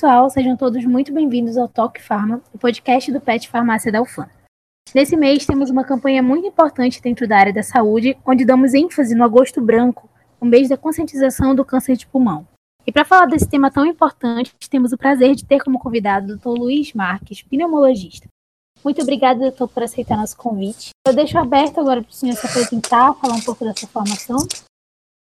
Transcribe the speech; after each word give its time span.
Pessoal, 0.00 0.30
sejam 0.30 0.56
todos 0.56 0.82
muito 0.86 1.12
bem-vindos 1.12 1.58
ao 1.58 1.68
Talk 1.68 2.00
Pharma, 2.00 2.40
o 2.54 2.58
podcast 2.58 3.12
do 3.12 3.20
Pet 3.20 3.46
Farmácia 3.50 3.92
da 3.92 4.00
UFAM. 4.00 4.30
Nesse 4.94 5.14
mês, 5.14 5.44
temos 5.44 5.68
uma 5.68 5.84
campanha 5.84 6.22
muito 6.22 6.46
importante 6.46 7.02
dentro 7.02 7.28
da 7.28 7.36
área 7.36 7.52
da 7.52 7.62
saúde, 7.62 8.16
onde 8.24 8.46
damos 8.46 8.72
ênfase 8.72 9.14
no 9.14 9.22
Agosto 9.22 9.60
Branco, 9.60 10.08
o 10.40 10.46
mês 10.46 10.70
da 10.70 10.76
conscientização 10.78 11.54
do 11.54 11.66
câncer 11.66 11.98
de 11.98 12.06
pulmão. 12.06 12.48
E 12.86 12.90
para 12.90 13.04
falar 13.04 13.26
desse 13.26 13.46
tema 13.46 13.70
tão 13.70 13.84
importante, 13.84 14.54
temos 14.70 14.90
o 14.90 14.96
prazer 14.96 15.34
de 15.34 15.44
ter 15.44 15.62
como 15.62 15.78
convidado 15.78 16.32
o 16.32 16.36
Dr. 16.38 16.58
Luiz 16.58 16.94
Marques, 16.94 17.42
pneumologista. 17.42 18.26
Muito 18.82 19.02
obrigada, 19.02 19.38
doutor, 19.38 19.68
por 19.68 19.82
aceitar 19.82 20.16
nosso 20.16 20.34
convite. 20.34 20.92
Eu 21.06 21.12
deixo 21.12 21.36
aberto 21.36 21.78
agora 21.78 22.00
para 22.00 22.10
o 22.10 22.14
senhor 22.14 22.36
se 22.36 22.46
apresentar, 22.46 23.12
falar 23.16 23.34
um 23.34 23.42
pouco 23.42 23.66
da 23.66 23.74
sua 23.76 23.86
formação. 23.86 24.38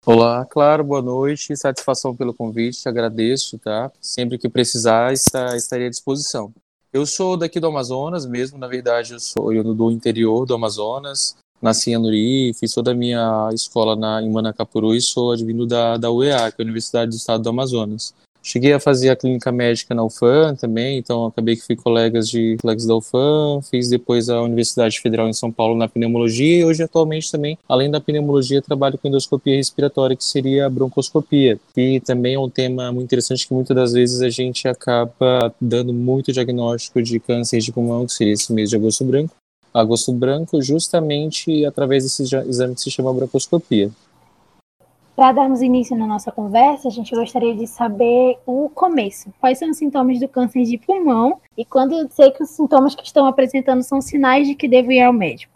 Olá, 0.06 0.44
claro, 0.44 0.84
boa 0.84 1.00
noite, 1.00 1.56
satisfação 1.56 2.14
pelo 2.14 2.34
convite, 2.34 2.86
agradeço, 2.86 3.58
tá? 3.58 3.90
Sempre 4.02 4.36
que 4.36 4.50
precisar, 4.50 5.14
está, 5.14 5.54
à 5.54 5.88
disposição. 5.88 6.52
Eu 6.92 7.06
sou 7.06 7.38
daqui 7.38 7.58
do 7.58 7.68
Amazonas 7.68 8.26
mesmo, 8.26 8.59
na 8.59 8.68
verdade, 8.68 9.14
eu 9.14 9.18
sou 9.18 9.51
eu 9.51 9.64
do 9.73 9.90
interior 9.90 10.45
do 10.45 10.54
Amazonas, 10.54 11.34
nasci 11.60 11.92
em 11.92 11.95
Anuri, 11.95 12.52
fiz 12.52 12.74
toda 12.74 12.90
a 12.90 12.95
minha 12.95 13.48
escola 13.54 13.96
na, 13.96 14.20
em 14.20 14.30
Manacapuru 14.30 14.95
e 14.95 15.01
sou 15.01 15.32
advindo 15.32 15.66
da, 15.66 15.96
da 15.96 16.12
UEA, 16.12 16.52
que 16.52 16.60
é 16.60 16.62
a 16.62 16.66
Universidade 16.66 17.10
do 17.10 17.16
Estado 17.16 17.42
do 17.42 17.48
Amazonas. 17.48 18.14
Cheguei 18.46 18.74
a 18.74 18.78
fazer 18.78 19.09
a 19.09 19.16
clínica 19.16 19.50
médica 19.50 19.95
na 19.95 20.04
UFAM 20.04 20.54
também, 20.54 20.98
então 20.98 21.24
acabei 21.24 21.56
que 21.56 21.62
fui 21.62 21.74
colegas 21.74 22.28
de 22.28 22.59
colegas 22.60 22.84
da 22.84 22.95
UFAM, 22.95 23.62
fiz 23.62 23.88
depois 23.88 24.28
a 24.28 24.42
Universidade 24.42 25.01
Federal 25.01 25.26
em 25.26 25.32
São 25.32 25.51
Paulo 25.51 25.74
na 25.74 25.88
pneumologia 25.88 26.59
e 26.59 26.62
hoje 26.62 26.82
atualmente 26.82 27.32
também, 27.32 27.59
além 27.66 27.90
da 27.90 28.02
pneumologia, 28.02 28.60
trabalho 28.60 28.98
com 28.98 29.09
endoscopia 29.09 29.56
respiratória, 29.56 30.14
que 30.14 30.23
seria 30.23 30.66
a 30.66 30.68
broncoscopia, 30.68 31.59
que 31.74 32.01
também 32.01 32.34
é 32.34 32.38
um 32.38 32.51
tema 32.51 32.92
muito 32.92 33.06
interessante 33.06 33.48
que 33.48 33.54
muitas 33.54 33.74
das 33.74 33.92
vezes 33.95 34.20
a 34.20 34.28
gente 34.28 34.68
acaba 34.68 35.51
dando 35.58 35.95
muito 35.95 36.30
diagnóstico 36.30 37.02
de 37.02 37.18
câncer 37.18 37.60
de 37.60 37.73
pulmão, 37.73 38.04
que 38.04 38.12
seria 38.12 38.34
esse 38.34 38.52
mês 38.52 38.68
de 38.68 38.76
agosto 38.76 39.06
branco, 39.06 39.34
agosto 39.73 40.12
branco 40.12 40.60
justamente 40.60 41.64
através 41.64 42.04
desse 42.04 42.23
exame 42.23 42.74
que 42.74 42.82
se 42.82 42.90
chama 42.90 43.14
broncoscopia. 43.14 43.90
Para 45.16 45.30
darmos 45.30 45.62
início 45.62 45.96
na 45.96 46.09
nossa 46.09 46.32
conversa, 46.32 46.88
a 46.88 46.90
gente 46.90 47.15
gostaria 47.15 47.54
de 47.54 47.68
saber 47.68 48.37
o 48.45 48.68
começo. 48.68 49.32
Quais 49.40 49.59
são 49.60 49.70
os 49.70 49.76
sintomas 49.76 50.18
do 50.18 50.26
câncer 50.26 50.65
de 50.65 50.76
pulmão 50.76 51.40
e 51.57 51.65
quando 51.65 52.09
sei 52.10 52.32
que 52.32 52.43
os 52.43 52.51
sintomas 52.51 52.96
que 52.96 53.04
estão 53.04 53.24
apresentando 53.24 53.80
são 53.85 54.01
sinais 54.01 54.48
de 54.48 54.57
que 54.57 54.66
devo 54.66 54.90
ir 54.90 55.02
ao 55.02 55.12
médico? 55.12 55.52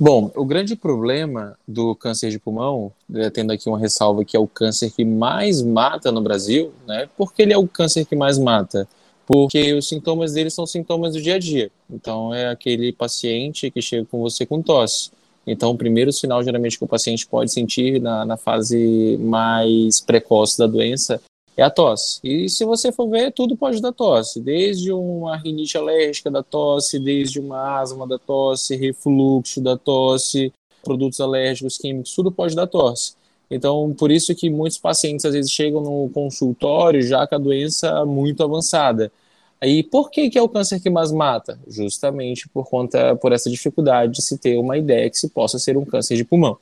Bom, 0.00 0.30
o 0.34 0.44
grande 0.44 0.74
problema 0.74 1.54
do 1.68 1.94
câncer 1.94 2.30
de 2.30 2.38
pulmão, 2.38 2.90
né, 3.06 3.28
tendo 3.28 3.52
aqui 3.52 3.68
uma 3.68 3.78
ressalva 3.78 4.24
que 4.24 4.34
é 4.34 4.40
o 4.40 4.48
câncer 4.48 4.90
que 4.90 5.04
mais 5.04 5.60
mata 5.60 6.10
no 6.10 6.22
Brasil, 6.22 6.72
né? 6.88 7.10
Porque 7.14 7.42
ele 7.42 7.52
é 7.52 7.58
o 7.58 7.68
câncer 7.68 8.06
que 8.06 8.16
mais 8.16 8.38
mata? 8.38 8.88
Porque 9.26 9.74
os 9.74 9.86
sintomas 9.86 10.32
dele 10.32 10.48
são 10.48 10.66
sintomas 10.66 11.12
do 11.12 11.20
dia 11.20 11.34
a 11.34 11.38
dia. 11.38 11.70
Então 11.90 12.32
é 12.32 12.48
aquele 12.48 12.90
paciente 12.90 13.70
que 13.70 13.82
chega 13.82 14.06
com 14.10 14.20
você 14.20 14.46
com 14.46 14.62
tosse 14.62 15.10
então, 15.46 15.70
o 15.70 15.76
primeiro 15.76 16.12
sinal, 16.12 16.42
geralmente, 16.42 16.78
que 16.78 16.84
o 16.84 16.88
paciente 16.88 17.26
pode 17.26 17.52
sentir 17.52 18.00
na, 18.00 18.24
na 18.24 18.36
fase 18.36 19.18
mais 19.20 20.00
precoce 20.00 20.56
da 20.56 20.66
doença 20.66 21.20
é 21.56 21.62
a 21.62 21.70
tosse. 21.70 22.20
E 22.24 22.48
se 22.48 22.64
você 22.64 22.90
for 22.90 23.08
ver, 23.08 23.32
tudo 23.32 23.56
pode 23.56 23.80
dar 23.80 23.92
tosse, 23.92 24.40
desde 24.40 24.92
uma 24.92 25.36
rinite 25.36 25.76
alérgica 25.76 26.30
da 26.30 26.42
tosse, 26.42 26.98
desde 26.98 27.40
uma 27.40 27.80
asma 27.80 28.06
da 28.06 28.18
tosse, 28.18 28.76
refluxo 28.76 29.60
da 29.60 29.76
tosse, 29.76 30.52
produtos 30.82 31.20
alérgicos, 31.20 31.76
químicos, 31.76 32.14
tudo 32.14 32.32
pode 32.32 32.54
dar 32.54 32.66
tosse. 32.66 33.14
Então, 33.50 33.94
por 33.98 34.10
isso 34.10 34.34
que 34.34 34.48
muitos 34.48 34.78
pacientes 34.78 35.26
às 35.26 35.34
vezes 35.34 35.50
chegam 35.50 35.82
no 35.82 36.08
consultório 36.08 37.02
já 37.02 37.26
com 37.26 37.34
a 37.34 37.38
doença 37.38 38.04
muito 38.06 38.42
avançada. 38.42 39.12
E 39.62 39.82
por 39.82 40.10
que, 40.10 40.28
que 40.28 40.38
é 40.38 40.42
o 40.42 40.48
câncer 40.48 40.80
que 40.80 40.90
mais 40.90 41.12
mata? 41.12 41.58
Justamente 41.68 42.48
por 42.48 42.68
conta, 42.68 43.14
por 43.16 43.32
essa 43.32 43.48
dificuldade 43.48 44.12
de 44.12 44.22
se 44.22 44.36
ter 44.36 44.56
uma 44.58 44.76
ideia 44.76 45.08
que 45.08 45.18
se 45.18 45.28
possa 45.28 45.58
ser 45.58 45.76
um 45.76 45.84
câncer 45.84 46.16
de 46.16 46.24
pulmão. 46.24 46.58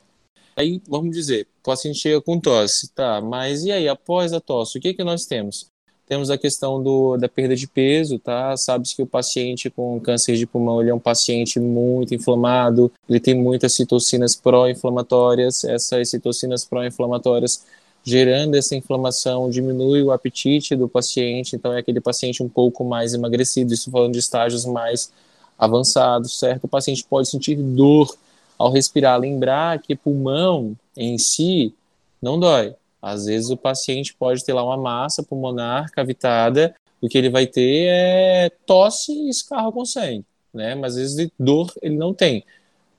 Aí, 0.55 0.81
vamos 0.87 1.15
dizer, 1.15 1.47
o 1.61 1.63
paciente 1.63 1.97
chega 1.97 2.21
com 2.21 2.39
tosse, 2.39 2.89
tá, 2.93 3.21
mas 3.21 3.63
e 3.63 3.71
aí, 3.71 3.87
após 3.87 4.33
a 4.33 4.39
tosse, 4.39 4.77
o 4.77 4.81
que, 4.81 4.93
que 4.93 5.03
nós 5.03 5.25
temos? 5.25 5.71
Temos 6.05 6.29
a 6.29 6.37
questão 6.37 6.83
do, 6.83 7.15
da 7.15 7.29
perda 7.29 7.55
de 7.55 7.65
peso, 7.65 8.19
tá? 8.19 8.55
Sabe-se 8.57 8.95
que 8.95 9.01
o 9.01 9.07
paciente 9.07 9.69
com 9.69 9.97
câncer 9.99 10.35
de 10.35 10.45
pulmão 10.45 10.81
ele 10.81 10.89
é 10.89 10.93
um 10.93 10.99
paciente 10.99 11.57
muito 11.57 12.13
inflamado, 12.13 12.91
ele 13.09 13.19
tem 13.19 13.33
muitas 13.33 13.73
citocinas 13.73 14.35
pró-inflamatórias, 14.35 15.63
essas 15.63 16.09
citocinas 16.09 16.65
pró-inflamatórias 16.65 17.65
gerando 18.03 18.55
essa 18.55 18.75
inflamação, 18.75 19.49
diminui 19.49 20.01
o 20.01 20.11
apetite 20.11 20.75
do 20.75 20.87
paciente, 20.87 21.55
então 21.55 21.73
é 21.73 21.79
aquele 21.79 22.01
paciente 22.01 22.41
um 22.41 22.49
pouco 22.49 22.83
mais 22.83 23.13
emagrecido, 23.13 23.73
isso 23.73 23.91
falando 23.91 24.13
de 24.13 24.19
estágios 24.19 24.65
mais 24.65 25.11
avançados, 25.57 26.39
certo? 26.39 26.63
O 26.63 26.67
paciente 26.67 27.05
pode 27.07 27.29
sentir 27.29 27.55
dor 27.55 28.15
ao 28.57 28.71
respirar, 28.71 29.19
lembrar 29.19 29.79
que 29.79 29.95
pulmão 29.95 30.75
em 30.97 31.17
si 31.17 31.73
não 32.21 32.39
dói. 32.39 32.75
Às 33.01 33.25
vezes 33.25 33.49
o 33.49 33.57
paciente 33.57 34.13
pode 34.13 34.43
ter 34.43 34.53
lá 34.53 34.63
uma 34.63 34.77
massa 34.77 35.23
pulmonar 35.23 35.91
cavitada, 35.91 36.75
o 37.01 37.07
que 37.07 37.17
ele 37.17 37.29
vai 37.29 37.47
ter 37.47 37.87
é 37.89 38.51
tosse 38.65 39.11
e 39.11 39.29
escarro 39.29 39.71
com 39.71 39.85
sangue, 39.85 40.23
né? 40.53 40.75
Mas 40.75 40.93
às 40.95 41.01
vezes 41.01 41.31
dor 41.39 41.71
ele 41.81 41.95
não 41.95 42.13
tem. 42.13 42.43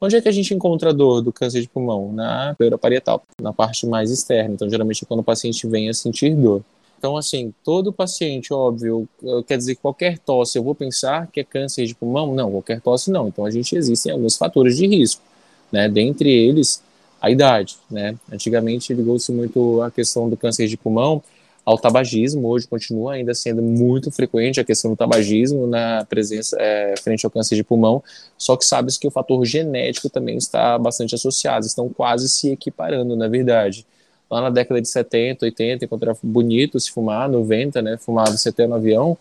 Onde 0.04 0.16
é 0.16 0.20
que 0.20 0.28
a 0.28 0.32
gente 0.32 0.52
encontra 0.52 0.90
a 0.90 0.92
dor 0.92 1.22
do 1.22 1.32
câncer 1.32 1.60
de 1.60 1.68
pulmão? 1.68 2.12
Na 2.12 2.56
pleura 2.58 2.76
parietal, 2.76 3.22
na 3.40 3.52
parte 3.52 3.86
mais 3.86 4.10
externa. 4.10 4.52
Então, 4.52 4.68
geralmente, 4.68 5.04
é 5.04 5.06
quando 5.06 5.20
o 5.20 5.22
paciente 5.22 5.64
vem 5.68 5.88
a 5.88 5.94
sentir 5.94 6.34
dor. 6.34 6.64
Então, 6.98 7.16
assim, 7.16 7.54
todo 7.62 7.92
paciente, 7.92 8.52
óbvio, 8.52 9.08
quer 9.46 9.56
dizer 9.56 9.76
que 9.76 9.80
qualquer 9.80 10.18
tosse, 10.18 10.58
eu 10.58 10.64
vou 10.64 10.74
pensar 10.74 11.28
que 11.28 11.38
é 11.38 11.44
câncer 11.44 11.86
de 11.86 11.94
pulmão? 11.94 12.34
Não, 12.34 12.50
qualquer 12.50 12.80
tosse 12.80 13.12
não. 13.12 13.28
Então, 13.28 13.44
a 13.44 13.50
gente 13.52 13.76
existem 13.76 14.10
alguns 14.10 14.36
fatores 14.36 14.76
de 14.76 14.88
risco, 14.88 15.22
né? 15.70 15.88
Dentre 15.88 16.28
eles, 16.28 16.82
a 17.20 17.30
idade, 17.30 17.76
né? 17.88 18.16
Antigamente, 18.32 18.92
ligou-se 18.92 19.30
muito 19.30 19.82
a 19.82 19.90
questão 19.90 20.28
do 20.28 20.36
câncer 20.36 20.66
de 20.66 20.76
pulmão 20.76 21.22
ao 21.64 21.78
tabagismo, 21.78 22.48
hoje 22.48 22.66
continua 22.66 23.14
ainda 23.14 23.34
sendo 23.34 23.62
muito 23.62 24.10
frequente 24.10 24.58
a 24.58 24.64
questão 24.64 24.90
do 24.90 24.96
tabagismo 24.96 25.66
na 25.66 26.04
presença 26.04 26.56
é, 26.60 26.94
frente 27.00 27.24
ao 27.24 27.30
câncer 27.30 27.54
de 27.54 27.62
pulmão, 27.62 28.02
só 28.36 28.56
que 28.56 28.64
sabe-se 28.64 28.98
que 28.98 29.06
o 29.06 29.10
fator 29.10 29.44
genético 29.44 30.10
também 30.10 30.36
está 30.36 30.76
bastante 30.76 31.14
associado, 31.14 31.64
estão 31.64 31.88
quase 31.88 32.28
se 32.28 32.50
equiparando, 32.50 33.14
na 33.16 33.28
verdade. 33.28 33.86
Lá 34.28 34.40
na 34.40 34.50
década 34.50 34.80
de 34.80 34.88
70, 34.88 35.44
80, 35.44 35.84
enquanto 35.84 36.18
bonito 36.22 36.80
se 36.80 36.90
fumar, 36.90 37.28
90, 37.28 37.80
né, 37.80 37.96
fumava 37.96 38.36
se 38.36 38.48
até 38.48 38.66
no 38.66 38.74
avião, 38.74 39.16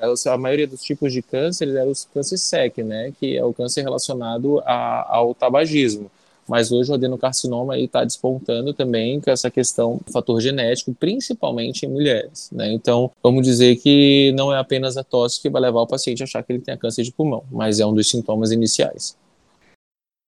é, 0.00 0.28
a 0.28 0.36
maioria 0.36 0.66
dos 0.66 0.82
tipos 0.82 1.12
de 1.12 1.22
câncer 1.22 1.68
era 1.68 1.88
o 1.88 1.92
câncer 2.12 2.36
SEC, 2.36 2.82
né, 2.82 3.12
que 3.20 3.36
é 3.36 3.44
o 3.44 3.54
câncer 3.54 3.82
relacionado 3.82 4.60
a, 4.66 5.16
ao 5.16 5.34
tabagismo 5.34 6.10
mas 6.48 6.70
hoje 6.72 6.90
o 6.90 6.94
adenocarcinoma 6.94 7.78
está 7.78 8.04
despontando 8.04 8.72
também 8.72 9.20
com 9.20 9.30
essa 9.30 9.50
questão 9.50 10.00
do 10.04 10.12
fator 10.12 10.40
genético, 10.40 10.94
principalmente 10.94 11.84
em 11.84 11.88
mulheres. 11.88 12.50
Né? 12.52 12.72
Então, 12.72 13.10
vamos 13.22 13.44
dizer 13.44 13.76
que 13.76 14.32
não 14.36 14.52
é 14.54 14.58
apenas 14.58 14.96
a 14.96 15.04
tosse 15.04 15.40
que 15.40 15.50
vai 15.50 15.62
levar 15.62 15.80
o 15.80 15.86
paciente 15.86 16.22
a 16.22 16.24
achar 16.24 16.42
que 16.42 16.52
ele 16.52 16.62
tem 16.62 16.76
câncer 16.76 17.02
de 17.02 17.12
pulmão, 17.12 17.44
mas 17.50 17.80
é 17.80 17.86
um 17.86 17.94
dos 17.94 18.08
sintomas 18.08 18.52
iniciais. 18.52 19.16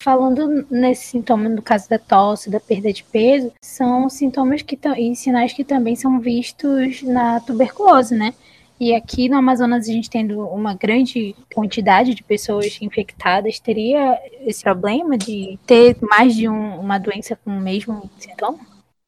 Falando 0.00 0.64
nesse 0.70 1.06
sintoma, 1.06 1.48
no 1.48 1.60
caso 1.60 1.88
da 1.88 1.98
tosse, 1.98 2.48
da 2.48 2.60
perda 2.60 2.92
de 2.92 3.02
peso, 3.02 3.52
são 3.60 4.08
sintomas 4.08 4.62
que 4.62 4.78
e 4.96 5.16
sinais 5.16 5.52
que 5.52 5.64
também 5.64 5.96
são 5.96 6.20
vistos 6.20 7.02
na 7.02 7.40
tuberculose, 7.40 8.14
né? 8.14 8.32
E 8.80 8.94
aqui 8.94 9.28
no 9.28 9.36
Amazonas, 9.36 9.88
a 9.88 9.92
gente 9.92 10.08
tendo 10.08 10.40
uma 10.40 10.72
grande 10.72 11.34
quantidade 11.52 12.14
de 12.14 12.22
pessoas 12.22 12.78
infectadas, 12.80 13.58
teria 13.58 14.16
esse 14.46 14.62
problema 14.62 15.18
de 15.18 15.58
ter 15.66 15.96
mais 16.00 16.36
de 16.36 16.48
um, 16.48 16.78
uma 16.78 16.96
doença 16.96 17.36
com 17.44 17.50
o 17.50 17.60
mesmo 17.60 18.08
sintoma? 18.18 18.58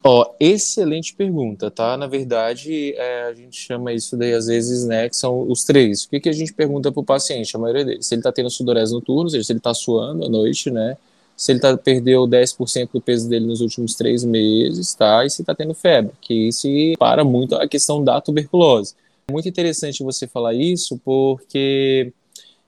Ó, 0.03 0.23
oh, 0.23 0.35
excelente 0.39 1.15
pergunta, 1.15 1.69
tá? 1.69 1.95
Na 1.95 2.07
verdade, 2.07 2.93
é, 2.97 3.23
a 3.25 3.33
gente 3.33 3.55
chama 3.55 3.93
isso 3.93 4.17
daí 4.17 4.33
às 4.33 4.47
vezes, 4.47 4.85
né, 4.85 5.07
que 5.07 5.15
são 5.15 5.47
os 5.49 5.63
três. 5.63 6.03
O 6.03 6.09
que, 6.09 6.19
que 6.19 6.29
a 6.29 6.33
gente 6.33 6.51
pergunta 6.53 6.91
pro 6.91 7.03
paciente, 7.03 7.55
a 7.55 7.59
maioria 7.59 7.85
deles? 7.85 8.07
Se 8.07 8.15
ele 8.15 8.23
tá 8.23 8.31
tendo 8.31 8.49
sudorese 8.49 8.93
noturna, 8.93 9.23
ou 9.23 9.29
seja, 9.29 9.43
se 9.43 9.53
ele 9.53 9.59
tá 9.59 9.73
suando 9.73 10.25
à 10.25 10.29
noite, 10.29 10.71
né? 10.71 10.97
Se 11.37 11.51
ele 11.51 11.59
tá, 11.59 11.77
perdeu 11.77 12.27
10% 12.27 12.89
do 12.93 12.99
peso 13.01 13.29
dele 13.29 13.45
nos 13.45 13.61
últimos 13.61 13.95
três 13.95 14.23
meses, 14.23 14.93
tá? 14.95 15.23
E 15.25 15.29
se 15.29 15.43
tá 15.43 15.55
tendo 15.55 15.73
febre, 15.73 16.11
que 16.19 16.47
isso 16.47 16.67
para 16.99 17.23
muito 17.23 17.55
a 17.55 17.67
questão 17.67 18.03
da 18.03 18.19
tuberculose. 18.19 18.95
Muito 19.31 19.49
interessante 19.49 20.03
você 20.03 20.27
falar 20.27 20.53
isso, 20.53 20.99
porque 21.03 22.13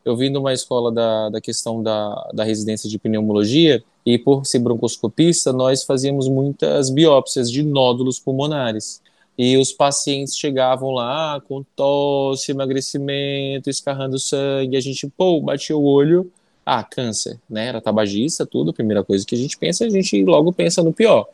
eu 0.05 0.15
vim 0.15 0.31
de 0.31 0.37
uma 0.37 0.53
escola 0.53 0.91
da, 0.91 1.29
da 1.29 1.41
questão 1.41 1.81
da, 1.81 2.31
da 2.33 2.43
residência 2.43 2.89
de 2.89 2.97
pneumologia, 2.97 3.83
e 4.05 4.17
por 4.17 4.45
ser 4.45 4.59
broncoscopista, 4.59 5.53
nós 5.53 5.83
fazíamos 5.83 6.27
muitas 6.27 6.89
biópsias 6.89 7.49
de 7.49 7.63
nódulos 7.63 8.19
pulmonares. 8.19 9.01
E 9.37 9.57
os 9.57 9.71
pacientes 9.71 10.37
chegavam 10.37 10.91
lá 10.91 11.41
com 11.47 11.63
tosse, 11.75 12.51
emagrecimento, 12.51 13.69
escarrando 13.69 14.19
sangue, 14.19 14.75
a 14.77 14.81
gente, 14.81 15.07
pô, 15.07 15.39
batia 15.41 15.75
o 15.75 15.83
olho, 15.83 16.31
ah, 16.65 16.83
câncer, 16.83 17.39
né? 17.49 17.67
Era 17.67 17.81
tabagista, 17.81 18.45
tudo, 18.45 18.71
a 18.71 18.73
primeira 18.73 19.03
coisa 19.03 19.25
que 19.25 19.35
a 19.35 19.37
gente 19.37 19.57
pensa, 19.57 19.85
a 19.85 19.89
gente 19.89 20.23
logo 20.23 20.53
pensa 20.53 20.83
no 20.83 20.93
pior. 20.93 21.27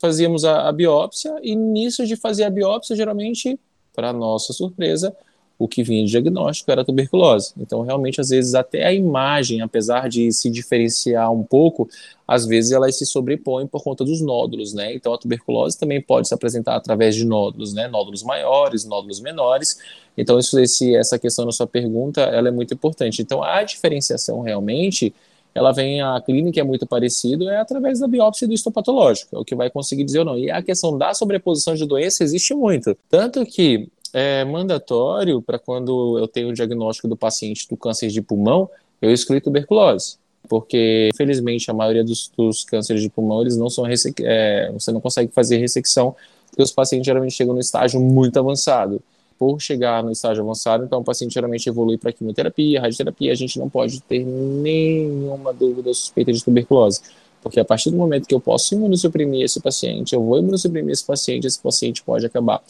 Fazíamos 0.00 0.44
a, 0.44 0.68
a 0.68 0.72
biópsia, 0.72 1.34
e 1.42 1.54
nisso 1.54 2.06
de 2.06 2.16
fazer 2.16 2.44
a 2.44 2.50
biópsia, 2.50 2.96
geralmente 2.96 3.58
para 3.94 4.12
nossa 4.12 4.52
surpresa, 4.52 5.14
o 5.58 5.68
que 5.68 5.82
vinha 5.82 6.04
de 6.04 6.10
diagnóstico 6.10 6.70
era 6.70 6.84
tuberculose. 6.84 7.52
Então, 7.56 7.82
realmente, 7.82 8.20
às 8.20 8.28
vezes, 8.30 8.54
até 8.54 8.86
a 8.86 8.92
imagem, 8.92 9.60
apesar 9.60 10.08
de 10.08 10.32
se 10.32 10.50
diferenciar 10.50 11.32
um 11.32 11.44
pouco, 11.44 11.88
às 12.26 12.44
vezes 12.44 12.72
elas 12.72 12.98
se 12.98 13.06
sobrepõem 13.06 13.66
por 13.66 13.82
conta 13.82 14.04
dos 14.04 14.20
nódulos, 14.20 14.74
né? 14.74 14.94
Então, 14.94 15.14
a 15.14 15.18
tuberculose 15.18 15.78
também 15.78 16.00
pode 16.00 16.26
se 16.26 16.34
apresentar 16.34 16.74
através 16.74 17.14
de 17.14 17.24
nódulos, 17.24 17.72
né? 17.72 17.86
Nódulos 17.86 18.22
maiores, 18.22 18.84
nódulos 18.84 19.20
menores. 19.20 19.78
Então, 20.18 20.38
isso, 20.38 20.58
esse, 20.58 20.94
essa 20.96 21.18
questão 21.18 21.44
na 21.44 21.52
sua 21.52 21.66
pergunta, 21.66 22.22
ela 22.22 22.48
é 22.48 22.52
muito 22.52 22.74
importante. 22.74 23.22
Então, 23.22 23.42
a 23.42 23.62
diferenciação 23.62 24.40
realmente, 24.40 25.14
ela 25.54 25.72
vem, 25.72 26.02
a 26.02 26.20
clínica 26.20 26.60
é 26.60 26.64
muito 26.64 26.86
parecido, 26.86 27.48
é 27.48 27.60
através 27.60 28.00
da 28.00 28.08
biópsia 28.08 28.48
do 28.48 28.52
histopatológico, 28.54 29.36
é 29.36 29.38
o 29.38 29.44
que 29.44 29.54
vai 29.54 29.70
conseguir 29.70 30.02
dizer 30.02 30.18
ou 30.18 30.24
não. 30.24 30.38
E 30.38 30.50
a 30.50 30.60
questão 30.60 30.98
da 30.98 31.14
sobreposição 31.14 31.74
de 31.74 31.86
doença 31.86 32.24
existe 32.24 32.52
muito. 32.54 32.96
Tanto 33.08 33.46
que 33.46 33.88
é 34.12 34.44
mandatório 34.44 35.40
para 35.40 35.58
quando 35.58 36.18
eu 36.18 36.26
tenho 36.26 36.48
o 36.48 36.52
diagnóstico 36.52 37.06
do 37.06 37.16
paciente 37.16 37.68
do 37.68 37.76
câncer 37.76 38.08
de 38.08 38.20
pulmão, 38.20 38.68
eu 39.00 39.12
excluo 39.12 39.40
tuberculose. 39.40 40.16
Porque, 40.48 41.08
infelizmente, 41.14 41.70
a 41.70 41.74
maioria 41.74 42.04
dos, 42.04 42.30
dos 42.36 42.64
cânceres 42.64 43.02
de 43.02 43.08
pulmão, 43.08 43.40
eles 43.40 43.56
não 43.56 43.70
são 43.70 43.84
é, 43.86 44.70
você 44.72 44.92
não 44.92 45.00
consegue 45.00 45.32
fazer 45.32 45.56
ressecção, 45.56 46.14
porque 46.50 46.62
os 46.62 46.70
pacientes 46.70 47.06
geralmente 47.06 47.32
chegam 47.32 47.54
no 47.54 47.60
estágio 47.60 48.00
muito 48.00 48.38
avançado. 48.38 49.02
Por 49.38 49.60
chegar 49.60 50.02
no 50.02 50.12
estágio 50.12 50.42
avançado, 50.42 50.84
então 50.84 51.00
o 51.00 51.04
paciente 51.04 51.34
geralmente 51.34 51.68
evolui 51.68 51.98
para 51.98 52.12
quimioterapia, 52.12 52.80
radioterapia, 52.80 53.32
a 53.32 53.34
gente 53.34 53.58
não 53.58 53.68
pode 53.68 54.00
ter 54.02 54.24
nenhuma 54.24 55.52
dúvida 55.52 55.88
ou 55.88 55.94
suspeita 55.94 56.32
de 56.32 56.42
tuberculose. 56.42 57.00
Porque 57.42 57.60
a 57.60 57.64
partir 57.64 57.90
do 57.90 57.96
momento 57.96 58.26
que 58.26 58.34
eu 58.34 58.40
posso 58.40 58.74
imunossuprimir 58.74 59.42
esse 59.42 59.60
paciente, 59.60 60.14
eu 60.14 60.22
vou 60.22 60.38
imunossuprimir 60.38 60.92
esse 60.92 61.04
paciente, 61.04 61.46
esse 61.46 61.60
paciente 61.60 62.02
pode 62.02 62.24
acabar 62.24 62.62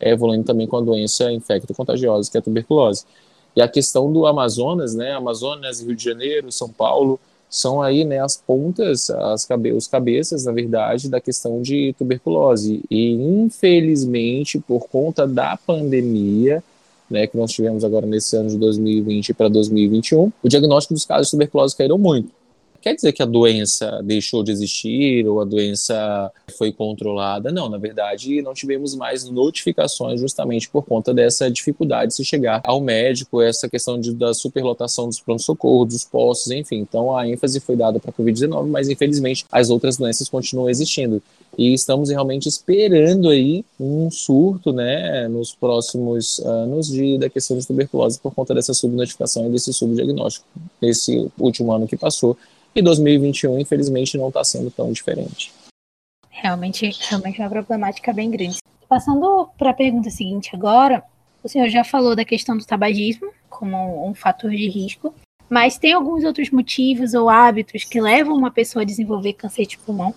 é, 0.00 0.10
evoluindo 0.10 0.44
também 0.44 0.66
com 0.66 0.78
a 0.78 0.80
doença 0.80 1.30
infecto-contagiosa, 1.30 2.30
que 2.30 2.36
é 2.36 2.40
a 2.40 2.42
tuberculose. 2.42 3.04
E 3.54 3.60
a 3.60 3.68
questão 3.68 4.10
do 4.10 4.26
Amazonas, 4.26 4.94
né, 4.94 5.12
Amazonas, 5.12 5.80
Rio 5.82 5.94
de 5.94 6.02
Janeiro, 6.02 6.50
São 6.50 6.68
Paulo, 6.68 7.20
são 7.52 7.82
aí, 7.82 8.02
né, 8.02 8.18
as 8.18 8.34
pontas, 8.34 9.10
as 9.10 9.44
cabe 9.44 9.72
os 9.72 9.86
cabeças, 9.86 10.46
na 10.46 10.52
verdade, 10.52 11.10
da 11.10 11.20
questão 11.20 11.60
de 11.60 11.94
tuberculose. 11.98 12.82
E, 12.90 13.12
infelizmente, 13.12 14.58
por 14.58 14.88
conta 14.88 15.26
da 15.26 15.54
pandemia, 15.58 16.64
né, 17.10 17.26
que 17.26 17.36
nós 17.36 17.52
tivemos 17.52 17.84
agora 17.84 18.06
nesse 18.06 18.34
ano 18.34 18.48
de 18.48 18.56
2020 18.56 19.34
para 19.34 19.48
2021, 19.48 20.32
o 20.42 20.48
diagnóstico 20.48 20.94
dos 20.94 21.04
casos 21.04 21.26
de 21.26 21.32
tuberculose 21.32 21.76
caíram 21.76 21.98
muito 21.98 22.41
quer 22.82 22.94
dizer 22.94 23.12
que 23.12 23.22
a 23.22 23.26
doença 23.26 24.02
deixou 24.04 24.42
de 24.42 24.50
existir 24.50 25.26
ou 25.26 25.40
a 25.40 25.44
doença 25.44 26.30
foi 26.58 26.72
controlada. 26.72 27.52
Não, 27.52 27.68
na 27.68 27.78
verdade, 27.78 28.42
não 28.42 28.52
tivemos 28.52 28.94
mais 28.94 29.24
notificações 29.24 30.20
justamente 30.20 30.68
por 30.68 30.84
conta 30.84 31.14
dessa 31.14 31.50
dificuldade 31.50 32.08
de 32.08 32.16
se 32.16 32.24
chegar 32.24 32.60
ao 32.64 32.80
médico, 32.80 33.40
essa 33.40 33.68
questão 33.68 33.98
de, 33.98 34.12
da 34.12 34.34
superlotação 34.34 35.06
dos 35.06 35.20
pronto-socorro, 35.20 35.84
dos 35.84 36.04
postos, 36.04 36.50
enfim. 36.50 36.78
Então, 36.78 37.16
a 37.16 37.26
ênfase 37.26 37.60
foi 37.60 37.76
dada 37.76 38.00
para 38.00 38.10
a 38.10 38.12
Covid-19, 38.12 38.66
mas 38.66 38.88
infelizmente 38.88 39.46
as 39.50 39.70
outras 39.70 39.96
doenças 39.96 40.28
continuam 40.28 40.68
existindo. 40.68 41.22
E 41.56 41.74
estamos 41.74 42.08
realmente 42.08 42.48
esperando 42.48 43.28
aí 43.28 43.62
um 43.78 44.10
surto, 44.10 44.72
né, 44.72 45.28
nos 45.28 45.54
próximos 45.54 46.40
anos 46.40 46.88
de, 46.88 47.18
da 47.18 47.28
questão 47.28 47.58
de 47.58 47.66
tuberculose 47.66 48.18
por 48.18 48.34
conta 48.34 48.54
dessa 48.54 48.72
subnotificação 48.72 49.46
e 49.46 49.50
desse 49.50 49.72
subdiagnóstico. 49.72 50.46
Nesse 50.80 51.30
último 51.38 51.70
ano 51.72 51.86
que 51.86 51.96
passou, 51.96 52.36
e 52.74 52.82
2021, 52.82 53.58
infelizmente, 53.58 54.16
não 54.18 54.28
está 54.28 54.42
sendo 54.42 54.70
tão 54.70 54.92
diferente. 54.92 55.52
Realmente, 56.30 56.90
realmente 57.08 57.40
é 57.40 57.44
uma 57.44 57.50
problemática 57.50 58.12
bem 58.12 58.30
grande. 58.30 58.58
Passando 58.88 59.48
para 59.56 59.70
a 59.70 59.74
pergunta 59.74 60.10
seguinte 60.10 60.50
agora, 60.54 61.02
o 61.42 61.48
senhor 61.48 61.68
já 61.68 61.84
falou 61.84 62.14
da 62.14 62.24
questão 62.24 62.56
do 62.56 62.64
tabagismo 62.64 63.30
como 63.48 64.08
um 64.08 64.14
fator 64.14 64.50
de 64.50 64.68
risco, 64.68 65.14
mas 65.48 65.78
tem 65.78 65.92
alguns 65.92 66.24
outros 66.24 66.50
motivos 66.50 67.14
ou 67.14 67.28
hábitos 67.28 67.84
que 67.84 68.00
levam 68.00 68.34
uma 68.34 68.50
pessoa 68.50 68.82
a 68.82 68.86
desenvolver 68.86 69.34
câncer 69.34 69.66
de 69.66 69.78
pulmão? 69.78 70.14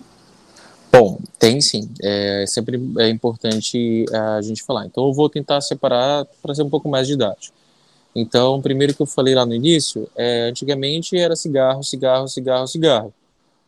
Bom, 0.92 1.18
tem 1.38 1.60
sim. 1.60 1.90
É 2.02 2.44
sempre 2.46 2.80
é 2.98 3.08
importante 3.08 4.06
a 4.12 4.40
gente 4.40 4.62
falar. 4.62 4.86
Então, 4.86 5.06
eu 5.06 5.12
vou 5.12 5.28
tentar 5.28 5.60
separar 5.60 6.24
para 6.42 6.54
ser 6.54 6.62
um 6.62 6.70
pouco 6.70 6.88
mais 6.88 7.06
didático. 7.06 7.55
Então, 8.18 8.62
primeiro 8.62 8.94
que 8.94 9.02
eu 9.02 9.06
falei 9.06 9.34
lá 9.34 9.44
no 9.44 9.54
início, 9.54 10.08
é, 10.16 10.48
antigamente 10.48 11.14
era 11.18 11.36
cigarro, 11.36 11.82
cigarro, 11.84 12.26
cigarro, 12.26 12.66
cigarro. 12.66 13.14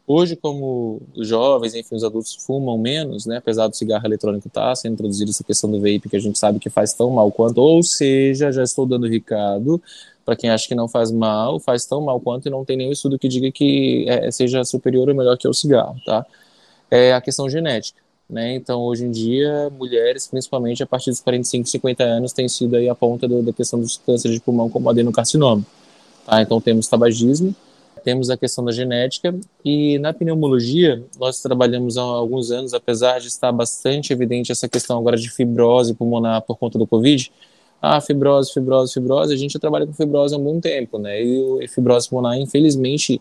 Hoje, 0.07 0.37
como 0.37 1.03
os 1.15 1.29
jovens, 1.29 1.75
enfim, 1.75 1.95
os 1.95 2.03
adultos 2.03 2.35
fumam 2.47 2.79
menos, 2.79 3.27
né, 3.27 3.37
apesar 3.37 3.69
do 3.69 3.77
cigarro 3.77 4.07
eletrônico 4.07 4.49
estar 4.49 4.71
tá 4.71 4.75
sendo 4.75 4.95
introduzido 4.95 5.31
essa 5.31 5.45
questão 5.45 5.71
do 5.71 5.77
vape, 5.79 6.09
que 6.09 6.17
a 6.17 6.21
gente 6.21 6.39
sabe 6.39 6.59
que 6.59 6.71
faz 6.71 6.95
tão 6.95 7.11
mal 7.11 7.31
quanto, 7.31 7.59
ou 7.59 7.83
seja, 7.83 8.51
já 8.51 8.63
estou 8.63 8.87
dando 8.87 9.07
recado 9.07 9.83
para 10.25 10.35
quem 10.35 10.49
acha 10.49 10.67
que 10.67 10.75
não 10.75 10.89
faz 10.89 11.11
mal, 11.11 11.61
faz 11.61 11.85
tão 11.85 12.01
mal 12.01 12.19
quanto 12.19 12.47
e 12.47 12.51
não 12.51 12.65
tem 12.65 12.77
nenhum 12.77 12.93
estudo 12.93 13.19
que 13.19 13.29
diga 13.29 13.53
que 13.53 14.07
é, 14.09 14.31
seja 14.31 14.65
superior 14.65 15.11
ou 15.11 15.15
melhor 15.15 15.37
que 15.37 15.47
o 15.47 15.53
cigarro, 15.53 16.01
tá? 16.07 16.25
É 16.91 17.13
a 17.13 17.21
questão 17.21 17.49
genética. 17.51 18.01
Né? 18.29 18.55
Então, 18.55 18.83
hoje 18.83 19.05
em 19.05 19.11
dia, 19.11 19.71
mulheres, 19.71 20.27
principalmente 20.27 20.83
a 20.83 20.87
partir 20.87 21.11
dos 21.11 21.21
45, 21.21 21.67
50 21.67 22.05
anos, 22.05 22.33
têm 22.33 22.47
sido 22.47 22.77
aí 22.77 22.89
a 22.89 22.95
ponta 22.95 23.27
do, 23.27 23.43
da 23.43 23.53
questão 23.53 23.81
dos 23.81 23.97
cânceres 23.97 24.37
de 24.37 24.43
pulmão 24.43 24.69
como 24.69 24.91
adenocarcinoma. 24.91 25.65
Tá? 26.27 26.43
Então, 26.43 26.61
temos 26.61 26.87
tabagismo, 26.87 27.55
temos 28.05 28.29
a 28.29 28.37
questão 28.37 28.65
da 28.65 28.73
genética 28.73 29.35
e 29.65 29.99
na 29.99 30.13
pneumologia 30.13 31.03
nós 31.19 31.41
trabalhamos 31.41 31.97
há 31.97 32.03
alguns 32.03 32.51
anos, 32.51 32.75
apesar 32.75 33.19
de 33.19 33.29
estar 33.29 33.51
bastante 33.51 34.13
evidente 34.13 34.53
essa 34.53 34.69
questão 34.69 34.99
agora 34.99 35.17
de 35.17 35.31
fibrose 35.31 35.95
pulmonar 35.95 36.43
por 36.43 36.57
conta 36.59 36.79
do 36.79 36.87
Covid. 36.87 37.33
Ah, 37.81 38.01
fibrose, 38.01 38.53
fibrose, 38.53 38.93
fibrose, 38.93 39.33
a 39.33 39.37
gente 39.37 39.59
trabalha 39.59 39.87
com 39.87 39.93
fibrose 39.93 40.35
há 40.35 40.39
um 40.39 40.61
tempo, 40.61 40.99
né? 40.99 41.23
E 41.23 41.67
fibrose 41.69 42.09
pulmonar, 42.09 42.39
infelizmente, 42.39 43.21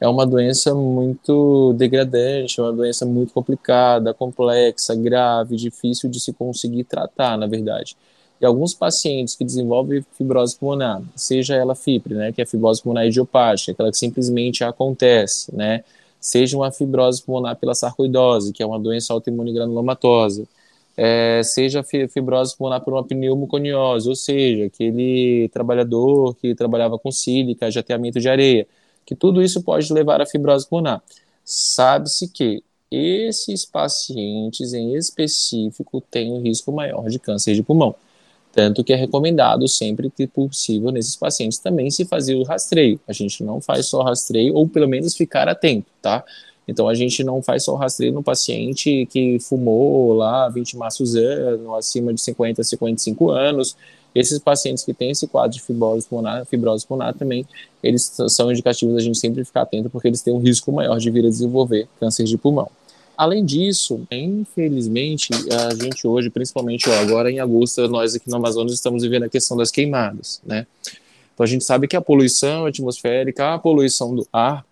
é 0.00 0.08
uma 0.08 0.26
doença 0.26 0.74
muito 0.74 1.72
degradante, 1.74 2.60
é 2.60 2.62
uma 2.62 2.72
doença 2.72 3.04
muito 3.04 3.32
complicada, 3.32 4.14
complexa, 4.14 4.94
grave, 4.94 5.56
difícil 5.56 6.08
de 6.08 6.20
se 6.20 6.32
conseguir 6.32 6.84
tratar, 6.84 7.36
na 7.36 7.46
verdade. 7.46 7.96
E 8.40 8.46
alguns 8.46 8.72
pacientes 8.72 9.34
que 9.34 9.44
desenvolvem 9.44 10.04
fibrose 10.12 10.56
pulmonar, 10.56 11.02
seja 11.16 11.56
ela 11.56 11.74
FIPRE, 11.74 12.14
né, 12.14 12.32
que 12.32 12.40
é 12.40 12.44
a 12.44 12.46
fibrose 12.46 12.80
pulmonar 12.80 13.06
idiopática, 13.06 13.72
aquela 13.72 13.90
que 13.90 13.98
simplesmente 13.98 14.62
acontece, 14.62 15.54
né, 15.54 15.82
seja 16.20 16.56
uma 16.56 16.70
fibrose 16.70 17.22
pulmonar 17.22 17.56
pela 17.56 17.74
sarcoidose, 17.74 18.52
que 18.52 18.62
é 18.62 18.66
uma 18.66 18.78
doença 18.78 19.12
autoimune 19.12 19.52
granulomatosa, 19.52 20.46
é, 20.96 21.42
seja 21.44 21.82
fibrose 21.82 22.56
pulmonar 22.56 22.80
por 22.84 22.92
uma 22.92 23.04
pneumoconiose, 23.04 24.08
ou 24.08 24.16
seja, 24.16 24.66
aquele 24.66 25.48
trabalhador 25.52 26.34
que 26.36 26.54
trabalhava 26.54 26.98
com 26.98 27.10
sílica, 27.10 27.70
jateamento 27.70 28.20
de 28.20 28.28
areia, 28.28 28.66
que 29.08 29.14
tudo 29.14 29.42
isso 29.42 29.62
pode 29.62 29.90
levar 29.90 30.20
à 30.20 30.26
fibrose 30.26 30.68
pulmonar. 30.68 31.02
Sabe-se 31.42 32.28
que 32.28 32.62
esses 32.90 33.64
pacientes 33.64 34.74
em 34.74 34.94
específico 34.96 36.02
têm 36.10 36.30
um 36.30 36.42
risco 36.42 36.70
maior 36.70 37.08
de 37.08 37.18
câncer 37.18 37.54
de 37.54 37.62
pulmão. 37.62 37.94
Tanto 38.52 38.84
que 38.84 38.92
é 38.92 38.96
recomendado 38.96 39.66
sempre 39.66 40.10
que 40.10 40.26
possível 40.26 40.90
nesses 40.90 41.16
pacientes 41.16 41.58
também 41.58 41.90
se 41.90 42.04
fazer 42.04 42.34
o 42.34 42.42
rastreio. 42.42 43.00
A 43.08 43.14
gente 43.14 43.42
não 43.42 43.62
faz 43.62 43.86
só 43.86 44.02
rastreio, 44.02 44.54
ou 44.54 44.68
pelo 44.68 44.86
menos 44.86 45.16
ficar 45.16 45.48
atento, 45.48 45.86
tá? 46.02 46.22
Então 46.66 46.86
a 46.86 46.94
gente 46.94 47.24
não 47.24 47.40
faz 47.40 47.64
só 47.64 47.76
rastreio 47.76 48.12
no 48.12 48.22
paciente 48.22 49.06
que 49.06 49.38
fumou 49.40 50.12
lá 50.12 50.50
20 50.50 50.76
maços 50.76 51.14
ano, 51.14 51.74
acima 51.74 52.12
de 52.12 52.20
50 52.20 52.62
55 52.62 53.30
anos, 53.30 53.74
esses 54.18 54.38
pacientes 54.38 54.84
que 54.84 54.92
têm 54.92 55.10
esse 55.10 55.26
quadro 55.26 55.56
de 55.56 55.62
fibrose 55.62 56.06
pulmonar, 56.06 56.44
fibrose 56.46 56.86
pulmonar 56.86 57.14
também, 57.14 57.46
eles 57.82 58.12
são 58.28 58.50
indicativos 58.50 58.96
a 58.96 59.00
gente 59.00 59.18
sempre 59.18 59.44
ficar 59.44 59.62
atento 59.62 59.88
porque 59.88 60.08
eles 60.08 60.20
têm 60.22 60.32
um 60.32 60.38
risco 60.38 60.72
maior 60.72 60.98
de 60.98 61.10
vir 61.10 61.24
a 61.24 61.28
desenvolver 61.28 61.88
câncer 62.00 62.24
de 62.24 62.36
pulmão. 62.36 62.68
Além 63.16 63.44
disso, 63.44 64.00
infelizmente, 64.10 65.30
a 65.52 65.74
gente 65.74 66.06
hoje, 66.06 66.30
principalmente 66.30 66.88
ó, 66.88 66.94
agora 67.00 67.30
em 67.30 67.40
agosto, 67.40 67.86
nós 67.88 68.14
aqui 68.14 68.28
no 68.28 68.36
Amazonas 68.36 68.72
estamos 68.72 69.02
vivendo 69.02 69.24
a 69.24 69.28
questão 69.28 69.56
das 69.56 69.70
queimadas, 69.70 70.40
né? 70.44 70.66
Então 71.34 71.44
a 71.44 71.46
gente 71.46 71.64
sabe 71.64 71.86
que 71.86 71.96
a 71.96 72.00
poluição 72.00 72.66
atmosférica, 72.66 73.54
a 73.54 73.58
poluição 73.58 74.14
do 74.14 74.26
ar 74.32 74.64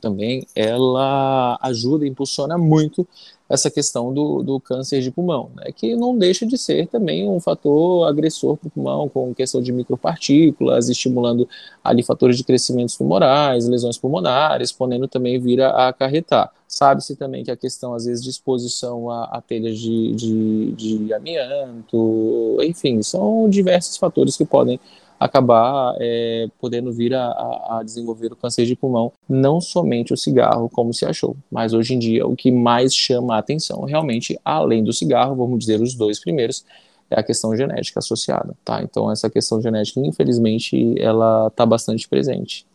também, 0.00 0.46
ela 0.54 1.58
ajuda, 1.62 2.06
impulsiona 2.06 2.58
muito 2.58 3.06
essa 3.54 3.70
questão 3.70 4.12
do, 4.12 4.42
do 4.42 4.60
câncer 4.60 5.00
de 5.00 5.10
pulmão, 5.10 5.50
né, 5.56 5.70
que 5.74 5.96
não 5.96 6.16
deixa 6.16 6.44
de 6.44 6.58
ser 6.58 6.86
também 6.88 7.28
um 7.28 7.40
fator 7.40 8.06
agressor 8.06 8.56
para 8.56 8.68
o 8.68 8.70
pulmão, 8.70 9.08
com 9.08 9.34
questão 9.34 9.62
de 9.62 9.72
micropartículas, 9.72 10.88
estimulando 10.88 11.48
ali 11.82 12.02
fatores 12.02 12.36
de 12.36 12.44
crescimento 12.44 12.96
tumorais, 12.96 13.66
lesões 13.66 13.96
pulmonares, 13.96 14.72
podendo 14.72 15.08
também 15.08 15.38
vir 15.38 15.62
a, 15.62 15.88
acarretar. 15.88 16.52
Sabe-se 16.66 17.14
também 17.14 17.44
que 17.44 17.50
a 17.50 17.56
questão, 17.56 17.94
às 17.94 18.04
vezes, 18.04 18.22
de 18.22 18.30
exposição 18.30 19.08
a, 19.10 19.24
a 19.24 19.40
telhas 19.40 19.78
de, 19.78 20.12
de, 20.14 20.72
de 20.72 21.14
amianto, 21.14 22.58
enfim, 22.62 23.00
são 23.02 23.48
diversos 23.48 23.96
fatores 23.96 24.36
que 24.36 24.44
podem 24.44 24.80
acabar 25.24 25.96
é, 25.98 26.48
podendo 26.60 26.92
vir 26.92 27.14
a, 27.14 27.78
a, 27.78 27.82
desenvolver 27.82 28.30
o 28.30 28.36
câncer 28.36 28.66
de 28.66 28.76
pulmão, 28.76 29.10
não 29.26 29.58
somente 29.58 30.12
o 30.12 30.16
cigarro, 30.18 30.68
como 30.68 30.92
se 30.92 31.06
achou, 31.06 31.34
mas 31.50 31.72
hoje 31.72 31.94
em 31.94 31.98
dia 31.98 32.26
o 32.26 32.36
que 32.36 32.52
mais 32.52 32.94
chama 32.94 33.34
a 33.34 33.38
atenção, 33.38 33.84
realmente, 33.84 34.38
além 34.44 34.84
do 34.84 34.92
cigarro, 34.92 35.34
vamos 35.34 35.60
dizer 35.60 35.80
os 35.80 35.94
dois 35.94 36.20
primeiros, 36.20 36.66
é 37.10 37.18
a 37.18 37.22
questão 37.22 37.56
genética 37.56 38.00
associada, 38.00 38.54
tá? 38.62 38.82
Então 38.82 39.10
essa 39.10 39.30
questão 39.30 39.62
genética, 39.62 39.98
infelizmente, 40.00 40.94
ela 41.00 41.46
está 41.46 41.64
bastante 41.64 42.06
presente. 42.06 42.66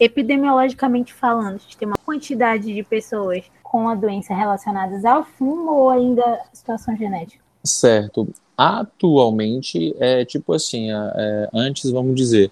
Epidemiologicamente 0.00 1.14
falando, 1.14 1.54
a 1.54 1.58
gente 1.58 1.76
tem 1.76 1.86
uma 1.86 1.98
quantidade 2.04 2.74
de 2.74 2.82
pessoas 2.82 3.44
com 3.62 3.88
a 3.88 3.94
doença 3.94 4.34
relacionadas 4.34 5.04
ao 5.04 5.22
fumo 5.22 5.70
ou 5.70 5.90
ainda 5.90 6.40
situação 6.52 6.96
genética? 6.96 7.49
Certo. 7.62 8.28
Atualmente 8.56 9.94
é 9.98 10.24
tipo 10.24 10.52
assim, 10.52 10.90
é, 10.90 11.48
antes 11.54 11.90
vamos 11.90 12.14
dizer, 12.14 12.50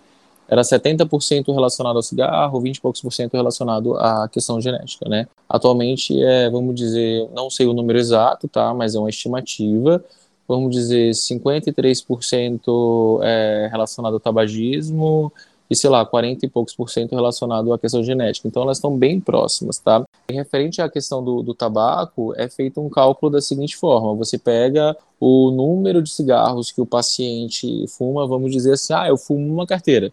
era 0.49 0.63
70% 0.63 1.55
relacionado 1.55 1.97
ao 1.97 2.03
cigarro, 2.03 2.61
20 2.61 2.77
e 2.77 2.81
poucos 2.81 3.03
por 3.03 3.13
cento 3.13 3.35
relacionado 3.35 3.97
à 3.99 4.27
questão 4.29 4.61
genética, 4.61 5.07
né? 5.09 5.27
Atualmente 5.47 6.21
é, 6.23 6.49
vamos 6.49 6.75
dizer, 6.75 7.29
não 7.35 7.51
sei 7.51 7.67
o 7.67 7.75
número 7.75 7.99
exato, 7.99 8.49
tá? 8.49 8.73
Mas 8.73 8.95
é 8.95 8.99
uma 8.99 9.11
estimativa, 9.11 10.03
vamos 10.47 10.75
dizer, 10.75 11.11
53% 11.11 13.21
é 13.23 13.69
relacionado 13.71 14.15
ao 14.15 14.21
tabagismo 14.21 15.31
e, 15.71 15.77
sei 15.77 15.91
lá, 15.91 16.05
40 16.05 16.47
e 16.47 16.49
poucos 16.49 16.75
por 16.75 16.91
cento 16.91 17.15
relacionado 17.15 17.73
à 17.73 17.79
questão 17.79 18.03
genética. 18.03 18.49
Então, 18.49 18.63
elas 18.63 18.79
estão 18.79 18.97
bem 18.97 19.21
próximas, 19.21 19.79
tá? 19.79 20.05
Referente 20.31 20.81
à 20.81 20.89
questão 20.89 21.23
do, 21.23 21.43
do 21.43 21.55
tabaco, 21.55 22.35
é 22.37 22.49
feito 22.49 22.81
um 22.81 22.89
cálculo 22.89 23.33
da 23.33 23.41
seguinte 23.41 23.77
forma: 23.77 24.15
você 24.15 24.39
pega 24.39 24.97
o 25.21 25.51
número 25.51 26.03
de 26.03 26.11
cigarros 26.11 26.71
que 26.71 26.81
o 26.81 26.87
paciente 26.87 27.87
fuma, 27.89 28.27
vamos 28.27 28.53
dizer 28.53 28.75
assim, 28.75 28.93
ah, 28.93 29.09
eu 29.09 29.17
fumo 29.17 29.53
uma 29.53 29.67
carteira 29.67 30.13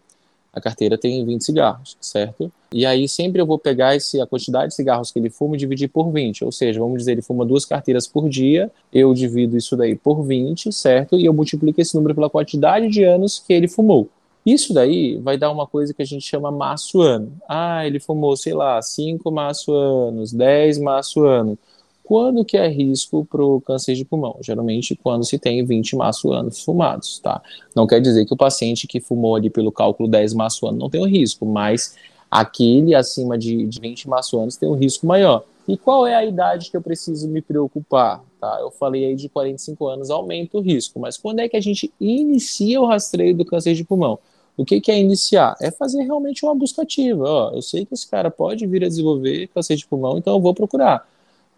a 0.55 0.61
carteira 0.61 0.97
tem 0.97 1.23
20 1.25 1.43
cigarros, 1.43 1.97
certo? 1.99 2.49
E 2.71 2.85
aí 2.85 3.09
sempre 3.09 3.41
eu 3.41 3.45
vou 3.45 3.59
pegar 3.59 3.93
esse, 3.93 4.21
a 4.21 4.25
quantidade 4.25 4.69
de 4.69 4.75
cigarros 4.75 5.11
que 5.11 5.19
ele 5.19 5.29
fuma 5.29 5.55
e 5.55 5.59
dividir 5.59 5.89
por 5.89 6.09
20, 6.09 6.45
ou 6.45 6.51
seja, 6.51 6.79
vamos 6.79 6.99
dizer, 6.99 7.11
ele 7.11 7.21
fuma 7.21 7.45
duas 7.45 7.65
carteiras 7.65 8.07
por 8.07 8.29
dia, 8.29 8.71
eu 8.93 9.13
divido 9.13 9.57
isso 9.57 9.75
daí 9.75 9.95
por 9.95 10.23
20, 10.23 10.71
certo? 10.71 11.19
E 11.19 11.25
eu 11.25 11.33
multiplico 11.33 11.81
esse 11.81 11.93
número 11.93 12.15
pela 12.15 12.29
quantidade 12.29 12.87
de 12.87 13.03
anos 13.03 13.43
que 13.45 13.51
ele 13.51 13.67
fumou. 13.67 14.07
Isso 14.45 14.73
daí 14.73 15.17
vai 15.17 15.37
dar 15.37 15.51
uma 15.51 15.65
coisa 15.65 15.93
que 15.93 16.01
a 16.01 16.05
gente 16.05 16.23
chama 16.23 16.51
maço 16.51 17.01
ano. 17.01 17.31
Ah, 17.49 17.85
ele 17.85 17.99
fumou, 17.99 18.37
sei 18.37 18.53
lá, 18.53 18.79
5 18.81 19.31
maço 19.31 19.73
anos, 19.73 20.31
10 20.31 20.77
maço 20.77 21.23
ano. 21.23 21.57
Quando 22.03 22.45
que 22.45 22.55
é 22.55 22.67
risco 22.67 23.25
para 23.25 23.43
o 23.43 23.59
câncer 23.59 23.95
de 23.95 24.05
pulmão? 24.05 24.37
Geralmente 24.39 24.95
quando 24.95 25.25
se 25.25 25.39
tem 25.39 25.65
20 25.65 25.95
maço-anos 25.95 26.63
fumados, 26.63 27.17
tá? 27.17 27.41
Não 27.75 27.87
quer 27.87 27.99
dizer 27.99 28.25
que 28.25 28.33
o 28.33 28.37
paciente 28.37 28.85
que 28.85 28.99
fumou 28.99 29.35
ali 29.35 29.49
pelo 29.49 29.71
cálculo 29.71 30.07
10 30.07 30.35
maço-ano 30.35 30.77
não 30.77 30.89
tem 30.89 31.01
o 31.01 31.07
risco, 31.07 31.47
mas 31.47 31.95
aquele 32.29 32.93
acima 32.93 33.39
de, 33.39 33.65
de 33.65 33.79
20 33.79 34.07
maço-anos 34.07 34.55
tem 34.55 34.69
um 34.69 34.75
risco 34.75 35.07
maior. 35.07 35.43
E 35.67 35.75
qual 35.75 36.05
é 36.05 36.13
a 36.13 36.23
idade 36.23 36.69
que 36.69 36.77
eu 36.77 36.81
preciso 36.81 37.27
me 37.27 37.41
preocupar? 37.41 38.21
Tá? 38.39 38.59
Eu 38.61 38.69
falei 38.69 39.05
aí 39.05 39.15
de 39.15 39.27
45 39.27 39.87
anos 39.87 40.11
aumenta 40.11 40.59
o 40.59 40.61
risco, 40.61 40.99
mas 40.99 41.17
quando 41.17 41.39
é 41.39 41.49
que 41.49 41.57
a 41.57 41.61
gente 41.61 41.91
inicia 41.99 42.79
o 42.79 42.85
rastreio 42.85 43.35
do 43.35 43.43
câncer 43.43 43.73
de 43.73 43.83
pulmão? 43.83 44.19
O 44.57 44.63
que, 44.63 44.79
que 44.79 44.91
é 44.91 44.99
iniciar? 44.99 45.55
É 45.61 45.69
fazer 45.69 46.03
realmente 46.03 46.45
uma 46.45 46.55
busca 46.55 46.83
ativa. 46.83 47.23
Ó, 47.23 47.51
eu 47.53 47.61
sei 47.61 47.85
que 47.85 47.93
esse 47.93 48.07
cara 48.07 48.31
pode 48.31 48.65
vir 48.65 48.83
a 48.83 48.87
desenvolver 48.87 49.47
câncer 49.47 49.75
de 49.75 49.85
pulmão, 49.85 50.17
então 50.17 50.33
eu 50.33 50.41
vou 50.41 50.53
procurar. 50.53 51.07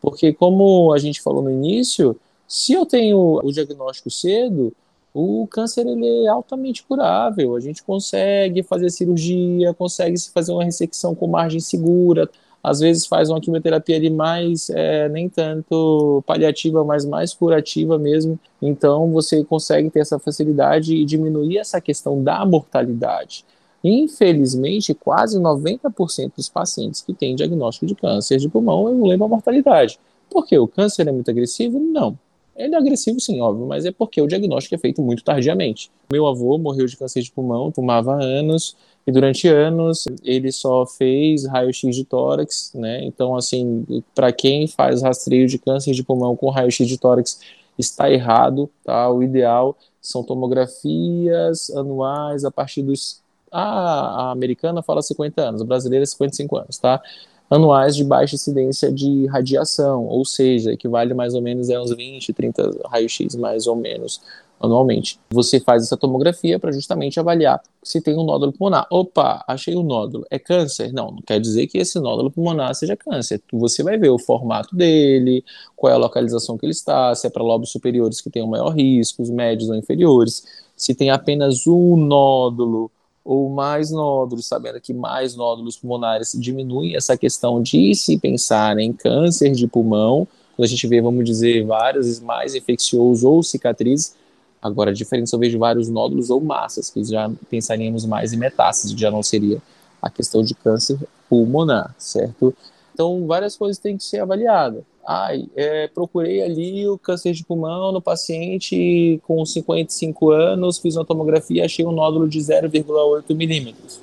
Porque, 0.02 0.34
como 0.34 0.94
a 0.94 0.98
gente 0.98 1.22
falou 1.22 1.44
no 1.44 1.52
início, 1.52 2.20
se 2.48 2.74
eu 2.74 2.86
tenho 2.86 3.40
o 3.44 3.52
diagnóstico 3.52 4.10
cedo, 4.10 4.74
o 5.14 5.48
câncer 5.48 5.86
ele 5.86 6.26
é 6.26 6.28
altamente 6.28 6.84
curável. 6.84 7.56
A 7.56 7.60
gente 7.60 7.84
consegue 7.84 8.64
fazer 8.64 8.90
cirurgia, 8.90 9.74
consegue 9.74 10.16
fazer 10.32 10.52
uma 10.52 10.64
ressecção 10.64 11.16
com 11.16 11.28
margem 11.28 11.60
segura. 11.60 12.30
Às 12.68 12.82
vezes 12.82 13.06
faz 13.06 13.30
uma 13.30 13.40
quimioterapia 13.40 13.96
ali 13.96 14.10
mais, 14.10 14.70
é, 14.70 15.08
nem 15.08 15.30
tanto 15.30 16.22
paliativa, 16.28 16.84
mas 16.84 17.06
mais 17.06 17.34
curativa 17.34 17.98
mesmo. 17.98 18.38
Então 18.62 19.10
você 19.12 19.42
consegue 19.46 19.90
ter 19.90 20.02
essa 20.02 20.20
facilidade 20.20 20.94
e 20.94 21.06
diminuir 21.06 21.60
essa 21.60 21.80
questão 21.80 22.22
da 22.22 22.46
mortalidade. 22.46 23.46
Infelizmente, 23.82 24.94
quase 24.94 25.40
90% 25.40 26.34
dos 26.36 26.50
pacientes 26.50 27.02
que 27.02 27.14
têm 27.14 27.36
diagnóstico 27.36 27.86
de 27.86 27.96
câncer 27.96 28.38
de 28.38 28.50
pulmão 28.50 29.02
lembram 29.02 29.28
a 29.28 29.30
mortalidade. 29.30 29.98
Por 30.30 30.46
quê? 30.46 30.58
O 30.58 30.68
câncer 30.68 31.08
é 31.08 31.12
muito 31.12 31.32
agressivo? 31.32 31.80
Não. 31.80 32.20
Ele 32.54 32.76
é 32.76 32.78
agressivo, 32.78 33.20
sim, 33.20 33.40
óbvio, 33.40 33.66
mas 33.66 33.86
é 33.86 33.92
porque 33.92 34.20
o 34.20 34.28
diagnóstico 34.28 34.76
é 34.76 34.78
feito 34.78 35.02
muito 35.02 35.24
tardiamente. 35.24 35.90
Meu 36.12 36.26
avô 36.26 36.58
morreu 36.58 36.86
de 36.86 36.98
câncer 36.98 37.22
de 37.22 37.32
pulmão, 37.32 37.72
fumava 37.72 38.22
anos, 38.22 38.76
e 39.08 39.12
durante 39.12 39.48
anos 39.48 40.06
ele 40.22 40.52
só 40.52 40.86
fez 40.86 41.46
raio-x 41.46 41.96
de 41.96 42.04
tórax, 42.04 42.74
né? 42.76 43.06
Então, 43.06 43.38
assim, 43.38 44.04
para 44.14 44.34
quem 44.34 44.68
faz 44.68 45.02
rastreio 45.02 45.48
de 45.48 45.58
câncer 45.58 45.94
de 45.94 46.04
pulmão 46.04 46.36
com 46.36 46.50
raio-x 46.50 46.86
de 46.86 46.98
tórax, 46.98 47.40
está 47.80 48.12
errado, 48.12 48.70
tá? 48.84 49.10
O 49.10 49.24
ideal 49.24 49.78
são 50.02 50.24
tomografias 50.24 51.70
anuais 51.70 52.44
a 52.44 52.52
partir 52.52 52.82
dos 52.82 53.22
a, 53.50 53.62
a 53.62 54.32
americana 54.32 54.84
fala 54.84 55.02
50 55.02 55.42
anos, 55.42 55.62
a 55.62 55.66
brasileira 55.66 56.06
55 56.06 56.58
anos, 56.58 56.78
tá? 56.78 57.02
Anuais 57.50 57.96
de 57.96 58.04
baixa 58.04 58.36
incidência 58.36 58.92
de 58.92 59.26
radiação, 59.28 60.06
ou 60.06 60.26
seja, 60.26 60.74
equivale 60.74 61.14
mais 61.14 61.34
ou 61.34 61.42
menos 61.42 61.70
a 61.70 61.82
uns 61.82 61.96
20, 61.96 62.34
30 62.34 62.88
raio-x 62.90 63.36
mais 63.36 63.68
ou 63.68 63.76
menos 63.78 64.20
anualmente. 64.60 65.20
Você 65.30 65.60
faz 65.60 65.84
essa 65.84 65.98
tomografia 65.98 66.60
para 66.60 66.72
justamente 66.72 67.20
avaliar 67.20 67.62
se 67.84 68.02
tem 68.02 68.18
um 68.18 68.24
nódulo 68.24 68.52
pulmonar. 68.52 68.86
Opa, 68.90 69.44
achei 69.48 69.76
um 69.76 69.84
nódulo. 69.84 70.26
É 70.30 70.38
câncer? 70.38 70.92
Não, 70.92 71.12
não 71.12 71.22
quer 71.22 71.40
dizer 71.40 71.68
que 71.68 71.78
esse 71.78 72.00
nódulo 72.00 72.32
pulmonar 72.32 72.74
seja 72.76 72.96
câncer. 72.96 73.42
Você 73.54 73.84
vai 73.84 73.98
ver 73.98 74.10
o 74.10 74.20
formato 74.20 74.76
dele, 74.76 75.44
qual 75.76 75.92
é 75.92 75.96
a 75.96 76.00
localização 76.00 76.58
que 76.58 76.66
ele 76.66 76.74
está, 76.74 77.14
se 77.16 77.28
é 77.28 77.30
para 77.30 77.44
lobos 77.44 77.72
superiores 77.72 78.20
que 78.20 78.30
tem 78.30 78.42
o 78.42 78.48
maior 78.48 78.70
risco, 78.70 79.22
os 79.22 79.30
médios 79.30 79.70
ou 79.70 79.76
inferiores, 79.76 80.44
se 80.76 80.94
tem 80.94 81.10
apenas 81.10 81.66
um 81.66 81.96
nódulo 81.96 82.92
ou 83.24 83.50
mais 83.50 83.92
nódulos, 83.92 84.46
sabendo 84.46 84.80
que 84.80 84.94
mais 84.94 85.36
nódulos 85.36 85.76
pulmonares 85.76 86.32
diminuem 86.40 86.96
essa 86.96 87.18
questão 87.18 87.62
de 87.62 87.94
se 87.94 88.18
pensar 88.18 88.78
em 88.80 88.94
câncer 88.94 89.52
de 89.52 89.68
pulmão, 89.68 90.26
quando 90.56 90.66
a 90.66 90.70
gente 90.70 90.88
vê, 90.88 91.02
vamos 91.02 91.26
dizer, 91.26 91.66
vários 91.66 92.20
mais 92.20 92.56
infecciosos 92.56 93.24
ou 93.24 93.44
cicatrizes, 93.44 94.16
agora 94.62 94.92
a 94.92 94.94
diferença 94.94 95.36
eu 95.36 95.40
vejo 95.40 95.60
vários 95.60 95.90
nódulos 95.90 96.30
ou 96.30 96.42
massas, 96.42 96.90
que 96.90 97.04
já 97.04 97.30
pensaríamos 97.50 98.06
mais 98.06 98.34
em 98.34 98.38
metástase, 98.38 98.98
já 98.98 99.12
não 99.12 99.24
seria 99.24 99.62
a 100.02 100.10
questão 100.10 100.44
de 100.44 100.54
câncer 100.54 100.98
pulmonar, 101.30 101.94
certo? 101.98 102.54
Então, 102.94 103.28
várias 103.28 103.56
coisas 103.56 103.78
têm 103.78 103.98
que 103.98 104.04
ser 104.04 104.20
avaliadas 104.20 104.84
ai, 105.08 105.48
é, 105.56 105.88
procurei 105.88 106.42
ali 106.42 106.86
o 106.86 106.98
câncer 106.98 107.32
de 107.32 107.46
pulmão 107.46 107.94
no 107.94 108.02
paciente 108.02 109.22
com 109.26 109.44
55 109.46 110.32
anos, 110.32 110.80
fiz 110.80 110.98
uma 110.98 111.06
tomografia 111.06 111.62
e 111.62 111.66
achei 111.66 111.86
um 111.86 111.94
nódulo 111.94 112.28
de 112.28 112.40
0,8 112.40 113.34
milímetros. 113.34 114.02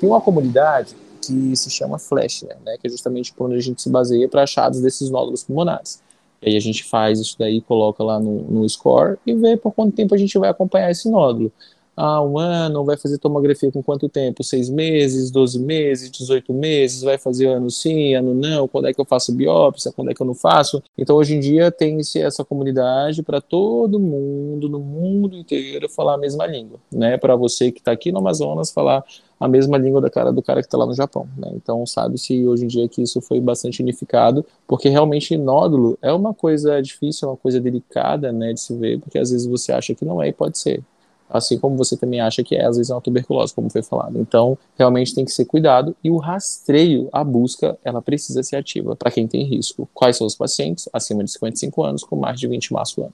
Tem 0.00 0.08
uma 0.08 0.20
comunidade 0.20 0.96
que 1.24 1.54
se 1.54 1.70
chama 1.70 1.96
Flashner, 1.96 2.56
né, 2.64 2.76
que 2.76 2.88
é 2.88 2.90
justamente 2.90 3.32
onde 3.38 3.54
a 3.54 3.60
gente 3.60 3.80
se 3.80 3.88
baseia 3.88 4.28
para 4.28 4.42
achados 4.42 4.80
desses 4.80 5.08
nódulos 5.08 5.44
pulmonares. 5.44 6.02
E 6.42 6.50
aí 6.50 6.56
a 6.56 6.60
gente 6.60 6.84
faz 6.84 7.18
isso 7.18 7.36
daí, 7.38 7.60
coloca 7.60 8.02
lá 8.04 8.20
no, 8.20 8.42
no 8.42 8.68
score 8.68 9.18
e 9.26 9.34
vê 9.34 9.56
por 9.56 9.72
quanto 9.72 9.94
tempo 9.94 10.14
a 10.14 10.18
gente 10.18 10.38
vai 10.38 10.50
acompanhar 10.50 10.90
esse 10.90 11.10
nódulo 11.10 11.50
ah, 11.96 12.22
um 12.22 12.38
ano, 12.38 12.84
vai 12.84 12.96
fazer 12.98 13.16
tomografia 13.16 13.72
com 13.72 13.82
quanto 13.82 14.06
tempo? 14.06 14.44
Seis 14.44 14.68
meses, 14.68 15.30
doze 15.30 15.58
meses, 15.58 16.10
dezoito 16.10 16.52
meses, 16.52 17.00
vai 17.00 17.16
fazer 17.16 17.46
ano 17.46 17.70
sim, 17.70 18.14
ano 18.14 18.34
não, 18.34 18.68
quando 18.68 18.86
é 18.86 18.92
que 18.92 19.00
eu 19.00 19.04
faço 19.06 19.32
biópsia, 19.32 19.90
quando 19.92 20.10
é 20.10 20.14
que 20.14 20.20
eu 20.20 20.26
não 20.26 20.34
faço. 20.34 20.82
Então, 20.98 21.16
hoje 21.16 21.34
em 21.34 21.40
dia, 21.40 21.70
tem-se 21.70 22.20
essa 22.20 22.44
comunidade 22.44 23.22
para 23.22 23.40
todo 23.40 23.98
mundo, 23.98 24.68
no 24.68 24.78
mundo 24.78 25.36
inteiro, 25.36 25.88
falar 25.88 26.14
a 26.14 26.18
mesma 26.18 26.46
língua, 26.46 26.78
né? 26.92 27.16
Para 27.16 27.34
você 27.34 27.72
que 27.72 27.78
está 27.78 27.92
aqui 27.92 28.12
no 28.12 28.18
Amazonas, 28.18 28.70
falar 28.70 29.02
a 29.40 29.48
mesma 29.48 29.78
língua 29.78 30.00
da 30.00 30.10
cara 30.10 30.32
do 30.32 30.42
cara 30.42 30.60
que 30.60 30.66
está 30.66 30.76
lá 30.76 30.84
no 30.84 30.94
Japão, 30.94 31.26
né? 31.36 31.50
Então, 31.54 31.86
sabe-se 31.86 32.46
hoje 32.46 32.64
em 32.64 32.68
dia 32.68 32.88
que 32.88 33.00
isso 33.02 33.22
foi 33.22 33.40
bastante 33.40 33.82
unificado, 33.82 34.44
porque 34.66 34.90
realmente 34.90 35.36
nódulo 35.36 35.98
é 36.02 36.12
uma 36.12 36.34
coisa 36.34 36.80
difícil, 36.82 37.28
é 37.28 37.30
uma 37.30 37.36
coisa 37.38 37.58
delicada, 37.58 38.32
né, 38.32 38.52
de 38.52 38.60
se 38.60 38.74
ver, 38.74 38.98
porque 39.00 39.18
às 39.18 39.30
vezes 39.30 39.46
você 39.46 39.72
acha 39.72 39.94
que 39.94 40.04
não 40.04 40.22
é 40.22 40.28
e 40.28 40.32
pode 40.32 40.58
ser 40.58 40.82
assim 41.28 41.58
como 41.58 41.76
você 41.76 41.96
também 41.96 42.20
acha 42.20 42.42
que 42.42 42.54
é, 42.54 42.64
às 42.64 42.76
vezes 42.76 42.90
é 42.90 42.94
uma 42.94 43.00
tuberculose, 43.00 43.54
como 43.54 43.70
foi 43.70 43.82
falado. 43.82 44.18
Então, 44.18 44.56
realmente 44.78 45.14
tem 45.14 45.24
que 45.24 45.30
ser 45.30 45.44
cuidado 45.44 45.94
e 46.02 46.10
o 46.10 46.16
rastreio, 46.16 47.08
a 47.12 47.22
busca, 47.24 47.78
ela 47.84 48.00
precisa 48.00 48.42
ser 48.42 48.56
ativa 48.56 48.94
para 48.96 49.10
quem 49.10 49.26
tem 49.26 49.44
risco. 49.44 49.88
Quais 49.92 50.16
são 50.16 50.26
os 50.26 50.34
pacientes 50.34 50.88
acima 50.92 51.24
de 51.24 51.30
55 51.30 51.82
anos 51.82 52.04
com 52.04 52.16
mais 52.16 52.38
de 52.38 52.46
20 52.46 52.72
maço 52.72 53.02
ano? 53.02 53.12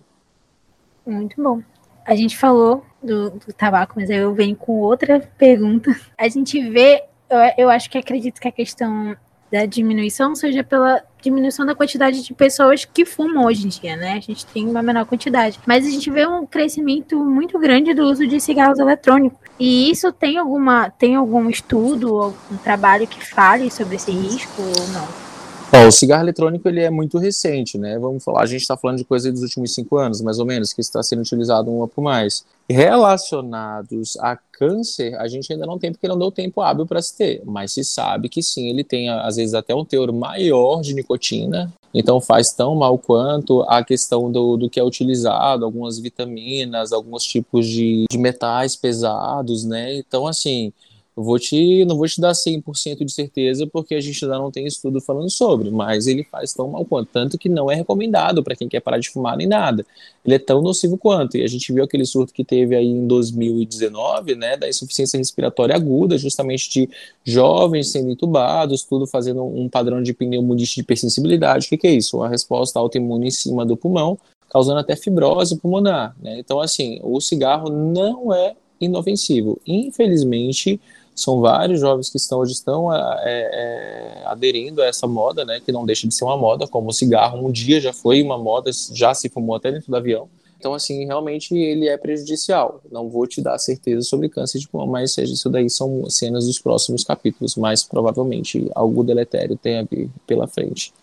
Muito 1.07 1.43
bom. 1.43 1.61
A 2.05 2.15
gente 2.15 2.37
falou 2.37 2.85
do, 3.03 3.31
do 3.31 3.53
tabaco, 3.53 3.95
mas 3.97 4.11
aí 4.11 4.17
eu 4.17 4.35
venho 4.35 4.57
com 4.57 4.81
outra 4.81 5.21
pergunta. 5.39 5.95
A 6.19 6.29
gente 6.29 6.61
vê, 6.69 7.05
eu, 7.31 7.39
eu 7.59 7.71
acho 7.71 7.89
que 7.89 7.99
acredito 7.99 8.41
que 8.41 8.49
a 8.49 8.53
questão 8.53 9.17
da 9.53 9.67
diminuição 9.67 10.35
seja 10.35 10.65
pela 10.65 11.03
diminuição 11.21 11.67
da 11.67 11.75
quantidade 11.75 12.23
de 12.23 12.33
pessoas 12.33 12.87
que 12.87 13.05
fumam 13.05 13.45
hoje 13.45 13.67
em 13.67 13.69
dia, 13.69 13.95
né? 13.97 14.15
A 14.15 14.21
gente 14.21 14.47
tem 14.47 14.67
uma 14.67 14.83
menor 14.83 15.05
quantidade. 15.05 15.61
Mas 15.67 15.87
a 15.87 15.91
gente 15.91 16.11
vê 16.11 16.27
um 16.27 16.47
crescimento 16.47 17.23
muito 17.23 17.59
grande 17.59 17.93
do 17.93 18.03
uso 18.05 18.27
de 18.27 18.41
cigarros 18.41 18.79
eletrônicos. 18.79 19.39
E 19.61 19.91
isso 19.91 20.11
tem 20.11 20.39
alguma 20.39 20.89
tem 20.91 21.17
algum 21.17 21.51
estudo, 21.51 22.17
algum 22.19 22.57
trabalho 22.65 23.07
que 23.07 23.25
fale 23.25 23.71
sobre 23.71 23.97
esse 23.97 24.11
risco 24.11 24.63
ou 24.63 24.89
não? 24.89 25.32
O 25.75 25.91
cigarro 25.91 26.23
eletrônico 26.23 26.69
ele 26.69 26.81
é 26.81 26.91
muito 26.91 27.17
recente, 27.17 27.79
né? 27.79 27.99
Vamos 27.99 28.23
falar, 28.23 28.43
a 28.43 28.47
gente 28.47 28.61
está 28.61 28.77
falando 28.77 28.99
de 28.99 29.05
coisa 29.07 29.33
dos 29.33 29.41
últimos 29.41 29.75
cinco 29.75 29.97
anos, 29.97 30.21
mais 30.21 30.39
ou 30.39 30.45
menos, 30.45 30.71
que 30.71 30.83
está 30.83 31.03
sendo 31.03 31.23
utilizado 31.23 31.71
um 31.71 31.79
pouco 31.79 32.03
mais. 32.03 32.45
Relacionados 32.69 34.19
a 34.19 34.37
câncer, 34.37 35.15
a 35.15 35.27
gente 35.27 35.51
ainda 35.51 35.65
não 35.65 35.79
tem, 35.79 35.91
porque 35.91 36.07
não 36.07 36.19
deu 36.19 36.31
tempo 36.31 36.61
hábil 36.61 36.85
para 36.85 37.01
se 37.01 37.17
ter, 37.17 37.43
mas 37.47 37.73
se 37.73 37.85
sabe 37.85 38.29
que 38.29 38.43
sim, 38.43 38.69
ele 38.69 38.85
tem 38.85 39.09
às 39.09 39.37
vezes 39.37 39.55
até 39.55 39.75
um 39.75 39.85
teor 39.85 40.13
maior 40.13 40.83
de 40.83 40.93
nicotina, 40.93 41.73
então 41.95 42.21
faz 42.21 42.53
tão 42.53 42.75
mal 42.75 42.99
quanto 42.99 43.63
a 43.63 43.83
questão 43.83 44.31
do, 44.31 44.59
do 44.59 44.69
que 44.69 44.79
é 44.79 44.85
utilizado, 44.85 45.65
algumas 45.65 45.99
vitaminas, 45.99 46.93
alguns 46.93 47.25
tipos 47.25 47.67
de, 47.67 48.05
de 48.11 48.19
metais 48.19 48.77
pesados, 48.77 49.65
né? 49.65 49.97
Então, 49.97 50.27
assim, 50.27 50.71
eu 51.15 51.23
vou 51.23 51.39
te, 51.39 51.85
não 51.85 51.97
vou 51.97 52.07
te 52.07 52.19
dar 52.21 52.33
100% 52.33 53.05
de 53.05 53.13
certeza, 53.13 53.67
porque 53.67 53.95
a 53.95 54.01
gente 54.01 54.25
ainda 54.25 54.39
não 54.39 54.51
tem 54.51 54.67
estudo 54.67 54.99
falando 54.99 55.29
sobre, 55.29 55.71
mas 55.71 56.07
ele 56.07 56.25
faz 56.25 56.55
tão 56.55 56.69
mal 56.69 56.87
quanto. 56.87 57.11
Tanto 57.13 57.37
que 57.37 57.51
não 57.51 57.71
é 57.71 57.75
recomendado 57.75 58.43
para 58.43 58.57
quem 58.57 58.67
quer 58.67 58.81
parar 58.81 58.99
de 58.99 59.11
fumar 59.11 59.37
nem 59.37 59.47
nada. 59.47 59.85
Ele 60.25 60.37
é 60.37 60.39
tão 60.39 60.63
nocivo 60.63 60.97
quanto. 60.97 61.37
E 61.37 61.43
a 61.43 61.47
gente 61.47 61.71
viu 61.71 61.85
aquele 61.85 62.07
surto 62.07 62.33
que 62.33 62.43
teve 62.43 62.75
aí 62.75 62.87
em 62.87 63.07
2019, 63.07 64.35
né, 64.37 64.57
da 64.57 64.67
insuficiência 64.67 65.19
respiratória 65.19 65.77
aguda, 65.77 66.17
justamente 66.17 66.71
de 66.71 66.89
jovens 67.23 67.93
sendo 67.93 68.11
entubados, 68.11 68.83
tudo 68.83 69.07
fazendo 69.07 69.45
um 69.45 69.69
padrão 69.69 70.03
de 70.03 70.15
pneumonite 70.15 70.77
de 70.77 70.81
hipersensibilidade. 70.81 71.67
O 71.67 71.69
que, 71.69 71.77
que 71.77 71.87
é 71.87 71.93
isso? 71.93 72.17
Uma 72.17 72.29
resposta 72.29 72.79
autoimune 72.79 73.29
em 73.29 73.31
cima 73.31 73.67
do 73.67 73.77
pulmão, 73.77 74.19
causando 74.49 74.81
até 74.81 74.97
fibrose 74.97 75.59
pulmonar. 75.59 76.17
Né? 76.23 76.39
Então, 76.39 76.59
assim, 76.59 77.01
o 77.03 77.21
cigarro 77.21 77.69
não 77.69 78.33
é 78.33 78.55
inofensivo. 78.81 79.61
Infelizmente, 79.67 80.81
são 81.15 81.41
vários 81.41 81.81
jovens 81.81 82.09
que 82.09 82.17
estão 82.17 82.41
hoje 82.41 82.53
estão 82.53 82.93
é, 82.93 83.03
é, 83.25 84.23
aderindo 84.27 84.83
a 84.83 84.87
essa 84.87 85.07
moda, 85.07 85.45
né, 85.45 85.61
que 85.61 85.71
não 85.73 85.85
deixa 85.85 86.09
de 86.09 86.15
ser 86.15 86.25
uma 86.25 86.37
moda, 86.37 86.67
como 86.67 86.89
o 86.89 86.93
cigarro 86.93 87.47
um 87.47 87.51
dia 87.51 87.81
já 87.81 87.93
foi 87.93 88.23
uma 88.23 88.39
moda, 88.39 88.71
já 88.93 89.13
se 89.15 89.29
fumou 89.29 89.57
até 89.57 89.71
dentro 89.71 89.91
do 89.91 89.97
avião. 89.97 90.29
Então, 90.63 90.75
assim, 90.75 91.05
realmente 91.05 91.57
ele 91.57 91.89
é 91.89 91.99
prejudicial. 91.99 92.81
Não 92.89 93.09
vou 93.09 93.27
te 93.27 93.43
dar 93.43 93.59
certeza 93.59 94.03
sobre 94.03 94.29
câncer 94.29 94.61
de 94.61 94.69
pulmão, 94.69 94.87
mas 94.87 95.19
isso 95.19 95.51
daí 95.51 95.69
são 95.69 96.09
cenas 96.09 96.47
dos 96.47 96.61
próximos 96.61 97.03
capítulos, 97.03 97.57
mas 97.57 97.83
provavelmente 97.83 98.71
algo 98.73 99.03
deletério 99.03 99.57
tem 99.57 99.81
a 99.81 99.83
vir 99.83 100.09
pela 100.25 100.47
frente. 100.47 100.95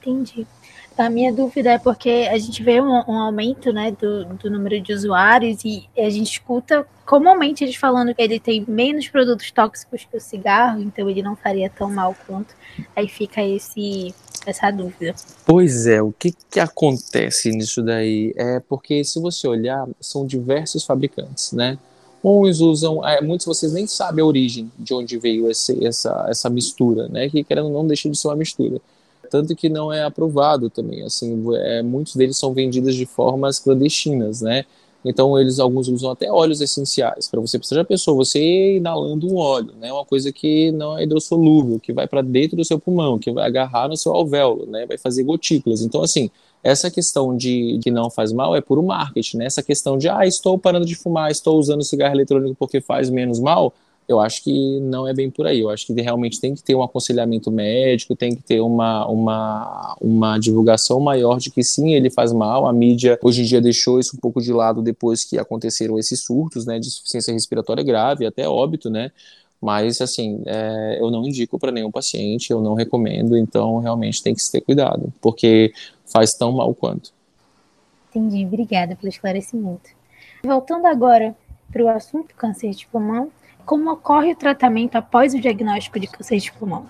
Entendi. 0.00 0.46
A 0.96 1.10
minha 1.10 1.30
dúvida 1.30 1.72
é 1.72 1.78
porque 1.78 2.26
a 2.30 2.38
gente 2.38 2.62
vê 2.62 2.80
um, 2.80 2.90
um 3.06 3.18
aumento 3.18 3.70
né, 3.70 3.92
do, 3.92 4.24
do, 4.24 4.50
número 4.50 4.80
de 4.80 4.92
usuários 4.92 5.62
e 5.62 5.86
a 5.96 6.08
gente 6.08 6.32
escuta 6.32 6.86
comumente 7.08 7.64
eles 7.64 7.74
falando 7.74 8.14
que 8.14 8.20
ele 8.20 8.38
tem 8.38 8.62
menos 8.68 9.08
produtos 9.08 9.50
tóxicos 9.50 10.04
que 10.04 10.18
o 10.18 10.20
cigarro, 10.20 10.82
então 10.82 11.08
ele 11.08 11.22
não 11.22 11.34
faria 11.34 11.70
tão 11.70 11.90
mal 11.90 12.14
quanto. 12.26 12.54
Aí 12.94 13.08
fica 13.08 13.42
esse 13.42 14.14
essa 14.46 14.70
dúvida. 14.70 15.14
Pois 15.44 15.86
é, 15.86 16.02
o 16.02 16.12
que, 16.12 16.32
que 16.50 16.60
acontece 16.60 17.50
nisso 17.50 17.82
daí? 17.82 18.32
É 18.36 18.60
porque 18.60 19.02
se 19.04 19.18
você 19.20 19.48
olhar, 19.48 19.86
são 20.00 20.26
diversos 20.26 20.84
fabricantes, 20.84 21.52
né? 21.52 21.78
Uns 22.22 22.60
usam, 22.60 23.06
é, 23.06 23.20
muitos 23.22 23.46
vocês 23.46 23.72
nem 23.72 23.86
sabem 23.86 24.22
a 24.22 24.26
origem 24.26 24.70
de 24.78 24.92
onde 24.92 25.18
veio 25.18 25.50
esse, 25.50 25.84
essa, 25.84 26.26
essa 26.28 26.50
mistura, 26.50 27.08
né? 27.08 27.28
Que 27.30 27.42
querendo 27.42 27.70
não 27.70 27.86
deixa 27.86 28.08
de 28.10 28.18
ser 28.18 28.28
uma 28.28 28.36
mistura 28.36 28.80
tanto 29.30 29.54
que 29.54 29.68
não 29.68 29.92
é 29.92 30.02
aprovado 30.02 30.70
também. 30.70 31.02
Assim, 31.02 31.44
é, 31.56 31.82
muitos 31.82 32.16
deles 32.16 32.38
são 32.38 32.54
vendidos 32.54 32.94
de 32.94 33.04
formas 33.04 33.58
clandestinas, 33.58 34.40
né? 34.40 34.64
Então 35.04 35.38
eles 35.38 35.58
alguns 35.58 35.88
usam 35.88 36.10
até 36.10 36.30
óleos 36.30 36.60
essenciais 36.60 37.28
para 37.28 37.40
você 37.40 37.58
precisar 37.58 37.84
pessoa, 37.84 38.16
você 38.16 38.76
inalando 38.76 39.32
um 39.32 39.36
óleo, 39.36 39.72
né? 39.80 39.92
Uma 39.92 40.04
coisa 40.04 40.32
que 40.32 40.72
não 40.72 40.98
é 40.98 41.04
hidrossolúvel, 41.04 41.78
que 41.78 41.92
vai 41.92 42.06
para 42.06 42.20
dentro 42.20 42.56
do 42.56 42.64
seu 42.64 42.78
pulmão, 42.78 43.18
que 43.18 43.30
vai 43.30 43.46
agarrar 43.46 43.88
no 43.88 43.96
seu 43.96 44.12
alvéolo, 44.12 44.66
né? 44.66 44.86
Vai 44.86 44.98
fazer 44.98 45.22
gotículas. 45.22 45.82
Então 45.82 46.02
assim, 46.02 46.30
essa 46.62 46.90
questão 46.90 47.36
de 47.36 47.78
que 47.82 47.90
não 47.90 48.10
faz 48.10 48.32
mal 48.32 48.56
é 48.56 48.60
puro 48.60 48.82
marketing, 48.82 49.38
né? 49.38 49.46
Essa 49.46 49.62
questão 49.62 49.96
de 49.96 50.08
ah, 50.08 50.26
estou 50.26 50.58
parando 50.58 50.84
de 50.86 50.94
fumar, 50.94 51.30
estou 51.30 51.58
usando 51.58 51.84
cigarro 51.84 52.14
eletrônico 52.14 52.56
porque 52.58 52.80
faz 52.80 53.08
menos 53.08 53.38
mal, 53.38 53.72
eu 54.08 54.18
acho 54.18 54.42
que 54.42 54.80
não 54.80 55.06
é 55.06 55.12
bem 55.12 55.30
por 55.30 55.46
aí. 55.46 55.60
Eu 55.60 55.68
acho 55.68 55.86
que 55.86 55.92
realmente 56.00 56.40
tem 56.40 56.54
que 56.54 56.62
ter 56.62 56.74
um 56.74 56.82
aconselhamento 56.82 57.50
médico, 57.50 58.16
tem 58.16 58.34
que 58.34 58.42
ter 58.42 58.60
uma, 58.60 59.06
uma, 59.06 59.96
uma 60.00 60.38
divulgação 60.38 60.98
maior 60.98 61.38
de 61.38 61.50
que 61.50 61.62
sim, 61.62 61.92
ele 61.92 62.08
faz 62.08 62.32
mal. 62.32 62.66
A 62.66 62.72
mídia 62.72 63.18
hoje 63.22 63.42
em 63.42 63.44
dia 63.44 63.60
deixou 63.60 64.00
isso 64.00 64.16
um 64.16 64.18
pouco 64.18 64.40
de 64.40 64.50
lado 64.50 64.80
depois 64.80 65.24
que 65.24 65.38
aconteceram 65.38 65.98
esses 65.98 66.22
surtos 66.22 66.64
né, 66.64 66.78
de 66.78 66.86
insuficiência 66.86 67.34
respiratória 67.34 67.84
grave, 67.84 68.24
até 68.24 68.48
óbito, 68.48 68.88
né? 68.88 69.12
Mas, 69.60 70.00
assim, 70.00 70.40
é, 70.46 70.98
eu 71.00 71.10
não 71.10 71.26
indico 71.26 71.58
para 71.58 71.72
nenhum 71.72 71.90
paciente, 71.90 72.50
eu 72.50 72.62
não 72.62 72.74
recomendo, 72.74 73.36
então 73.36 73.78
realmente 73.78 74.22
tem 74.22 74.34
que 74.34 74.40
se 74.40 74.52
ter 74.52 74.60
cuidado, 74.60 75.12
porque 75.20 75.72
faz 76.06 76.32
tão 76.32 76.52
mal 76.52 76.72
quanto. 76.74 77.12
Entendi, 78.08 78.46
obrigada 78.46 78.96
pelo 78.96 79.08
esclarecimento. 79.08 79.90
Voltando 80.42 80.86
agora 80.86 81.36
para 81.70 81.82
o 81.82 81.88
assunto 81.88 82.34
câncer 82.36 82.70
de 82.70 82.86
pulmão, 82.86 83.30
como 83.68 83.92
ocorre 83.92 84.32
o 84.32 84.36
tratamento 84.36 84.96
após 84.96 85.34
o 85.34 85.40
diagnóstico 85.40 86.00
de 86.00 86.06
câncer 86.06 86.38
de 86.38 86.50
pulmão? 86.50 86.86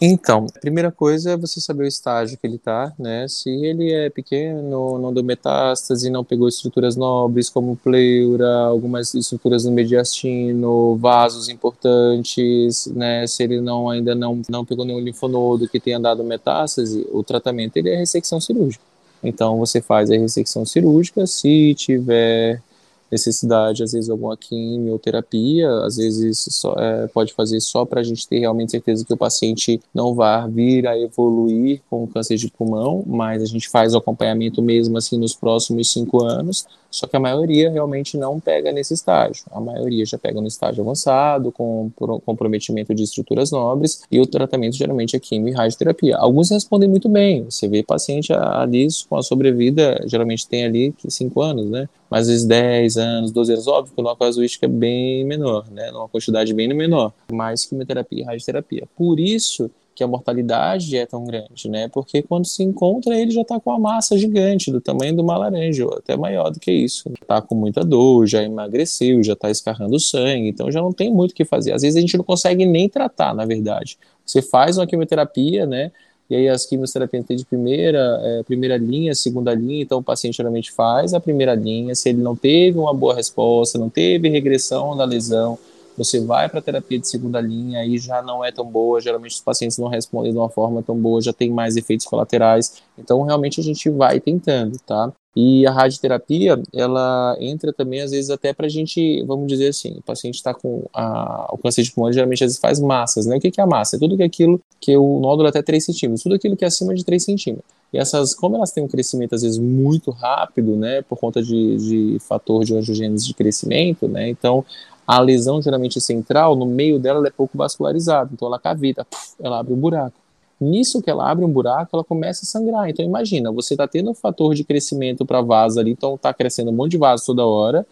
Então, 0.00 0.46
a 0.54 0.60
primeira 0.60 0.92
coisa 0.92 1.32
é 1.32 1.36
você 1.36 1.60
saber 1.60 1.82
o 1.82 1.88
estágio 1.88 2.38
que 2.38 2.46
ele 2.46 2.54
está, 2.54 2.92
né? 2.96 3.26
Se 3.26 3.50
ele 3.50 3.92
é 3.92 4.08
pequeno, 4.08 4.96
não 4.96 5.12
deu 5.12 5.24
metástase, 5.24 6.08
não 6.08 6.22
pegou 6.22 6.46
estruturas 6.46 6.94
nobres 6.94 7.50
como 7.50 7.74
pleura, 7.74 8.48
algumas 8.66 9.12
estruturas 9.12 9.64
no 9.64 9.72
mediastino, 9.72 10.94
vasos 10.98 11.48
importantes, 11.48 12.86
né? 12.94 13.26
Se 13.26 13.42
ele 13.42 13.60
não 13.60 13.90
ainda 13.90 14.14
não, 14.14 14.40
não 14.48 14.64
pegou 14.64 14.84
nenhum 14.84 15.00
linfonodo 15.00 15.68
que 15.68 15.80
tenha 15.80 15.98
dado 15.98 16.22
metástase, 16.22 17.04
o 17.10 17.24
tratamento 17.24 17.76
ele 17.76 17.90
é 17.90 17.96
ressecção 17.96 18.40
cirúrgica. 18.40 18.84
Então 19.20 19.58
você 19.58 19.80
faz 19.80 20.12
a 20.12 20.16
ressecção 20.16 20.64
cirúrgica 20.64 21.26
se 21.26 21.74
tiver 21.74 22.62
necessidade, 23.10 23.82
às 23.82 23.92
vezes, 23.92 24.10
alguma 24.10 24.36
quimioterapia, 24.36 25.70
às 25.84 25.96
vezes 25.96 26.46
só, 26.50 26.74
é, 26.78 27.06
pode 27.08 27.32
fazer 27.32 27.60
só 27.60 27.84
para 27.84 28.00
a 28.00 28.04
gente 28.04 28.26
ter 28.26 28.38
realmente 28.38 28.70
certeza 28.70 29.04
que 29.04 29.12
o 29.12 29.16
paciente 29.16 29.80
não 29.94 30.14
vai 30.14 30.48
vir 30.48 30.86
a 30.86 30.98
evoluir 30.98 31.80
com 31.88 32.06
câncer 32.06 32.36
de 32.36 32.50
pulmão, 32.50 33.02
mas 33.06 33.42
a 33.42 33.46
gente 33.46 33.68
faz 33.68 33.94
o 33.94 33.98
acompanhamento 33.98 34.62
mesmo 34.62 34.96
assim 34.98 35.18
nos 35.18 35.34
próximos 35.34 35.90
cinco 35.92 36.24
anos, 36.24 36.66
só 36.90 37.06
que 37.06 37.16
a 37.16 37.20
maioria 37.20 37.70
realmente 37.70 38.16
não 38.16 38.40
pega 38.40 38.72
nesse 38.72 38.94
estágio. 38.94 39.44
A 39.50 39.60
maioria 39.60 40.04
já 40.06 40.16
pega 40.16 40.40
no 40.40 40.46
estágio 40.46 40.82
avançado, 40.82 41.52
com 41.52 41.90
comprometimento 42.24 42.94
de 42.94 43.02
estruturas 43.02 43.50
nobres, 43.50 44.02
e 44.10 44.20
o 44.20 44.26
tratamento 44.26 44.76
geralmente 44.76 45.14
é 45.14 45.20
quimio 45.20 45.52
e 45.52 45.56
radioterapia. 45.56 46.16
Alguns 46.16 46.50
respondem 46.50 46.88
muito 46.88 47.08
bem. 47.08 47.44
Você 47.44 47.68
vê 47.68 47.82
paciente 47.82 48.32
ali 48.32 48.88
com 49.08 49.16
a 49.16 49.22
sobrevida, 49.22 50.02
geralmente 50.06 50.48
tem 50.48 50.64
ali 50.64 50.94
5 51.06 51.42
anos, 51.42 51.68
né? 51.68 51.88
Mas 52.10 52.22
às 52.22 52.28
vezes 52.28 52.46
10 52.46 52.96
anos, 52.98 53.32
12 53.32 53.52
anos, 53.52 53.66
óbvio 53.66 53.94
que 53.94 54.00
uma 54.00 54.16
casuística 54.16 54.66
é 54.66 54.68
bem 54.68 55.24
menor, 55.24 55.70
né? 55.70 55.90
Numa 55.90 56.08
quantidade 56.08 56.52
bem 56.52 56.68
menor. 56.74 57.12
Mais 57.32 57.64
quimioterapia 57.64 58.20
e 58.20 58.24
radioterapia. 58.24 58.88
Por 58.96 59.18
isso 59.18 59.70
que 59.98 60.04
a 60.04 60.06
mortalidade 60.06 60.96
é 60.96 61.04
tão 61.04 61.24
grande, 61.24 61.68
né? 61.68 61.88
Porque 61.88 62.22
quando 62.22 62.46
se 62.46 62.62
encontra, 62.62 63.18
ele 63.18 63.32
já 63.32 63.40
está 63.40 63.58
com 63.58 63.72
a 63.72 63.80
massa 63.80 64.16
gigante, 64.16 64.70
do 64.70 64.80
tamanho 64.80 65.12
de 65.12 65.20
uma 65.20 65.36
laranja, 65.36 65.84
ou 65.84 65.94
até 65.94 66.16
maior 66.16 66.50
do 66.50 66.60
que 66.60 66.70
isso. 66.70 67.10
Está 67.20 67.42
com 67.42 67.56
muita 67.56 67.84
dor, 67.84 68.24
já 68.24 68.40
emagreceu, 68.40 69.20
já 69.24 69.32
está 69.32 69.50
escarrando 69.50 69.98
sangue, 69.98 70.50
então 70.50 70.70
já 70.70 70.80
não 70.80 70.92
tem 70.92 71.12
muito 71.12 71.32
o 71.32 71.34
que 71.34 71.44
fazer. 71.44 71.72
Às 71.72 71.82
vezes 71.82 71.96
a 71.96 72.00
gente 72.00 72.16
não 72.16 72.24
consegue 72.24 72.64
nem 72.64 72.88
tratar, 72.88 73.34
na 73.34 73.44
verdade. 73.44 73.98
Você 74.24 74.40
faz 74.40 74.78
uma 74.78 74.86
quimioterapia, 74.86 75.66
né? 75.66 75.90
E 76.30 76.36
aí 76.36 76.48
as 76.48 76.66
quimioterapias 76.66 77.24
tem 77.24 77.36
de 77.36 77.44
primeira, 77.44 78.20
é, 78.22 78.42
primeira 78.42 78.76
linha, 78.76 79.14
segunda 79.14 79.54
linha, 79.54 79.82
então 79.82 79.98
o 79.98 80.02
paciente 80.02 80.36
geralmente 80.36 80.70
faz 80.70 81.14
a 81.14 81.20
primeira 81.20 81.54
linha, 81.54 81.94
se 81.94 82.10
ele 82.10 82.20
não 82.20 82.36
teve 82.36 82.78
uma 82.78 82.92
boa 82.92 83.14
resposta, 83.14 83.78
não 83.78 83.88
teve 83.88 84.28
regressão 84.28 84.94
da 84.96 85.04
lesão, 85.04 85.58
você 85.98 86.20
vai 86.20 86.48
para 86.48 86.62
terapia 86.62 86.98
de 86.98 87.08
segunda 87.08 87.40
linha 87.40 87.84
e 87.84 87.98
já 87.98 88.22
não 88.22 88.44
é 88.44 88.52
tão 88.52 88.64
boa, 88.64 89.00
geralmente 89.00 89.32
os 89.32 89.40
pacientes 89.40 89.76
não 89.76 89.88
respondem 89.88 90.32
de 90.32 90.38
uma 90.38 90.48
forma 90.48 90.82
tão 90.82 90.96
boa, 90.96 91.20
já 91.20 91.32
tem 91.32 91.50
mais 91.50 91.76
efeitos 91.76 92.06
colaterais. 92.06 92.80
Então, 92.96 93.22
realmente 93.22 93.60
a 93.60 93.64
gente 93.64 93.90
vai 93.90 94.20
tentando, 94.20 94.78
tá? 94.86 95.12
E 95.36 95.64
a 95.66 95.70
radioterapia, 95.70 96.60
ela 96.74 97.36
entra 97.38 97.72
também, 97.72 98.00
às 98.00 98.10
vezes, 98.10 98.28
até 98.28 98.52
para 98.52 98.66
a 98.66 98.68
gente, 98.68 99.22
vamos 99.24 99.46
dizer 99.46 99.68
assim, 99.68 99.98
o 99.98 100.02
paciente 100.02 100.34
está 100.34 100.52
com 100.52 100.84
a, 100.92 101.48
o 101.52 101.58
câncer 101.58 101.82
de 101.82 101.92
pulmão, 101.92 102.12
geralmente, 102.12 102.42
às 102.42 102.48
vezes, 102.48 102.60
faz 102.60 102.80
massas, 102.80 103.24
né? 103.26 103.36
O 103.36 103.40
que, 103.40 103.50
que 103.50 103.60
é 103.60 103.64
a 103.64 103.66
massa? 103.66 103.94
É 103.94 103.98
tudo 104.00 104.16
que 104.16 104.22
aquilo 104.24 104.60
que 104.80 104.96
o 104.96 105.20
nódulo 105.20 105.46
é 105.46 105.50
até 105.50 105.62
3 105.62 105.84
centímetros, 105.84 106.22
tudo 106.24 106.34
aquilo 106.34 106.56
que 106.56 106.64
é 106.64 106.68
acima 106.68 106.92
de 106.92 107.04
3 107.04 107.22
centímetros. 107.22 107.70
E 107.92 107.98
essas, 107.98 108.34
como 108.34 108.56
elas 108.56 108.72
têm 108.72 108.82
um 108.82 108.88
crescimento, 108.88 109.34
às 109.34 109.42
vezes, 109.42 109.58
muito 109.58 110.10
rápido, 110.10 110.74
né? 110.74 111.02
Por 111.02 111.16
conta 111.16 111.40
de, 111.40 111.76
de 111.76 112.18
fator 112.20 112.64
de 112.64 112.76
angiogênese 112.76 113.26
de 113.26 113.34
crescimento, 113.34 114.08
né? 114.08 114.28
Então, 114.28 114.64
a 115.08 115.20
lesão 115.20 115.62
geralmente 115.62 115.98
central, 116.02 116.54
no 116.54 116.66
meio 116.66 116.98
dela, 116.98 117.20
ela 117.20 117.28
é 117.28 117.30
pouco 117.30 117.56
vascularizada, 117.56 118.28
então 118.30 118.46
ela 118.46 118.58
cavita, 118.58 119.06
ela 119.40 119.58
abre 119.58 119.72
um 119.72 119.76
buraco. 119.78 120.12
Nisso 120.60 121.00
que 121.00 121.08
ela 121.08 121.30
abre 121.30 121.46
um 121.46 121.50
buraco, 121.50 121.88
ela 121.94 122.04
começa 122.04 122.44
a 122.44 122.46
sangrar. 122.46 122.90
Então 122.90 123.02
imagina, 123.02 123.50
você 123.50 123.72
está 123.72 123.88
tendo 123.88 124.10
um 124.10 124.14
fator 124.14 124.54
de 124.54 124.64
crescimento 124.64 125.24
para 125.24 125.40
vaso 125.40 125.80
ali, 125.80 125.92
então 125.92 126.16
está 126.16 126.34
crescendo 126.34 126.70
um 126.70 126.74
monte 126.74 126.90
de 126.90 126.98
vaso 126.98 127.24
toda 127.24 127.46
hora, 127.46 127.86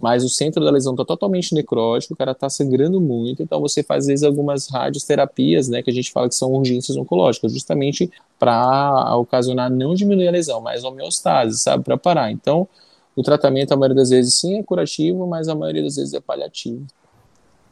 mas 0.00 0.24
o 0.24 0.30
centro 0.30 0.64
da 0.64 0.70
lesão 0.70 0.94
está 0.94 1.04
totalmente 1.04 1.54
necrótico, 1.54 2.14
o 2.14 2.16
cara 2.16 2.32
está 2.32 2.48
sangrando 2.48 3.02
muito, 3.02 3.42
então 3.42 3.60
você 3.60 3.82
faz 3.82 4.04
às 4.04 4.06
vezes 4.06 4.24
algumas 4.24 4.66
radioterapias, 4.68 5.68
né, 5.68 5.82
que 5.82 5.90
a 5.90 5.92
gente 5.92 6.10
fala 6.10 6.26
que 6.26 6.34
são 6.34 6.54
urgências 6.54 6.96
oncológicas, 6.96 7.52
justamente 7.52 8.10
para 8.38 9.14
ocasionar 9.16 9.70
não 9.70 9.94
diminuir 9.94 10.28
a 10.28 10.30
lesão, 10.30 10.62
mas 10.62 10.84
homeostase, 10.84 11.58
sabe, 11.58 11.84
para 11.84 11.98
parar. 11.98 12.32
Então, 12.32 12.66
o 13.14 13.22
tratamento, 13.22 13.72
a 13.72 13.76
maioria 13.76 13.96
das 13.96 14.10
vezes, 14.10 14.34
sim, 14.34 14.58
é 14.58 14.62
curativo, 14.62 15.26
mas 15.26 15.48
a 15.48 15.54
maioria 15.54 15.82
das 15.82 15.96
vezes 15.96 16.14
é 16.14 16.20
paliativo. 16.20 16.86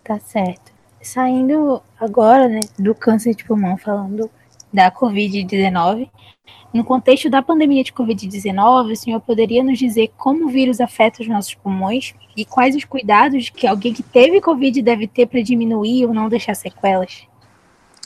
Tá 0.04 0.18
certo. 0.18 0.72
Saindo 1.02 1.82
agora, 1.98 2.48
né, 2.48 2.60
do 2.78 2.94
câncer 2.94 3.34
de 3.34 3.44
pulmão, 3.44 3.76
falando 3.76 4.30
da 4.72 4.90
Covid-19, 4.90 6.08
no 6.72 6.84
contexto 6.84 7.28
da 7.28 7.42
pandemia 7.42 7.82
de 7.82 7.92
Covid-19, 7.92 8.92
o 8.92 8.96
senhor 8.96 9.20
poderia 9.20 9.64
nos 9.64 9.78
dizer 9.78 10.12
como 10.16 10.46
o 10.46 10.48
vírus 10.48 10.80
afeta 10.80 11.22
os 11.22 11.28
nossos 11.28 11.54
pulmões 11.54 12.14
e 12.36 12.44
quais 12.44 12.76
os 12.76 12.84
cuidados 12.84 13.48
que 13.48 13.66
alguém 13.66 13.92
que 13.92 14.02
teve 14.02 14.40
Covid 14.40 14.80
deve 14.80 15.08
ter 15.08 15.26
para 15.26 15.42
diminuir 15.42 16.06
ou 16.06 16.14
não 16.14 16.28
deixar 16.28 16.54
sequelas? 16.54 17.29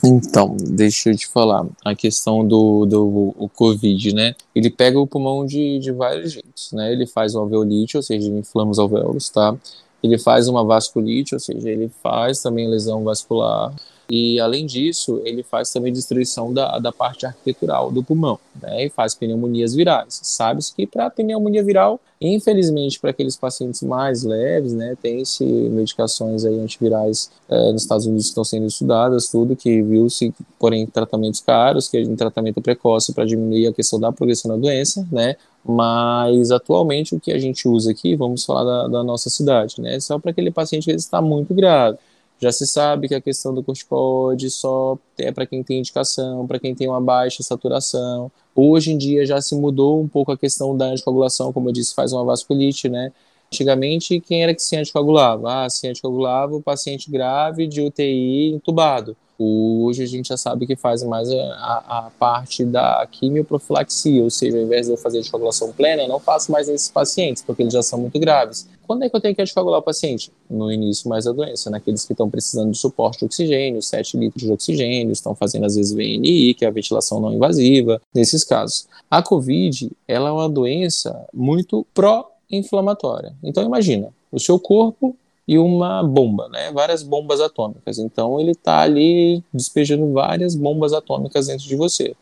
Então, 0.06 0.54
deixa 0.60 1.10
eu 1.10 1.16
te 1.16 1.26
falar, 1.26 1.66
a 1.82 1.94
questão 1.94 2.46
do, 2.46 2.84
do 2.84 3.34
o 3.38 3.48
Covid, 3.48 4.14
né? 4.14 4.34
Ele 4.54 4.68
pega 4.68 4.98
o 4.98 5.06
pulmão 5.06 5.46
de, 5.46 5.78
de 5.78 5.92
vários 5.92 6.32
jeitos, 6.32 6.72
né? 6.72 6.92
Ele 6.92 7.06
faz 7.06 7.34
uma 7.34 7.42
alveolite, 7.42 7.96
ou 7.96 8.02
seja, 8.02 8.28
ele 8.28 8.40
inflama 8.40 8.70
os 8.70 8.78
alvéolos, 8.78 9.30
tá? 9.30 9.56
Ele 10.02 10.18
faz 10.18 10.46
uma 10.46 10.62
vasculite, 10.62 11.34
ou 11.34 11.40
seja, 11.40 11.70
ele 11.70 11.90
faz 12.02 12.42
também 12.42 12.68
lesão 12.68 13.02
vascular. 13.02 13.74
E, 14.10 14.38
além 14.38 14.66
disso, 14.66 15.20
ele 15.24 15.42
faz 15.42 15.70
também 15.70 15.92
destruição 15.92 16.52
da, 16.52 16.78
da 16.78 16.92
parte 16.92 17.24
arquitetural 17.24 17.90
do 17.90 18.02
pulmão, 18.02 18.38
né? 18.60 18.86
E 18.86 18.90
faz 18.90 19.14
pneumonias 19.14 19.74
virais. 19.74 20.20
Sabe-se 20.22 20.74
que 20.74 20.86
para 20.86 21.08
pneumonia 21.08 21.64
viral, 21.64 22.00
infelizmente, 22.20 23.00
para 23.00 23.10
aqueles 23.10 23.36
pacientes 23.36 23.82
mais 23.82 24.22
leves, 24.22 24.72
né, 24.72 24.96
tem-se 25.00 25.44
medicações 25.44 26.44
aí 26.44 26.58
antivirais 26.58 27.30
é, 27.48 27.72
nos 27.72 27.82
Estados 27.82 28.06
Unidos 28.06 28.26
que 28.26 28.30
estão 28.30 28.44
sendo 28.44 28.66
estudadas, 28.66 29.28
tudo 29.28 29.56
que 29.56 29.82
viu-se, 29.82 30.32
porém, 30.58 30.86
tratamentos 30.86 31.40
caros, 31.40 31.88
que 31.88 31.96
é 31.96 32.00
em 32.00 32.16
tratamento 32.16 32.60
precoce 32.60 33.12
para 33.12 33.24
diminuir 33.24 33.66
a 33.66 33.72
questão 33.72 33.98
da 33.98 34.12
progressão 34.12 34.50
da 34.50 34.56
doença, 34.56 35.06
né? 35.10 35.36
Mas 35.64 36.50
atualmente 36.50 37.14
o 37.14 37.20
que 37.20 37.32
a 37.32 37.38
gente 37.38 37.66
usa 37.66 37.90
aqui, 37.90 38.14
vamos 38.14 38.44
falar 38.44 38.64
da, 38.64 38.88
da 38.88 39.04
nossa 39.04 39.30
cidade, 39.30 39.80
né? 39.80 39.98
Só 39.98 40.18
para 40.18 40.30
aquele 40.30 40.50
paciente 40.50 40.84
que 40.84 40.92
está 40.92 41.22
muito 41.22 41.54
grave. 41.54 41.98
Já 42.40 42.52
se 42.52 42.66
sabe 42.66 43.08
que 43.08 43.14
a 43.14 43.20
questão 43.20 43.54
do 43.54 43.62
corticoide 43.62 44.50
só 44.50 44.98
é 45.18 45.32
para 45.32 45.46
quem 45.46 45.62
tem 45.62 45.78
indicação, 45.78 46.46
para 46.46 46.58
quem 46.58 46.74
tem 46.74 46.88
uma 46.88 47.00
baixa 47.00 47.42
saturação. 47.42 48.30
Hoje 48.54 48.92
em 48.92 48.98
dia 48.98 49.24
já 49.24 49.40
se 49.40 49.54
mudou 49.54 50.02
um 50.02 50.08
pouco 50.08 50.32
a 50.32 50.38
questão 50.38 50.76
da 50.76 50.86
anticoagulação, 50.86 51.52
como 51.52 51.68
eu 51.68 51.72
disse, 51.72 51.94
faz 51.94 52.12
uma 52.12 52.24
vasculite, 52.24 52.88
né? 52.88 53.12
Antigamente, 53.52 54.20
quem 54.20 54.42
era 54.42 54.54
que 54.54 54.62
se 54.62 54.76
anticoagulava? 54.76 55.64
Ah, 55.64 55.70
se 55.70 55.86
anticoagulava 55.88 56.56
o 56.56 56.62
paciente 56.62 57.10
grave 57.10 57.66
de 57.66 57.80
UTI 57.80 58.52
entubado. 58.54 59.16
Hoje 59.36 60.02
a 60.02 60.06
gente 60.06 60.28
já 60.28 60.36
sabe 60.36 60.66
que 60.66 60.76
faz 60.76 61.02
mais 61.02 61.28
a, 61.30 62.06
a, 62.06 62.10
parte 62.18 62.64
da 62.64 63.06
quimioprofilaxia, 63.10 64.22
ou 64.22 64.30
seja, 64.30 64.56
ao 64.56 64.62
invés 64.62 64.86
de 64.86 64.92
eu 64.92 64.96
fazer 64.96 65.18
anticoagulação 65.18 65.72
plena, 65.72 66.02
eu 66.02 66.08
não 66.08 66.20
faço 66.20 66.52
mais 66.52 66.68
nesses 66.68 66.88
pacientes, 66.88 67.42
porque 67.42 67.62
eles 67.62 67.72
já 67.72 67.82
são 67.82 67.98
muito 67.98 68.18
graves. 68.20 68.68
Quando 68.86 69.02
é 69.02 69.08
que 69.08 69.16
eu 69.16 69.20
tenho 69.20 69.34
que 69.34 69.42
anticoagular 69.42 69.80
o 69.80 69.82
paciente? 69.82 70.30
No 70.48 70.70
início 70.70 71.08
mais 71.08 71.24
da 71.24 71.32
doença, 71.32 71.68
naqueles 71.68 72.04
que 72.04 72.12
estão 72.12 72.30
precisando 72.30 72.70
de 72.70 72.78
suporte 72.78 73.20
de 73.20 73.24
oxigênio, 73.24 73.82
7 73.82 74.16
litros 74.16 74.44
de 74.44 74.52
oxigênio, 74.52 75.12
estão 75.12 75.34
fazendo 75.34 75.66
às 75.66 75.74
vezes 75.74 75.92
VNI, 75.92 76.54
que 76.54 76.64
é 76.64 76.68
a 76.68 76.70
ventilação 76.70 77.18
não 77.18 77.32
invasiva, 77.32 78.00
nesses 78.14 78.44
casos. 78.44 78.86
A 79.10 79.20
COVID, 79.20 79.90
ela 80.06 80.28
é 80.28 80.32
uma 80.32 80.48
doença 80.48 81.26
muito 81.32 81.84
pró-inflamatória. 81.92 83.34
Então 83.42 83.64
imagina, 83.64 84.10
o 84.30 84.38
seu 84.38 84.60
corpo 84.60 85.16
e 85.46 85.58
uma 85.58 86.02
bomba, 86.02 86.48
né? 86.48 86.72
Várias 86.72 87.02
bombas 87.02 87.40
atômicas. 87.40 87.98
Então 87.98 88.40
ele 88.40 88.52
está 88.52 88.80
ali 88.80 89.42
despejando 89.52 90.12
várias 90.12 90.54
bombas 90.54 90.92
atômicas 90.92 91.46
dentro 91.46 91.66
de 91.66 91.76
você. 91.76 92.14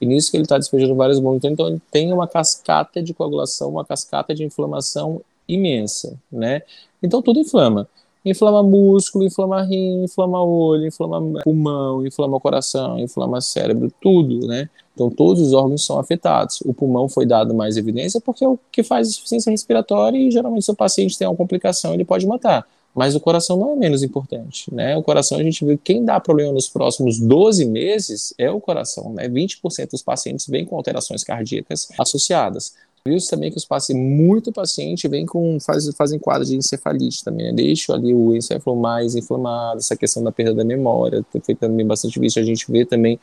E 0.00 0.06
nisso 0.06 0.30
que 0.30 0.36
ele 0.36 0.44
está 0.44 0.56
despejando 0.56 0.94
várias 0.94 1.20
bombas, 1.20 1.44
então 1.44 1.68
ele 1.68 1.80
tem 1.90 2.12
uma 2.12 2.26
cascata 2.26 3.02
de 3.02 3.12
coagulação, 3.12 3.70
uma 3.70 3.84
cascata 3.84 4.34
de 4.34 4.44
inflamação 4.44 5.20
imensa, 5.46 6.18
né? 6.32 6.62
Então 7.02 7.20
tudo 7.20 7.40
inflama. 7.40 7.86
Inflama 8.24 8.62
músculo, 8.62 9.24
inflama 9.24 9.62
rim, 9.62 10.04
inflama 10.04 10.42
olho, 10.42 10.86
inflama 10.86 11.40
pulmão, 11.42 12.06
inflama 12.06 12.40
coração, 12.40 12.98
inflama 12.98 13.40
cérebro, 13.40 13.92
tudo, 14.00 14.46
né? 14.46 14.68
Então 15.00 15.08
todos 15.08 15.40
os 15.40 15.54
órgãos 15.54 15.84
são 15.86 15.98
afetados. 15.98 16.60
O 16.60 16.74
pulmão 16.74 17.08
foi 17.08 17.24
dado 17.24 17.54
mais 17.54 17.78
evidência 17.78 18.20
porque 18.20 18.44
é 18.44 18.48
o 18.48 18.58
que 18.70 18.82
faz 18.82 19.08
insuficiência 19.08 19.50
respiratória 19.50 20.18
e 20.18 20.30
geralmente 20.30 20.66
se 20.66 20.70
o 20.70 20.76
paciente 20.76 21.16
tem 21.16 21.26
uma 21.26 21.34
complicação 21.36 21.94
ele 21.94 22.04
pode 22.04 22.26
matar. 22.26 22.66
Mas 22.94 23.14
o 23.14 23.20
coração 23.20 23.56
não 23.56 23.72
é 23.72 23.76
menos 23.76 24.02
importante, 24.02 24.72
né? 24.74 24.96
O 24.96 25.02
coração 25.02 25.38
a 25.38 25.42
gente 25.42 25.64
vê 25.64 25.76
que 25.76 25.94
quem 25.94 26.04
dá 26.04 26.18
problema 26.20 26.52
nos 26.52 26.68
próximos 26.68 27.18
12 27.18 27.64
meses 27.64 28.34
é 28.36 28.50
o 28.50 28.60
coração, 28.60 29.12
né? 29.14 29.28
20% 29.28 29.92
dos 29.92 30.02
pacientes 30.02 30.46
vêm 30.46 30.66
com 30.66 30.76
alterações 30.76 31.22
cardíacas 31.22 31.88
associadas. 31.98 32.74
Viu-se 33.06 33.30
também 33.30 33.50
que 33.50 33.56
os 33.56 33.64
pacientes, 33.64 34.04
muito 34.04 34.52
paciente, 34.52 35.08
vem 35.08 35.24
com, 35.24 35.58
faz, 35.58 35.88
fazem 35.96 36.18
quadro 36.18 36.44
de 36.44 36.56
encefalite 36.56 37.24
também, 37.24 37.46
né? 37.46 37.52
Deixa 37.52 37.94
ali 37.94 38.12
o 38.12 38.36
encéfalo 38.36 38.76
mais 38.76 39.14
inflamado, 39.14 39.78
essa 39.78 39.96
questão 39.96 40.22
da 40.22 40.30
perda 40.30 40.52
da 40.52 40.64
memória, 40.64 41.24
foi 41.42 41.54
também 41.54 41.86
bastante 41.86 42.18
visto. 42.20 42.38
A 42.38 42.42
gente 42.42 42.70
vê 42.70 42.84
também 42.84 43.18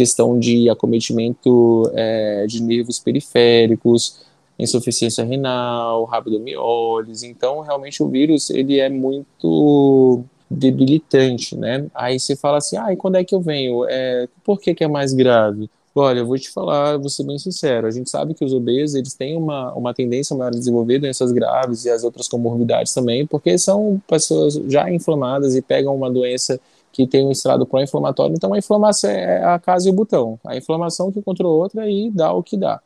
questão 0.00 0.38
de 0.38 0.70
acometimento 0.70 1.90
é, 1.94 2.46
de 2.46 2.62
nervos 2.62 2.98
periféricos, 2.98 4.20
insuficiência 4.58 5.22
renal, 5.22 6.06
rabdomiólise. 6.06 7.26
Então, 7.26 7.60
realmente, 7.60 8.02
o 8.02 8.08
vírus, 8.08 8.48
ele 8.48 8.80
é 8.80 8.88
muito 8.88 10.24
debilitante, 10.50 11.54
né? 11.54 11.86
Aí 11.94 12.18
você 12.18 12.34
fala 12.34 12.56
assim, 12.56 12.78
ah, 12.78 12.90
e 12.90 12.96
quando 12.96 13.16
é 13.16 13.24
que 13.24 13.34
eu 13.34 13.42
venho? 13.42 13.84
É, 13.86 14.26
por 14.42 14.58
que, 14.58 14.74
que 14.74 14.82
é 14.82 14.88
mais 14.88 15.12
grave? 15.12 15.68
Olha, 15.94 16.20
eu 16.20 16.26
vou 16.26 16.38
te 16.38 16.50
falar, 16.50 16.96
vou 16.96 17.10
ser 17.10 17.24
bem 17.24 17.38
sincero, 17.38 17.86
a 17.86 17.90
gente 17.90 18.08
sabe 18.08 18.32
que 18.32 18.44
os 18.44 18.54
obesos, 18.54 18.94
eles 18.94 19.12
têm 19.12 19.36
uma, 19.36 19.74
uma 19.74 19.92
tendência 19.92 20.34
maior 20.34 20.48
a 20.48 20.56
desenvolver 20.56 20.98
doenças 20.98 21.30
graves 21.30 21.84
e 21.84 21.90
as 21.90 22.04
outras 22.04 22.26
comorbidades 22.26 22.94
também, 22.94 23.26
porque 23.26 23.58
são 23.58 24.00
pessoas 24.08 24.54
já 24.68 24.90
inflamadas 24.90 25.56
e 25.56 25.60
pegam 25.60 25.94
uma 25.94 26.10
doença 26.10 26.58
que 26.92 27.06
tem 27.06 27.26
um 27.26 27.30
estrado 27.30 27.66
pró-inflamatório, 27.66 28.34
então 28.34 28.52
a 28.52 28.58
inflamação 28.58 29.10
é 29.10 29.44
a 29.44 29.58
casa 29.58 29.88
e 29.88 29.90
o 29.90 29.94
botão. 29.94 30.38
A 30.44 30.56
inflamação 30.56 31.12
que 31.12 31.22
contra 31.22 31.46
outra 31.46 31.88
e 31.88 32.10
dá 32.10 32.32
o 32.32 32.42
que 32.42 32.56
dá. 32.56 32.80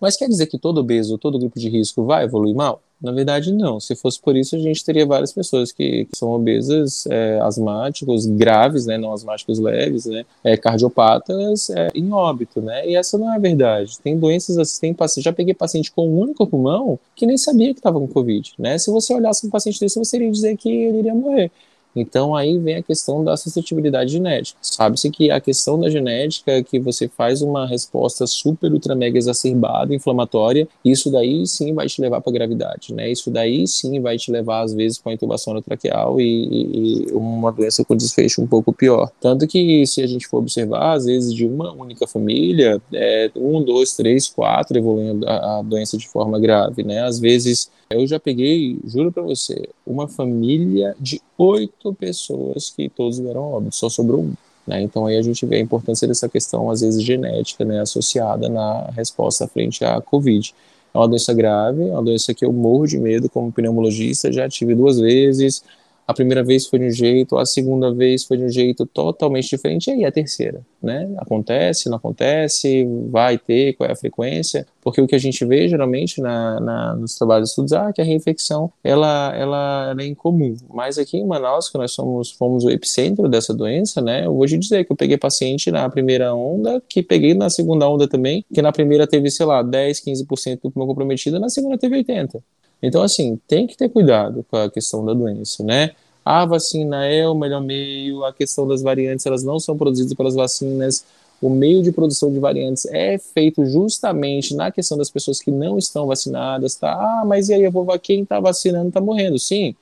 Mas 0.00 0.16
quer 0.16 0.28
dizer 0.28 0.46
que 0.46 0.58
todo 0.58 0.78
obeso, 0.78 1.18
todo 1.18 1.38
grupo 1.38 1.58
de 1.58 1.68
risco 1.68 2.04
vai 2.04 2.24
evoluir 2.24 2.56
mal? 2.56 2.80
Na 3.00 3.12
verdade, 3.12 3.52
não. 3.52 3.80
Se 3.80 3.94
fosse 3.94 4.20
por 4.20 4.36
isso, 4.36 4.54
a 4.54 4.58
gente 4.58 4.84
teria 4.84 5.06
várias 5.06 5.32
pessoas 5.32 5.72
que, 5.72 6.04
que 6.04 6.16
são 6.16 6.30
obesas, 6.30 7.06
é, 7.06 7.40
asmáticos 7.40 8.26
graves, 8.26 8.84
né, 8.84 8.98
não 8.98 9.12
asmáticos 9.12 9.58
leves, 9.58 10.04
né, 10.04 10.24
é, 10.44 10.56
cardiopatas 10.56 11.70
é, 11.70 11.88
em 11.94 12.12
óbito, 12.12 12.60
né, 12.60 12.86
e 12.86 12.94
essa 12.94 13.16
não 13.16 13.32
é 13.32 13.36
a 13.36 13.38
verdade. 13.38 13.98
Tem 14.00 14.18
doenças 14.18 14.58
assim, 14.58 14.80
tem 14.80 14.94
paciente, 14.94 15.24
já 15.24 15.32
peguei 15.32 15.54
paciente 15.54 15.90
com 15.90 16.08
um 16.08 16.18
único 16.18 16.46
pulmão 16.46 16.98
que 17.16 17.24
nem 17.24 17.38
sabia 17.38 17.72
que 17.72 17.80
estava 17.80 17.98
com 17.98 18.06
Covid, 18.06 18.52
né, 18.58 18.76
se 18.76 18.90
você 18.90 19.14
olhasse 19.14 19.46
um 19.46 19.50
paciente 19.50 19.80
desse, 19.80 19.98
você 19.98 20.16
iria 20.16 20.30
dizer 20.30 20.56
que 20.58 20.68
ele 20.68 20.98
iria 20.98 21.14
morrer. 21.14 21.50
Então 21.94 22.34
aí 22.34 22.58
vem 22.58 22.76
a 22.76 22.82
questão 22.82 23.24
da 23.24 23.36
suscetibilidade 23.36 24.12
genética. 24.12 24.58
Sabe-se 24.62 25.10
que 25.10 25.30
a 25.30 25.40
questão 25.40 25.78
da 25.78 25.90
genética 25.90 26.52
é 26.52 26.62
que 26.62 26.78
você 26.78 27.08
faz 27.08 27.42
uma 27.42 27.66
resposta 27.66 28.26
super 28.26 28.72
ultra 28.72 28.94
mega 28.94 29.18
exacerbada, 29.18 29.94
inflamatória, 29.94 30.68
isso 30.84 31.10
daí 31.10 31.46
sim 31.46 31.74
vai 31.74 31.86
te 31.86 32.00
levar 32.00 32.20
para 32.20 32.32
gravidade, 32.32 32.94
né? 32.94 33.10
Isso 33.10 33.30
daí 33.30 33.66
sim 33.66 34.00
vai 34.00 34.16
te 34.16 34.30
levar 34.30 34.62
às 34.62 34.72
vezes 34.72 34.98
para 34.98 35.12
intubação 35.12 35.60
traqueal 35.60 36.20
e, 36.20 36.24
e, 36.24 37.06
e, 37.08 37.12
uma 37.12 37.50
doença 37.52 37.84
com 37.84 37.96
desfecho 37.96 38.42
um 38.42 38.46
pouco 38.46 38.72
pior. 38.72 39.10
Tanto 39.20 39.46
que 39.46 39.86
se 39.86 40.02
a 40.02 40.06
gente 40.06 40.26
for 40.28 40.38
observar, 40.38 40.94
às 40.94 41.04
vezes 41.04 41.34
de 41.34 41.44
uma 41.44 41.72
única 41.72 42.06
família, 42.06 42.80
é, 42.92 43.30
um, 43.36 43.62
dois, 43.62 43.94
três, 43.94 44.28
quatro 44.28 44.78
evoluindo 44.78 45.26
a, 45.28 45.58
a 45.58 45.62
doença 45.62 45.96
de 45.96 46.08
forma 46.08 46.38
grave, 46.38 46.82
né? 46.82 47.02
Às 47.02 47.18
vezes 47.18 47.70
eu 47.90 48.06
já 48.06 48.20
peguei, 48.20 48.78
juro 48.84 49.10
para 49.10 49.22
você, 49.22 49.68
uma 49.84 50.06
família 50.06 50.94
de 50.98 51.20
oito 51.36 51.92
pessoas 51.94 52.70
que 52.70 52.88
todos 52.88 53.18
vieram 53.18 53.42
óbito, 53.42 53.74
só 53.74 53.88
sobrou 53.88 54.22
um. 54.22 54.32
Né? 54.64 54.80
Então 54.82 55.06
aí 55.06 55.16
a 55.16 55.22
gente 55.22 55.44
vê 55.44 55.56
a 55.56 55.60
importância 55.60 56.06
dessa 56.06 56.28
questão, 56.28 56.70
às 56.70 56.82
vezes 56.82 57.02
genética, 57.02 57.64
né, 57.64 57.80
associada 57.80 58.48
na 58.48 58.90
resposta 58.96 59.48
frente 59.48 59.84
à 59.84 60.00
Covid. 60.00 60.54
É 60.94 60.98
uma 60.98 61.08
doença 61.08 61.34
grave, 61.34 61.82
é 61.82 61.92
uma 61.92 62.02
doença 62.02 62.32
que 62.32 62.44
eu 62.44 62.52
morro 62.52 62.86
de 62.86 62.96
medo 62.96 63.28
como 63.28 63.50
pneumologista, 63.50 64.32
já 64.32 64.48
tive 64.48 64.74
duas 64.74 65.00
vezes, 65.00 65.64
a 66.10 66.14
primeira 66.14 66.42
vez 66.42 66.66
foi 66.66 66.80
de 66.80 66.86
um 66.86 66.90
jeito, 66.90 67.38
a 67.38 67.46
segunda 67.46 67.94
vez 67.94 68.24
foi 68.24 68.36
de 68.36 68.42
um 68.42 68.48
jeito 68.48 68.84
totalmente 68.84 69.48
diferente, 69.48 69.90
e 69.90 69.92
aí 69.92 70.04
a 70.04 70.10
terceira, 70.10 70.60
né? 70.82 71.08
Acontece, 71.18 71.88
não 71.88 71.98
acontece, 71.98 72.84
vai 73.08 73.38
ter, 73.38 73.74
qual 73.74 73.88
é 73.88 73.92
a 73.92 73.96
frequência? 73.96 74.66
Porque 74.82 75.00
o 75.00 75.06
que 75.06 75.14
a 75.14 75.18
gente 75.18 75.44
vê 75.44 75.68
geralmente 75.68 76.20
na, 76.20 76.58
na 76.58 76.96
nos 76.96 77.14
trabalhos 77.14 77.44
de 77.44 77.50
estudos, 77.50 77.72
ah, 77.72 77.92
que 77.92 78.00
a 78.00 78.04
reinfecção 78.04 78.72
ela, 78.82 79.32
ela, 79.36 79.90
ela, 79.92 80.02
é 80.02 80.06
incomum. 80.06 80.56
Mas 80.74 80.98
aqui 80.98 81.16
em 81.16 81.24
Manaus, 81.26 81.68
que 81.68 81.78
nós 81.78 81.92
somos, 81.92 82.32
fomos 82.32 82.64
o 82.64 82.70
epicentro 82.70 83.28
dessa 83.28 83.54
doença, 83.54 84.00
né? 84.00 84.26
Eu 84.26 84.34
vou 84.34 84.46
te 84.46 84.58
dizer 84.58 84.84
que 84.84 84.90
eu 84.90 84.96
peguei 84.96 85.16
paciente 85.16 85.70
na 85.70 85.88
primeira 85.88 86.34
onda, 86.34 86.82
que 86.88 87.04
peguei 87.04 87.34
na 87.34 87.48
segunda 87.48 87.88
onda 87.88 88.08
também, 88.08 88.44
que 88.52 88.60
na 88.60 88.72
primeira 88.72 89.06
teve, 89.06 89.30
sei 89.30 89.46
lá, 89.46 89.62
10, 89.62 90.00
15% 90.00 90.60
do 90.62 90.70
pulmão 90.72 90.88
comprometido, 90.88 91.38
na 91.38 91.48
segunda 91.48 91.78
teve 91.78 92.02
80%. 92.02 92.42
Então, 92.82 93.02
assim, 93.02 93.38
tem 93.46 93.66
que 93.66 93.76
ter 93.76 93.88
cuidado 93.88 94.44
com 94.50 94.56
a 94.56 94.70
questão 94.70 95.04
da 95.04 95.12
doença, 95.12 95.62
né? 95.62 95.90
A 96.24 96.44
vacina 96.44 97.06
é 97.06 97.26
o 97.28 97.34
melhor 97.34 97.62
meio, 97.62 98.24
a 98.24 98.32
questão 98.32 98.66
das 98.66 98.82
variantes, 98.82 99.26
elas 99.26 99.42
não 99.42 99.58
são 99.58 99.76
produzidas 99.76 100.14
pelas 100.14 100.34
vacinas. 100.34 101.04
O 101.40 101.48
meio 101.48 101.82
de 101.82 101.90
produção 101.90 102.30
de 102.30 102.38
variantes 102.38 102.84
é 102.86 103.16
feito 103.18 103.64
justamente 103.64 104.54
na 104.54 104.70
questão 104.70 104.98
das 104.98 105.10
pessoas 105.10 105.40
que 105.40 105.50
não 105.50 105.78
estão 105.78 106.06
vacinadas, 106.06 106.74
tá? 106.74 106.92
Ah, 106.92 107.24
mas 107.24 107.48
e 107.48 107.54
aí, 107.54 107.64
eu 107.64 107.72
vou, 107.72 107.86
quem 107.98 108.22
está 108.22 108.38
vacinando 108.38 108.88
está 108.88 109.00
morrendo? 109.00 109.38
Sim, 109.38 109.74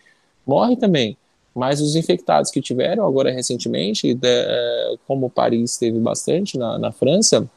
morre 0.46 0.76
também. 0.76 1.16
Mas 1.54 1.80
os 1.80 1.96
infectados 1.96 2.52
que 2.52 2.60
tiveram 2.60 3.04
agora 3.04 3.32
recentemente, 3.32 4.14
de, 4.14 4.28
como 5.08 5.28
Paris 5.28 5.76
teve 5.76 5.98
bastante 5.98 6.56
na, 6.56 6.78
na 6.78 6.92
França, 6.92 7.48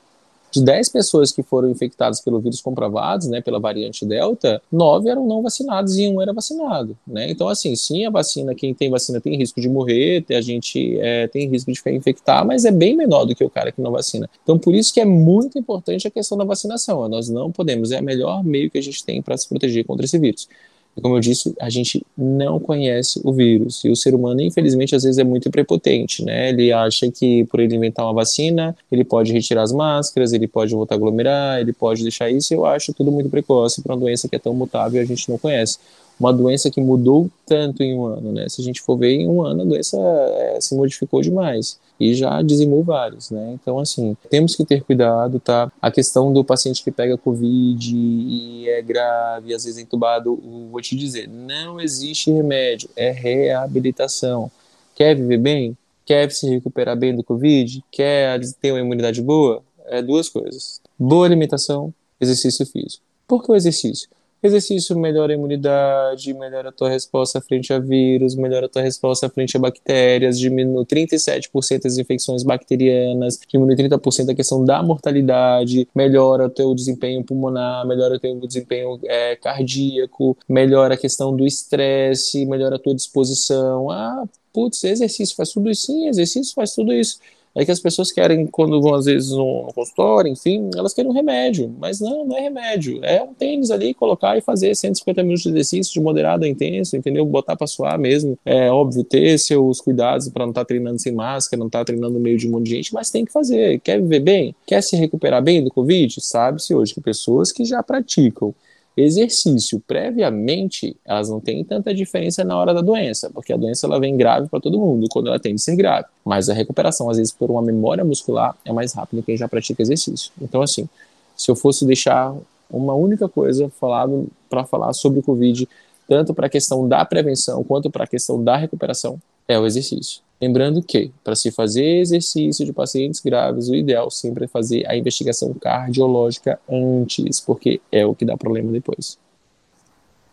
de 0.52 0.64
10 0.64 0.90
pessoas 0.90 1.32
que 1.32 1.42
foram 1.42 1.70
infectadas 1.70 2.22
pelo 2.22 2.40
vírus 2.40 2.62
comprovados, 2.62 3.28
né, 3.28 3.42
pela 3.42 3.60
variante 3.60 4.06
Delta, 4.06 4.62
9 4.72 5.10
eram 5.10 5.26
não 5.26 5.42
vacinados 5.42 5.98
e 5.98 6.08
um 6.08 6.22
era 6.22 6.34
vacinado, 6.34 6.98
né? 7.08 7.30
Então, 7.32 7.48
assim, 7.48 7.76
sim, 7.76 8.06
a 8.06 8.10
vacina, 8.10 8.54
quem 8.54 8.74
tem 8.74 8.90
vacina 8.90 9.22
tem 9.22 9.38
risco 9.38 9.62
de 9.62 9.70
morrer, 9.70 10.26
a 10.30 10.42
gente 10.42 11.00
é, 11.00 11.28
tem 11.28 11.48
risco 11.48 11.72
de 11.72 11.80
infectar, 11.96 12.46
mas 12.46 12.66
é 12.66 12.72
bem 12.72 12.96
menor 12.96 13.26
do 13.26 13.36
que 13.36 13.44
o 13.44 13.50
cara 13.50 13.72
que 13.72 13.82
não 13.82 13.92
vacina. 13.92 14.30
Então, 14.44 14.60
por 14.60 14.76
isso 14.76 14.94
que 14.94 15.00
é 15.00 15.06
muito 15.06 15.58
importante 15.58 16.08
a 16.08 16.12
questão 16.12 16.38
da 16.38 16.44
vacinação. 16.44 17.08
Nós 17.08 17.30
não 17.30 17.52
podemos, 17.52 17.92
é 17.92 18.00
o 18.00 18.04
melhor 18.04 18.44
meio 18.44 18.70
que 18.70 18.78
a 18.78 18.82
gente 18.82 19.04
tem 19.04 19.22
para 19.22 19.38
se 19.38 19.48
proteger 19.48 19.86
contra 19.86 20.06
esse 20.06 20.18
vírus. 20.20 20.48
E 20.96 21.02
como 21.02 21.16
eu 21.16 21.20
disse, 21.20 21.54
a 21.60 21.70
gente 21.70 22.06
não 22.18 22.60
conhece 22.60 23.22
o 23.24 23.32
vírus. 23.32 23.84
E 23.86 23.90
o 23.90 23.96
ser 23.96 24.14
humano, 24.14 24.42
infelizmente, 24.42 24.96
às 24.96 25.04
vezes 25.04 25.18
é 25.18 25.24
muito 25.24 25.50
prepotente, 25.50 26.24
né? 26.24 26.50
Ele 26.50 26.72
acha 26.72 27.10
que 27.10 27.46
por 27.46 27.60
ele 27.60 27.76
inventar 27.76 28.06
uma 28.06 28.14
vacina, 28.14 28.76
ele 28.92 29.04
pode 29.04 29.32
retirar 29.32 29.64
as 29.64 29.72
máscaras, 29.72 30.34
ele 30.34 30.48
pode 30.48 30.74
voltar 30.74 30.96
a 30.96 30.98
aglomerar, 30.98 31.60
ele 31.62 31.72
pode 31.74 32.02
deixar 32.04 32.30
isso. 32.30 32.54
Eu 32.54 32.66
acho 32.66 32.94
tudo 32.94 33.12
muito 33.12 33.30
precoce 33.30 33.82
para 33.82 33.94
uma 33.94 34.02
doença 34.02 34.28
que 34.28 34.36
é 34.36 34.40
tão 34.40 34.54
mutável 34.54 35.00
e 35.00 35.04
a 35.04 35.08
gente 35.08 35.30
não 35.30 35.38
conhece 35.38 35.78
uma 36.22 36.32
doença 36.32 36.70
que 36.70 36.80
mudou 36.80 37.30
tanto 37.46 37.82
em 37.82 37.94
um 37.94 38.06
ano, 38.06 38.32
né? 38.32 38.48
Se 38.48 38.62
a 38.62 38.64
gente 38.64 38.82
for 38.82 38.96
ver 38.96 39.14
em 39.14 39.28
um 39.28 39.42
ano, 39.44 39.64
a 39.64 39.66
doença 39.66 39.98
é, 39.98 40.62
se 40.62 40.76
modificou 40.76 41.22
demais 41.22 41.80
e 42.00 42.14
já 42.14 42.42
dizimou 42.42 42.84
vários, 42.84 43.32
né? 43.32 43.52
Então, 43.54 43.80
assim, 43.80 44.16
temos 44.30 44.56
que 44.56 44.64
ter 44.64 44.84
cuidado, 44.84 45.40
tá? 45.40 45.72
A 45.82 45.92
questão 45.92 46.32
do 46.32 46.44
paciente 46.44 46.84
que 46.84 46.92
pega 46.92 47.18
Covid 47.18 47.96
e 47.96 48.70
é 48.70 48.82
grave, 48.82 49.54
às 49.54 49.64
vezes 49.64 49.80
é 49.80 49.82
entubado, 49.82 50.40
vou 50.72 50.82
te 50.82 50.96
dizer, 50.96 51.28
não 51.28 51.82
existe 51.82 52.32
remédio, 52.32 52.90
é 52.96 53.12
reabilitação. 53.12 54.52
Quer 54.96 55.16
viver 55.16 55.40
bem? 55.40 55.78
Quer 56.06 56.32
se 56.32 56.48
recuperar 56.48 56.96
bem 56.96 57.16
do 57.16 57.24
Covid? 57.24 57.84
Quer 57.92 58.40
ter 58.62 58.72
uma 58.72 58.80
imunidade 58.80 59.22
boa? 59.22 59.64
É 59.88 60.02
duas 60.02 60.30
coisas. 60.30 60.80
Boa 60.98 61.26
alimentação, 61.26 61.94
exercício 62.20 62.66
físico. 62.66 63.04
Por 63.28 63.44
que 63.44 63.52
o 63.52 63.56
exercício? 63.56 64.08
Exercício 64.44 64.98
melhora 64.98 65.32
a 65.32 65.36
imunidade, 65.36 66.34
melhora 66.34 66.70
a 66.70 66.72
tua 66.72 66.90
resposta 66.90 67.40
frente 67.40 67.72
a 67.72 67.78
vírus, 67.78 68.34
melhora 68.34 68.66
a 68.66 68.70
tua 68.70 68.82
resposta 68.82 69.30
frente 69.30 69.56
a 69.56 69.60
bactérias, 69.60 70.40
diminui 70.40 70.84
37% 70.84 71.86
as 71.86 72.00
infecções 72.00 72.42
bacterianas, 72.42 73.40
diminui 73.48 73.76
30% 73.76 74.32
a 74.32 74.36
questão 74.36 74.66
da 74.66 74.82
mortalidade, 74.82 75.88
melhora 75.94 76.48
o 76.48 76.50
teu 76.50 76.74
desempenho 76.74 77.24
pulmonar, 77.24 77.86
melhora 77.86 78.16
o 78.16 78.20
teu 78.20 78.36
desempenho 78.40 79.00
é, 79.04 79.36
cardíaco, 79.36 80.36
melhora 80.50 80.96
a 80.96 80.98
questão 80.98 81.36
do 81.36 81.46
estresse, 81.46 82.44
melhora 82.48 82.78
a 82.78 82.80
tua 82.80 82.96
disposição. 82.96 83.92
Ah, 83.92 84.24
putz, 84.52 84.84
exercício 84.84 85.36
faz 85.36 85.52
tudo 85.52 85.70
isso? 85.70 85.86
Sim, 85.86 86.08
exercício 86.08 86.56
faz 86.56 86.74
tudo 86.74 86.92
isso 86.92 87.20
é 87.56 87.66
que 87.66 87.72
as 87.72 87.80
pessoas 87.80 88.12
querem, 88.12 88.48
quando 88.48 88.82
vão 88.82 88.94
às 88.94 89.06
vezes 89.06 89.32
no, 89.32 89.66
no 89.66 89.74
consultório, 89.74 90.32
enfim, 90.32 90.70
elas 90.76 90.94
querem 90.94 91.12
um 91.12 91.14
remédio, 91.14 91.74
mas 91.80 92.00
não, 92.00 92.26
não 92.26 92.38
é 92.38 92.42
remédio, 92.42 93.04
é 93.04 93.22
um 93.22 93.34
tênis 93.34 93.72
ali, 93.72 93.94
colocar 93.94 94.38
e 94.38 94.42
fazer 94.42 94.74
150 94.76 95.24
minutos 95.24 95.44
de 95.44 95.50
exercício 95.50 95.94
de 95.94 96.02
moderado 96.02 96.46
a 96.46 96.48
intenso, 96.48 96.96
entendeu? 96.96 97.26
Botar 97.26 97.56
para 97.56 97.68
suar 97.68 98.00
mesmo, 98.00 98.38
é 98.46 98.72
óbvio, 98.72 99.04
ter 99.04 99.38
seus 99.38 99.82
cuidados 99.82 100.30
para 100.30 100.46
não 100.46 100.52
estar 100.52 100.62
tá 100.62 100.66
treinando 100.66 101.00
sem 101.00 101.14
máscara, 101.14 101.60
não 101.60 101.68
estar 101.68 101.80
tá 101.80 101.86
treinando 101.86 102.14
no 102.14 102.20
meio 102.20 102.38
de 102.38 102.48
um 102.48 102.52
monte 102.52 102.66
de 102.66 102.76
gente, 102.76 102.94
mas 102.94 103.10
tem 103.10 103.26
que 103.26 103.32
fazer, 103.32 103.80
quer 103.82 104.00
viver 104.02 104.22
bem, 104.22 104.56
quer 104.66 104.82
se 104.82 104.96
recuperar 104.96 105.44
bem 105.44 105.64
do 105.64 105.72
Covid, 105.72 106.22
sabe-se 106.22 106.74
hoje 106.74 106.94
que 106.94 107.02
pessoas 107.02 107.52
que 107.52 107.66
já 107.66 107.84
praticam 107.84 108.54
exercício 108.96 109.82
previamente, 109.88 110.96
elas 111.06 111.30
não 111.30 111.40
têm 111.40 111.64
tanta 111.64 111.94
diferença 111.94 112.44
na 112.44 112.58
hora 112.58 112.74
da 112.74 112.82
doença, 112.82 113.30
porque 113.30 113.54
a 113.54 113.58
doença 113.58 113.88
ela 113.88 114.00
vem 114.00 114.18
grave 114.18 114.50
para 114.50 114.60
todo 114.60 114.80
mundo 114.80 115.08
quando 115.10 115.28
ela 115.28 115.40
tem 115.40 115.56
de 115.56 115.62
ser 115.62 115.76
grave. 115.76 116.08
Mas 116.26 116.50
a 116.50 116.54
recuperação, 116.54 117.10
às 117.10 117.18
vezes, 117.18 117.32
por 117.32 117.50
uma 117.50 117.62
memória 117.62 118.04
muscular, 118.04 118.56
é 118.66 118.74
mais 118.74 118.94
rápida 118.94 119.22
quem 119.22 119.38
já 119.38 119.48
pratica 119.48 119.82
exercício. 119.82 120.32
Então, 120.42 120.62
assim, 120.62 120.88
se 121.36 121.50
eu 121.50 121.56
fosse 121.56 121.86
deixar 121.86 122.36
uma 122.70 122.94
única 122.94 123.28
coisa 123.28 123.70
falado 123.80 124.28
para 124.50 124.66
falar 124.66 124.94
sobre 124.94 125.20
o 125.20 125.24
Covid, 125.24 125.68
tanto 126.08 126.34
para 126.34 126.48
a 126.48 126.50
questão 126.50 126.88
da 126.88 127.04
prevenção 127.06 127.64
quanto 127.64 127.90
para 127.90 128.04
a 128.04 128.08
questão 128.08 128.44
da 128.44 128.58
recuperação, 128.58 129.20
é 129.48 129.58
o 129.58 129.66
exercício. 129.66 130.22
Lembrando 130.42 130.82
que, 130.82 131.12
para 131.24 131.36
se 131.36 131.52
fazer 131.52 132.00
exercício 132.00 132.66
de 132.66 132.74
pacientes 132.74 133.20
graves, 133.20 133.70
o 133.70 133.76
ideal 133.76 134.10
sempre 134.10 134.46
é 134.46 134.48
fazer 134.48 134.90
a 134.90 134.98
investigação 134.98 135.54
cardiológica 135.54 136.60
antes, 136.68 137.40
porque 137.40 137.80
é 137.92 138.04
o 138.06 138.16
que 138.16 138.26
dá 138.26 138.36
problema 138.36 138.72
depois. 138.72 139.20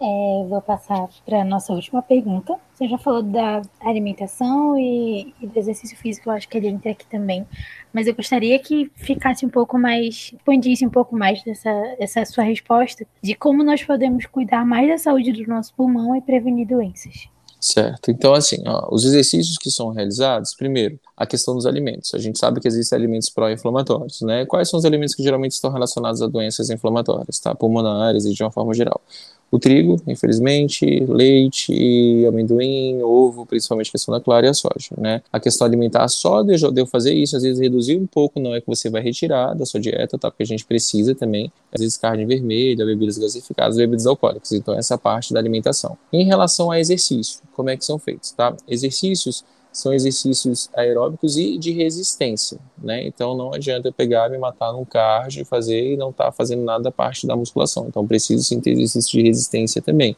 É, 0.01 0.47
vou 0.49 0.62
passar 0.62 1.09
para 1.27 1.42
a 1.42 1.44
nossa 1.44 1.73
última 1.73 2.01
pergunta. 2.01 2.57
Você 2.73 2.88
já 2.88 2.97
falou 2.97 3.23
da 3.23 3.61
alimentação 3.81 4.79
e, 4.79 5.35
e, 5.42 5.47
do 5.47 5.59
exercício 5.59 5.97
físico, 5.99 6.31
eu 6.31 6.35
acho 6.35 6.49
que 6.49 6.57
ele 6.57 6.68
entra 6.68 6.92
aqui 6.92 7.05
também. 7.07 7.44
Mas 7.92 8.07
eu 8.07 8.14
gostaria 8.14 8.59
que 8.61 8.90
ficasse 8.94 9.44
um 9.44 9.51
pouco 9.51 9.77
mais, 9.77 10.33
expandisse 10.33 10.87
um 10.87 10.90
pouco 10.90 11.16
mais 11.16 11.42
dessa, 11.42 11.71
essa 11.99 12.25
sua 12.25 12.44
resposta 12.44 13.05
de 13.21 13.35
como 13.35 13.62
nós 13.62 13.83
podemos 13.83 14.25
cuidar 14.25 14.64
mais 14.64 14.88
da 14.88 14.97
saúde 14.97 15.33
do 15.33 15.47
nosso 15.49 15.75
pulmão 15.75 16.16
e 16.16 16.23
prevenir 16.23 16.66
doenças. 16.66 17.29
Certo. 17.61 18.11
Então, 18.11 18.35
assim, 18.35 18.62
ó, 18.66 18.88
os 18.94 19.05
exercícios 19.05 19.59
que 19.59 19.68
são 19.68 19.88
realizados, 19.90 20.55
primeiro, 20.55 20.99
a 21.16 21.27
questão 21.27 21.55
dos 21.55 21.66
alimentos. 21.66 22.14
A 22.14 22.18
gente 22.18 22.38
sabe 22.38 22.61
que 22.61 22.68
existem 22.68 22.97
alimentos 22.97 23.29
pró-inflamatórios, 23.31 24.21
né? 24.23 24.47
Quais 24.47 24.68
são 24.68 24.79
os 24.79 24.85
alimentos 24.85 25.14
que 25.14 25.25
geralmente 25.25 25.53
estão 25.53 25.73
relacionados 25.73 26.23
a 26.23 26.29
doenças 26.29 26.71
inflamatórias, 26.71 27.40
tá? 27.40 27.55
Pulmonares 27.57 28.25
e 28.27 28.33
de 28.33 28.42
uma 28.44 28.53
forma 28.53 28.73
geral 28.75 29.01
o 29.51 29.59
trigo, 29.59 29.97
infelizmente, 30.07 30.85
leite, 31.09 32.25
amendoim, 32.27 33.03
ovo, 33.03 33.47
principalmente 33.47 33.91
questão 33.91 34.13
da 34.13 34.21
clara 34.21 34.47
e 34.47 34.49
a 34.51 34.55
soja, 34.55 34.95
né? 34.97 35.23
A 35.33 35.41
questão 35.41 35.67
alimentar 35.67 36.07
só 36.09 36.43
de 36.43 36.55
eu 36.77 36.87
fazer 36.87 37.15
isso, 37.15 37.37
às 37.37 37.43
vezes 37.43 37.59
reduzir 37.59 37.97
um 37.97 38.07
pouco, 38.07 38.39
não 38.39 38.55
é 38.55 38.61
que 38.61 38.67
você 38.67 38.91
vai 38.91 39.01
retirar 39.01 39.55
da 39.55 39.65
sua 39.65 39.81
dieta, 39.81 40.19
tá? 40.19 40.31
Porque 40.31 40.43
a 40.43 40.47
gente 40.47 40.65
precisa 40.65 41.15
também, 41.15 41.51
às 41.73 41.81
vezes 41.81 41.97
carne 41.97 42.27
vermelha, 42.27 42.85
bebidas 42.85 43.17
gasificadas, 43.17 43.77
bebidas 43.77 44.07
alcoólicas, 44.07 44.53
então 44.53 44.75
essa 44.75 44.99
parte 44.99 45.33
da 45.33 45.41
alimentação. 45.41 45.97
Em 46.13 46.25
relação 46.25 46.71
a 46.71 46.79
exercício, 46.79 47.41
como 47.55 47.71
é 47.71 47.77
que 47.77 47.85
são 47.85 47.99
feitos, 47.99 48.33
tá? 48.33 48.55
Exercícios 48.69 49.45
são 49.79 49.93
exercícios 49.93 50.69
aeróbicos 50.75 51.37
e 51.37 51.57
de 51.59 51.73
resistência, 51.73 52.59
né? 52.77 53.07
Então 53.07 53.37
não 53.37 53.55
adianta 53.55 53.88
eu 53.88 53.93
pegar, 53.93 54.29
me 54.29 54.38
matar 54.38 54.73
num 54.73 54.85
cardio, 54.85 55.45
fazer 55.45 55.95
e 55.95 55.97
não 55.97 56.11
estar 56.11 56.27
tá 56.27 56.33
fazendo 56.33 56.62
nada 56.62 56.85
da 56.85 56.91
parte 56.91 57.27
da 57.27 57.37
musculação. 57.37 57.87
Então 57.88 58.07
preciso 58.07 58.45
sim 58.45 58.61
ter 58.61 58.73
exercício 58.73 59.19
de 59.19 59.23
resistência 59.23 59.81
também. 59.81 60.17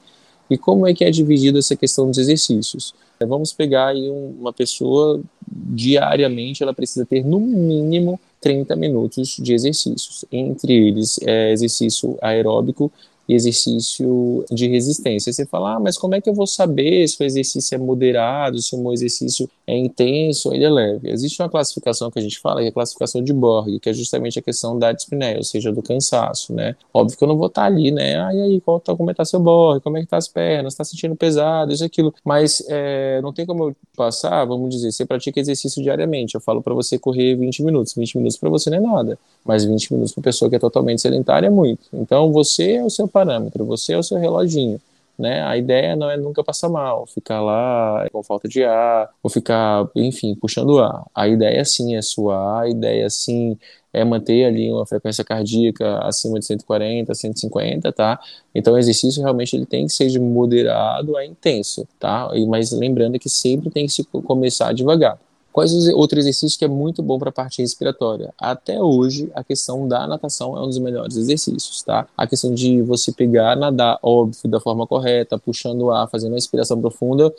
E 0.49 0.59
como 0.59 0.87
é 0.87 0.93
que 0.93 1.05
é 1.05 1.11
dividido 1.11 1.59
essa 1.59 1.77
questão 1.77 2.09
dos 2.09 2.19
exercícios? 2.19 2.93
Vamos 3.21 3.53
pegar 3.53 3.89
aí 3.89 4.11
uma 4.11 4.53
pessoa 4.53 5.21
diariamente, 5.47 6.63
ela 6.63 6.75
precisa 6.75 7.07
ter 7.07 7.25
no 7.25 7.39
mínimo 7.39 8.19
30 8.41 8.75
minutos 8.75 9.37
de 9.41 9.53
exercícios. 9.53 10.25
Entre 10.33 10.73
eles, 10.73 11.21
é 11.23 11.53
exercício 11.53 12.19
aeróbico 12.21 12.91
exercício 13.35 14.45
de 14.51 14.69
resistência. 14.69 15.33
Você 15.33 15.47
fala, 15.47 15.77
ah, 15.77 15.81
mas 15.81 15.97
como 15.97 16.15
é 16.15 16.21
que 16.21 16.29
eu 16.29 16.35
vou 16.35 16.47
saber 16.47 17.07
se 17.09 17.23
o 17.23 17.25
exercício 17.25 17.75
é 17.75 17.79
moderado, 17.79 18.61
se 18.61 18.75
o 18.75 18.79
meu 18.79 18.93
exercício 18.93 19.49
é 19.71 19.79
intenso 19.79 20.49
ou 20.49 20.55
ele 20.55 20.65
é 20.65 20.71
leve? 20.71 21.11
Existe 21.11 21.41
uma 21.41 21.49
classificação 21.49 22.11
que 22.11 22.19
a 22.19 22.23
gente 22.23 22.39
fala, 22.39 22.61
que 22.61 22.67
é 22.67 22.69
a 22.71 22.73
classificação 22.73 23.23
de 23.23 23.33
Borg, 23.33 23.79
que 23.79 23.89
é 23.89 23.93
justamente 23.93 24.39
a 24.39 24.43
questão 24.43 24.79
da 24.79 24.93
dispneia, 24.93 25.37
ou 25.37 25.45
seja, 25.45 25.73
do 25.73 25.83
cansaço, 25.83 26.53
né? 26.53 26.75
Óbvio 26.93 27.17
que 27.17 27.23
eu 27.23 27.29
não 27.29 27.37
vou 27.37 27.47
estar 27.47 27.65
ali, 27.65 27.91
né? 27.91 28.21
Ah, 28.21 28.35
e 28.35 28.41
aí, 28.41 28.61
qual 28.61 28.81
tá, 28.81 28.95
como 28.95 29.11
é 29.11 29.15
que 29.15 29.19
tá 29.19 29.25
seu 29.25 29.41
Borg? 29.41 29.81
Como 29.83 29.97
é 29.97 30.01
que 30.01 30.07
tá 30.07 30.17
as 30.17 30.29
pernas? 30.29 30.75
Tá 30.75 30.85
sentindo 30.85 31.15
pesado? 31.15 31.73
Isso, 31.73 31.85
aquilo. 31.85 32.13
Mas 32.25 32.63
é, 32.69 33.21
não 33.23 33.33
tem 33.33 33.47
como 33.47 33.65
eu 33.65 33.77
passar, 33.97 34.45
vamos 34.45 34.71
dizer, 34.71 34.93
você 34.93 35.07
pratica 35.07 35.39
exercício 35.39 35.83
diariamente. 35.83 36.35
Eu 36.35 36.41
falo 36.41 36.63
para 36.63 36.75
você 36.75 36.99
correr 36.99 37.37
20 37.37 37.63
minutos. 37.63 37.95
20 37.95 38.17
minutos 38.17 38.37
para 38.37 38.51
você 38.51 38.71
não 38.71 38.79
é 38.79 38.81
nada, 38.81 39.19
mas 39.45 39.65
20 39.65 39.93
minutos 39.93 40.13
para 40.13 40.23
pessoa 40.25 40.49
que 40.51 40.57
é 40.57 40.59
totalmente 40.59 41.01
sedentária 41.01 41.47
é 41.47 41.51
muito. 41.51 41.87
Então, 41.93 42.33
você 42.33 42.73
é 42.73 42.85
o 42.85 42.91
seu 42.91 43.07
parâmetro, 43.07 43.65
você 43.65 43.93
é 43.93 43.99
o 43.99 44.03
seu 44.03 44.19
reloginho. 44.19 44.81
Né? 45.21 45.43
A 45.43 45.55
ideia 45.57 45.95
não 45.95 46.11
é 46.11 46.17
nunca 46.17 46.43
passar 46.43 46.71
mal, 46.71 47.07
ficar 47.07 47.43
lá 47.43 48.09
com 48.11 48.23
falta 48.23 48.49
de 48.49 48.65
ar, 48.65 49.11
ou 49.23 49.29
ficar, 49.29 49.87
enfim, 49.95 50.35
puxando 50.35 50.79
ar. 50.79 51.05
A 51.15 51.29
ideia 51.29 51.63
sim 51.63 51.95
é 51.95 52.01
suar, 52.01 52.63
a 52.63 52.69
ideia 52.71 53.11
sim 53.11 53.59
é 53.93 54.03
manter 54.03 54.47
ali 54.47 54.71
uma 54.73 54.87
frequência 54.87 55.23
cardíaca 55.23 55.99
acima 55.99 56.39
de 56.39 56.47
140, 56.47 57.15
150, 57.15 57.93
tá? 57.93 58.19
Então 58.55 58.75
o 58.75 58.79
exercício 58.79 59.21
realmente 59.23 59.55
ele 59.55 59.67
tem 59.67 59.87
que 59.87 59.93
ser 59.93 60.09
de 60.09 60.19
moderado 60.19 61.17
a 61.17 61.27
intenso, 61.27 61.87
tá? 61.99 62.31
E, 62.33 62.47
mas 62.47 62.73
lembrando 62.73 63.19
que 63.19 63.29
sempre 63.29 63.71
tem 63.71 63.85
que 63.87 63.93
se 63.93 64.03
começar 64.05 64.73
devagar. 64.73 65.19
Quais 65.53 65.73
os 65.73 65.89
outros 65.89 66.21
exercícios 66.21 66.57
que 66.57 66.65
é 66.65 66.69
muito 66.69 67.03
bom 67.03 67.19
para 67.19 67.31
a 67.31 67.33
parte 67.33 67.61
respiratória? 67.61 68.33
Até 68.39 68.81
hoje, 68.81 69.31
a 69.35 69.43
questão 69.43 69.89
da 69.89 70.07
natação 70.07 70.57
é 70.57 70.63
um 70.63 70.67
dos 70.67 70.79
melhores 70.79 71.17
exercícios, 71.17 71.83
tá? 71.83 72.07
A 72.17 72.27
questão 72.27 72.55
de 72.55 72.81
você 72.83 73.11
pegar, 73.11 73.57
nadar, 73.57 73.99
óbvio, 74.01 74.49
da 74.49 74.61
forma 74.61 74.87
correta, 74.87 75.39
puxando 75.39 75.83
o 75.83 75.91
ar, 75.91 76.09
fazendo 76.09 76.33
uma 76.33 76.37
respiração 76.37 76.81
profunda 76.81 77.35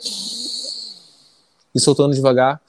e 1.74 1.80
soltando 1.80 2.14
devagar. 2.14 2.60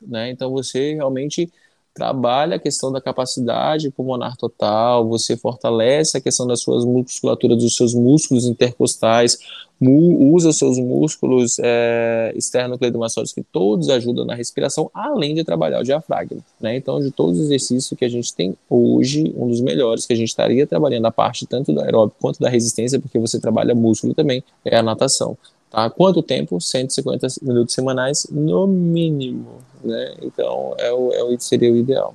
Né? 0.00 0.30
Então 0.30 0.50
você 0.52 0.94
realmente 0.94 1.52
trabalha 1.94 2.56
a 2.56 2.58
questão 2.58 2.92
da 2.92 3.00
capacidade 3.00 3.90
pulmonar 3.90 4.36
total, 4.36 5.08
você 5.08 5.36
fortalece 5.36 6.16
a 6.16 6.20
questão 6.20 6.46
das 6.46 6.60
suas 6.60 6.84
musculaturas, 6.84 7.58
dos 7.58 7.76
seus 7.76 7.94
músculos 7.94 8.46
intercostais, 8.46 9.38
usa 9.82 10.50
os 10.50 10.58
seus 10.58 10.78
músculos 10.78 11.58
é, 11.58 12.32
externocleidomastoides 12.36 13.32
que 13.32 13.42
todos 13.42 13.88
ajudam 13.88 14.26
na 14.26 14.34
respiração, 14.34 14.90
além 14.92 15.34
de 15.34 15.42
trabalhar 15.42 15.80
o 15.80 15.84
diafragma. 15.84 16.40
Né? 16.60 16.76
Então, 16.76 17.00
de 17.00 17.10
todos 17.10 17.38
os 17.38 17.46
exercícios 17.46 17.98
que 17.98 18.04
a 18.04 18.08
gente 18.08 18.34
tem 18.34 18.54
hoje, 18.68 19.32
um 19.36 19.48
dos 19.48 19.60
melhores 19.60 20.04
que 20.04 20.12
a 20.12 20.16
gente 20.16 20.28
estaria 20.28 20.66
trabalhando 20.66 21.06
a 21.06 21.10
parte 21.10 21.46
tanto 21.46 21.72
do 21.72 21.80
aeróbico 21.80 22.18
quanto 22.20 22.38
da 22.40 22.50
resistência, 22.50 23.00
porque 23.00 23.18
você 23.18 23.40
trabalha 23.40 23.74
músculo 23.74 24.12
também, 24.12 24.44
é 24.64 24.76
a 24.76 24.82
natação. 24.82 25.36
Tá? 25.70 25.88
Quanto 25.88 26.22
tempo? 26.22 26.60
150 26.60 27.28
minutos 27.42 27.74
semanais, 27.74 28.26
no 28.30 28.66
mínimo. 28.66 29.62
Né? 29.82 30.14
Então, 30.22 30.74
é 30.78 30.92
o, 30.92 31.12
é 31.12 31.22
o, 31.22 31.40
seria 31.40 31.72
o 31.72 31.76
ideal. 31.76 32.14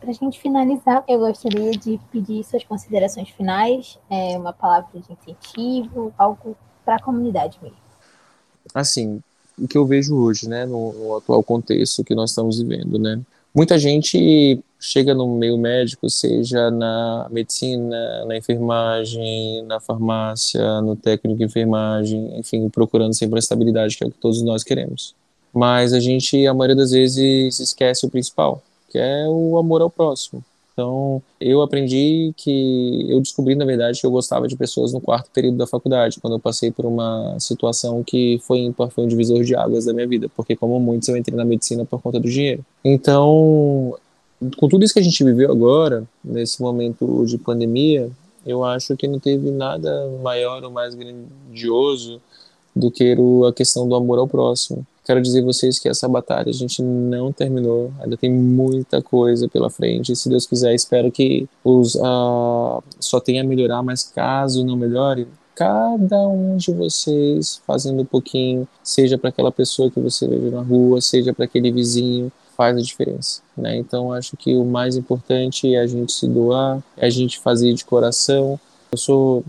Para 0.00 0.10
a 0.10 0.14
gente 0.14 0.40
finalizar, 0.40 1.04
eu 1.06 1.20
gostaria 1.20 1.70
de 1.72 1.98
pedir 2.10 2.42
suas 2.44 2.64
considerações 2.64 3.28
finais, 3.30 3.98
é, 4.10 4.36
uma 4.36 4.52
palavra 4.52 4.88
de 4.92 4.98
incentivo, 4.98 6.12
algo 6.18 6.56
para 6.84 6.96
a 6.96 7.00
comunidade 7.00 7.58
mesmo. 7.62 7.76
Assim, 8.74 9.22
o 9.58 9.68
que 9.68 9.78
eu 9.78 9.86
vejo 9.86 10.16
hoje, 10.16 10.48
né, 10.48 10.66
no, 10.66 10.92
no 10.92 11.16
atual 11.16 11.42
contexto 11.42 12.02
que 12.02 12.14
nós 12.14 12.30
estamos 12.30 12.58
vivendo, 12.58 12.98
né, 12.98 13.20
muita 13.54 13.78
gente 13.78 14.60
chega 14.80 15.14
no 15.14 15.36
meio 15.36 15.56
médico, 15.56 16.10
seja 16.10 16.68
na 16.70 17.28
medicina, 17.30 18.24
na 18.24 18.36
enfermagem, 18.36 19.62
na 19.62 19.78
farmácia, 19.78 20.80
no 20.80 20.96
técnico 20.96 21.38
de 21.38 21.44
enfermagem, 21.44 22.38
enfim, 22.38 22.68
procurando 22.68 23.14
sempre 23.14 23.36
a 23.36 23.38
estabilidade, 23.38 23.96
que 23.96 24.02
é 24.02 24.06
o 24.08 24.10
que 24.10 24.18
todos 24.18 24.42
nós 24.42 24.64
queremos. 24.64 25.14
Mas 25.52 25.92
a 25.92 26.00
gente, 26.00 26.46
a 26.46 26.54
maioria 26.54 26.76
das 26.76 26.92
vezes, 26.92 27.60
esquece 27.60 28.06
o 28.06 28.10
principal, 28.10 28.62
que 28.90 28.98
é 28.98 29.26
o 29.28 29.58
amor 29.58 29.82
ao 29.82 29.90
próximo. 29.90 30.42
Então, 30.72 31.22
eu 31.38 31.60
aprendi 31.60 32.32
que 32.34 33.06
eu 33.10 33.20
descobri, 33.20 33.54
na 33.54 33.64
verdade, 33.64 34.00
que 34.00 34.06
eu 34.06 34.10
gostava 34.10 34.48
de 34.48 34.56
pessoas 34.56 34.92
no 34.92 35.00
quarto 35.02 35.30
período 35.30 35.58
da 35.58 35.66
faculdade, 35.66 36.18
quando 36.18 36.34
eu 36.34 36.40
passei 36.40 36.70
por 36.70 36.86
uma 36.86 37.36
situação 37.38 38.02
que 38.02 38.40
foi 38.42 38.60
ímpar, 38.60 38.88
foi 38.88 39.04
um 39.04 39.08
divisor 39.08 39.44
de 39.44 39.54
águas 39.54 39.84
da 39.84 39.92
minha 39.92 40.06
vida, 40.06 40.30
porque, 40.34 40.56
como 40.56 40.80
muitos, 40.80 41.08
eu 41.08 41.16
entrei 41.16 41.36
na 41.36 41.44
medicina 41.44 41.84
por 41.84 42.00
conta 42.00 42.18
do 42.18 42.28
dinheiro. 42.28 42.64
Então, 42.82 43.94
com 44.56 44.66
tudo 44.66 44.82
isso 44.82 44.94
que 44.94 45.00
a 45.00 45.04
gente 45.04 45.22
viveu 45.22 45.52
agora, 45.52 46.04
nesse 46.24 46.62
momento 46.62 47.24
de 47.26 47.36
pandemia, 47.36 48.10
eu 48.46 48.64
acho 48.64 48.96
que 48.96 49.06
não 49.06 49.18
teve 49.18 49.50
nada 49.50 50.08
maior 50.22 50.64
ou 50.64 50.70
mais 50.70 50.94
grandioso 50.94 52.20
do 52.74 52.90
que 52.90 53.14
a 53.46 53.52
questão 53.52 53.86
do 53.86 53.94
amor 53.94 54.18
ao 54.18 54.26
próximo. 54.26 54.86
Quero 55.04 55.20
dizer 55.20 55.42
vocês 55.42 55.78
que 55.78 55.88
essa 55.88 56.08
batalha 56.08 56.50
a 56.50 56.52
gente 56.52 56.80
não 56.80 57.32
terminou, 57.32 57.92
ainda 58.00 58.16
tem 58.16 58.30
muita 58.30 59.02
coisa 59.02 59.48
pela 59.48 59.68
frente. 59.68 60.12
E, 60.12 60.16
se 60.16 60.28
Deus 60.28 60.46
quiser, 60.46 60.74
espero 60.74 61.10
que 61.10 61.48
os 61.64 61.96
uh, 61.96 62.82
só 63.00 63.18
tenha 63.18 63.42
a 63.42 63.44
melhorar, 63.46 63.82
mas 63.82 64.04
caso 64.04 64.64
não 64.64 64.76
melhore, 64.76 65.26
cada 65.54 66.26
um 66.28 66.56
de 66.56 66.72
vocês 66.72 67.60
fazendo 67.66 68.02
um 68.02 68.04
pouquinho, 68.04 68.66
seja 68.82 69.18
para 69.18 69.30
aquela 69.30 69.50
pessoa 69.50 69.90
que 69.90 70.00
você 70.00 70.26
vê 70.26 70.50
na 70.50 70.62
rua, 70.62 71.00
seja 71.00 71.32
para 71.32 71.44
aquele 71.44 71.72
vizinho, 71.72 72.30
faz 72.56 72.76
a 72.76 72.80
diferença. 72.80 73.42
Né? 73.56 73.76
Então, 73.76 74.12
acho 74.12 74.36
que 74.36 74.54
o 74.54 74.64
mais 74.64 74.96
importante 74.96 75.74
é 75.74 75.80
a 75.80 75.86
gente 75.86 76.12
se 76.12 76.28
doar, 76.28 76.82
é 76.96 77.06
a 77.06 77.10
gente 77.10 77.40
fazer 77.40 77.72
de 77.74 77.84
coração. 77.84 78.58
Eu 78.90 78.98
sou 78.98 79.44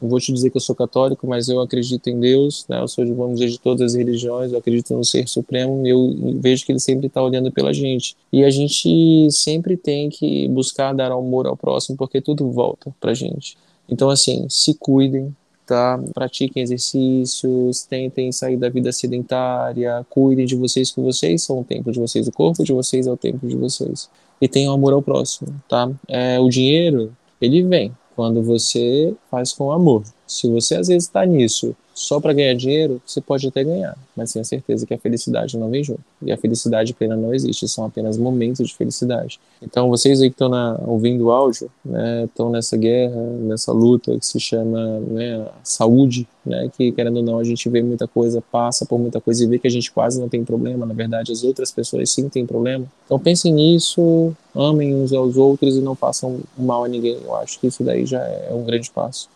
não 0.00 0.08
vou 0.08 0.18
te 0.18 0.32
dizer 0.32 0.50
que 0.50 0.56
eu 0.56 0.60
sou 0.60 0.74
católico, 0.74 1.26
mas 1.26 1.48
eu 1.48 1.60
acredito 1.60 2.08
em 2.08 2.18
Deus, 2.18 2.64
né? 2.68 2.80
eu 2.80 2.88
sou, 2.88 3.04
vamos 3.14 3.38
dizer, 3.38 3.50
de 3.50 3.60
todas 3.60 3.92
as 3.92 3.94
religiões, 3.94 4.50
eu 4.50 4.58
acredito 4.58 4.94
no 4.94 5.04
Ser 5.04 5.28
Supremo, 5.28 5.86
eu 5.86 6.16
vejo 6.40 6.64
que 6.64 6.72
Ele 6.72 6.80
sempre 6.80 7.06
está 7.08 7.22
olhando 7.22 7.52
pela 7.52 7.72
gente. 7.72 8.16
E 8.32 8.42
a 8.42 8.50
gente 8.50 9.30
sempre 9.30 9.76
tem 9.76 10.08
que 10.08 10.48
buscar 10.48 10.94
dar 10.94 11.12
amor 11.12 11.46
ao 11.46 11.56
próximo, 11.56 11.98
porque 11.98 12.20
tudo 12.20 12.50
volta 12.50 12.94
para 12.98 13.12
gente. 13.12 13.58
Então, 13.88 14.08
assim, 14.08 14.46
se 14.48 14.72
cuidem, 14.72 15.34
tá? 15.66 16.02
Pratiquem 16.14 16.62
exercícios, 16.62 17.82
tentem 17.82 18.32
sair 18.32 18.56
da 18.56 18.70
vida 18.70 18.90
sedentária, 18.92 20.04
cuidem 20.08 20.46
de 20.46 20.56
vocês, 20.56 20.90
que 20.90 21.00
vocês 21.00 21.42
são 21.42 21.60
o 21.60 21.64
tempo 21.64 21.92
de 21.92 22.00
vocês, 22.00 22.26
o 22.26 22.32
corpo 22.32 22.64
de 22.64 22.72
vocês 22.72 23.06
é 23.06 23.12
o 23.12 23.16
tempo 23.16 23.46
de 23.46 23.56
vocês. 23.56 24.08
E 24.40 24.48
tenham 24.48 24.72
amor 24.72 24.94
ao 24.94 25.02
próximo, 25.02 25.62
tá? 25.68 25.90
É, 26.08 26.40
o 26.40 26.48
dinheiro, 26.48 27.12
ele 27.40 27.62
vem 27.62 27.92
quando 28.20 28.42
você 28.42 29.14
faz 29.30 29.50
com 29.50 29.72
amor. 29.72 30.02
Se 30.26 30.46
você 30.46 30.76
às 30.76 30.88
vezes 30.88 31.04
está 31.04 31.24
nisso 31.24 31.74
só 32.00 32.18
para 32.18 32.32
ganhar 32.32 32.54
dinheiro, 32.54 33.00
você 33.04 33.20
pode 33.20 33.46
até 33.46 33.62
ganhar, 33.62 33.94
mas 34.16 34.32
tenha 34.32 34.42
certeza 34.42 34.86
que 34.86 34.94
a 34.94 34.98
felicidade 34.98 35.58
não 35.58 35.68
vem 35.68 35.84
junto. 35.84 36.00
E 36.22 36.32
a 36.32 36.36
felicidade 36.38 36.94
plena 36.94 37.14
não 37.14 37.34
existe, 37.34 37.68
são 37.68 37.84
apenas 37.84 38.16
momentos 38.16 38.66
de 38.66 38.74
felicidade. 38.74 39.38
Então, 39.60 39.90
vocês 39.90 40.22
aí 40.22 40.30
que 40.30 40.34
estão 40.34 40.50
ouvindo 40.86 41.26
o 41.26 41.30
áudio, 41.30 41.70
né, 41.84 42.24
estão 42.24 42.48
nessa 42.48 42.74
guerra, 42.74 43.20
nessa 43.20 43.70
luta 43.70 44.18
que 44.18 44.24
se 44.24 44.40
chama 44.40 44.98
né, 45.00 45.46
saúde, 45.62 46.26
né, 46.44 46.70
que 46.74 46.90
querendo 46.90 47.18
ou 47.18 47.22
não, 47.22 47.38
a 47.38 47.44
gente 47.44 47.68
vê 47.68 47.82
muita 47.82 48.08
coisa, 48.08 48.42
passa 48.50 48.86
por 48.86 48.98
muita 48.98 49.20
coisa 49.20 49.44
e 49.44 49.46
vê 49.46 49.58
que 49.58 49.66
a 49.66 49.70
gente 49.70 49.92
quase 49.92 50.18
não 50.18 50.28
tem 50.28 50.42
problema, 50.42 50.86
na 50.86 50.94
verdade, 50.94 51.32
as 51.32 51.44
outras 51.44 51.70
pessoas 51.70 52.10
sim 52.10 52.30
têm 52.30 52.46
problema. 52.46 52.86
Então, 53.04 53.18
pensem 53.18 53.52
nisso, 53.52 54.34
amem 54.56 54.94
uns 54.94 55.12
aos 55.12 55.36
outros 55.36 55.76
e 55.76 55.82
não 55.82 55.94
façam 55.94 56.40
mal 56.56 56.82
a 56.82 56.88
ninguém. 56.88 57.18
Eu 57.22 57.36
acho 57.36 57.60
que 57.60 57.66
isso 57.66 57.84
daí 57.84 58.06
já 58.06 58.22
é 58.22 58.54
um 58.54 58.64
grande 58.64 58.90
passo. 58.90 59.28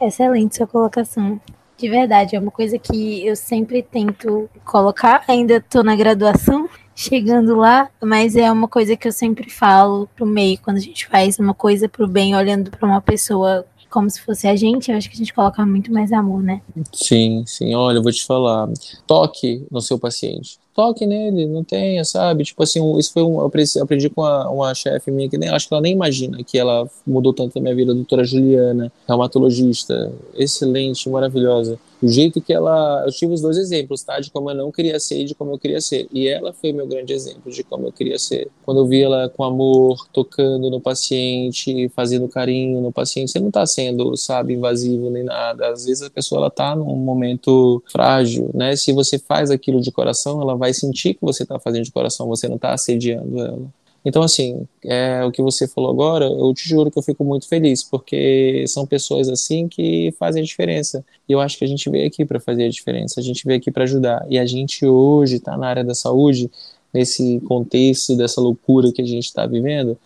Excelente 0.00 0.56
sua 0.56 0.66
colocação. 0.66 1.40
De 1.76 1.88
verdade, 1.88 2.36
é 2.36 2.38
uma 2.38 2.50
coisa 2.50 2.78
que 2.78 3.26
eu 3.26 3.34
sempre 3.34 3.82
tento 3.82 4.48
colocar. 4.64 5.24
Ainda 5.26 5.56
estou 5.56 5.82
na 5.82 5.96
graduação, 5.96 6.68
chegando 6.94 7.56
lá, 7.56 7.90
mas 8.00 8.36
é 8.36 8.50
uma 8.50 8.68
coisa 8.68 8.96
que 8.96 9.08
eu 9.08 9.12
sempre 9.12 9.50
falo 9.50 10.08
pro 10.14 10.24
meio 10.24 10.58
quando 10.58 10.76
a 10.76 10.80
gente 10.80 11.06
faz 11.06 11.38
uma 11.38 11.52
coisa 11.52 11.88
pro 11.88 12.06
bem, 12.06 12.36
olhando 12.36 12.70
para 12.70 12.86
uma 12.86 13.00
pessoa 13.00 13.66
como 13.94 14.10
se 14.10 14.20
fosse 14.20 14.48
a 14.48 14.56
gente, 14.56 14.90
eu 14.90 14.96
acho 14.96 15.08
que 15.08 15.14
a 15.14 15.18
gente 15.18 15.32
coloca 15.32 15.64
muito 15.64 15.92
mais 15.92 16.10
amor, 16.10 16.42
né? 16.42 16.60
Sim, 16.92 17.44
sim. 17.46 17.72
Olha, 17.76 17.98
eu 17.98 18.02
vou 18.02 18.10
te 18.10 18.26
falar. 18.26 18.68
Toque 19.06 19.64
no 19.70 19.80
seu 19.80 19.96
paciente 19.96 20.58
toque 20.74 21.06
nele, 21.06 21.46
não 21.46 21.62
tenha, 21.62 22.04
sabe? 22.04 22.42
Tipo 22.42 22.64
assim, 22.64 22.98
isso 22.98 23.12
foi 23.12 23.22
um. 23.22 23.40
Eu 23.40 23.50
aprendi 23.82 24.10
com 24.10 24.22
uma, 24.22 24.50
uma 24.50 24.74
chefe 24.74 25.10
minha 25.10 25.28
que 25.28 25.38
nem 25.38 25.48
acho 25.48 25.68
que 25.68 25.72
ela 25.72 25.80
nem 25.80 25.92
imagina 25.92 26.42
que 26.42 26.58
ela 26.58 26.90
mudou 27.06 27.32
tanto 27.32 27.58
a 27.58 27.62
minha 27.62 27.74
vida, 27.74 27.92
a 27.92 27.94
doutora 27.94 28.24
Juliana, 28.24 28.92
reumatologista, 29.06 30.12
excelente, 30.34 31.08
maravilhosa. 31.08 31.78
O 32.04 32.08
jeito 32.08 32.38
que 32.38 32.52
ela. 32.52 33.02
Eu 33.06 33.10
tive 33.10 33.32
os 33.32 33.40
dois 33.40 33.56
exemplos, 33.56 34.02
tá? 34.02 34.20
De 34.20 34.30
como 34.30 34.50
eu 34.50 34.54
não 34.54 34.70
queria 34.70 35.00
ser 35.00 35.22
e 35.22 35.24
de 35.24 35.34
como 35.34 35.52
eu 35.52 35.58
queria 35.58 35.80
ser. 35.80 36.06
E 36.12 36.28
ela 36.28 36.52
foi 36.52 36.70
meu 36.70 36.86
grande 36.86 37.14
exemplo 37.14 37.50
de 37.50 37.64
como 37.64 37.86
eu 37.86 37.92
queria 37.92 38.18
ser. 38.18 38.50
Quando 38.62 38.80
eu 38.80 38.86
vi 38.86 39.02
ela 39.02 39.30
com 39.30 39.42
amor, 39.42 40.06
tocando 40.12 40.70
no 40.70 40.82
paciente, 40.82 41.88
fazendo 41.96 42.28
carinho 42.28 42.82
no 42.82 42.92
paciente, 42.92 43.30
você 43.30 43.40
não 43.40 43.50
tá 43.50 43.64
sendo, 43.64 44.14
sabe, 44.18 44.52
invasivo 44.52 45.08
nem 45.08 45.24
nada. 45.24 45.68
Às 45.68 45.86
vezes 45.86 46.02
a 46.02 46.10
pessoa 46.10 46.40
ela 46.40 46.50
tá 46.50 46.76
num 46.76 46.94
momento 46.94 47.82
frágil, 47.90 48.50
né? 48.52 48.76
Se 48.76 48.92
você 48.92 49.18
faz 49.18 49.50
aquilo 49.50 49.80
de 49.80 49.90
coração, 49.90 50.42
ela 50.42 50.54
vai 50.54 50.74
sentir 50.74 51.14
que 51.14 51.22
você 51.22 51.42
está 51.42 51.58
fazendo 51.58 51.84
de 51.84 51.92
coração, 51.92 52.28
você 52.28 52.46
não 52.46 52.56
está 52.56 52.74
assediando 52.74 53.40
ela. 53.40 53.83
Então, 54.04 54.22
assim, 54.22 54.68
é, 54.84 55.24
o 55.24 55.32
que 55.32 55.40
você 55.40 55.66
falou 55.66 55.90
agora, 55.90 56.26
eu 56.26 56.52
te 56.52 56.68
juro 56.68 56.90
que 56.90 56.98
eu 56.98 57.02
fico 57.02 57.24
muito 57.24 57.48
feliz, 57.48 57.82
porque 57.82 58.64
são 58.68 58.86
pessoas 58.86 59.30
assim 59.30 59.66
que 59.66 60.12
fazem 60.18 60.42
a 60.42 60.44
diferença. 60.44 61.02
E 61.26 61.32
eu 61.32 61.40
acho 61.40 61.56
que 61.56 61.64
a 61.64 61.68
gente 61.68 61.88
veio 61.88 62.06
aqui 62.06 62.24
para 62.24 62.38
fazer 62.38 62.64
a 62.64 62.68
diferença, 62.68 63.18
a 63.18 63.22
gente 63.22 63.44
veio 63.46 63.58
aqui 63.58 63.70
para 63.70 63.84
ajudar. 63.84 64.26
E 64.28 64.38
a 64.38 64.44
gente 64.44 64.84
hoje 64.84 65.36
está 65.36 65.56
na 65.56 65.66
área 65.68 65.82
da 65.82 65.94
saúde, 65.94 66.50
nesse 66.92 67.40
contexto 67.40 68.14
dessa 68.14 68.40
loucura 68.40 68.92
que 68.92 69.00
a 69.00 69.06
gente 69.06 69.24
está 69.24 69.46
vivendo, 69.46 69.98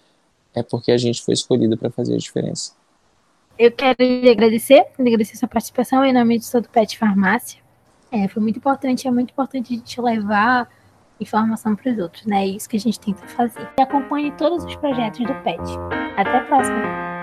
é 0.55 0.63
porque 0.63 0.93
a 0.93 0.97
gente 0.97 1.21
foi 1.21 1.35
escolhido 1.35 1.77
para 1.77 1.91
fazer 1.91 2.15
a 2.15 2.19
diferença. 2.19 2.73
Eu 3.59 3.73
quero 3.73 3.97
lhe 4.01 4.31
agradecer, 4.31 4.87
agradecer 4.97 5.37
sua 5.37 5.49
participação 5.49 6.05
em 6.05 6.13
nome 6.13 6.39
de 6.39 6.51
todo 6.51 6.69
Pet 6.69 6.97
Farmácia. 6.97 7.61
É, 8.11 8.29
foi 8.29 8.41
muito 8.41 8.57
importante, 8.57 9.09
é 9.09 9.11
muito 9.11 9.31
importante 9.31 9.75
a 9.75 9.77
gente 9.77 10.01
levar 10.01 10.71
informação 11.21 11.75
para 11.75 11.93
os 11.93 11.99
outros, 11.99 12.27
né? 12.27 12.43
É 12.43 12.47
isso 12.47 12.69
que 12.69 12.77
a 12.77 12.81
gente 12.81 13.01
tenta 13.01 13.27
fazer. 13.29 13.69
E 13.79 13.83
acompanhe 13.83 14.33
todos 14.33 14.65
os 14.65 14.77
projetos 14.77 15.21
do 15.21 15.35
PET. 15.43 15.61
Até 16.17 16.39
a 16.39 16.45
próxima! 16.45 17.18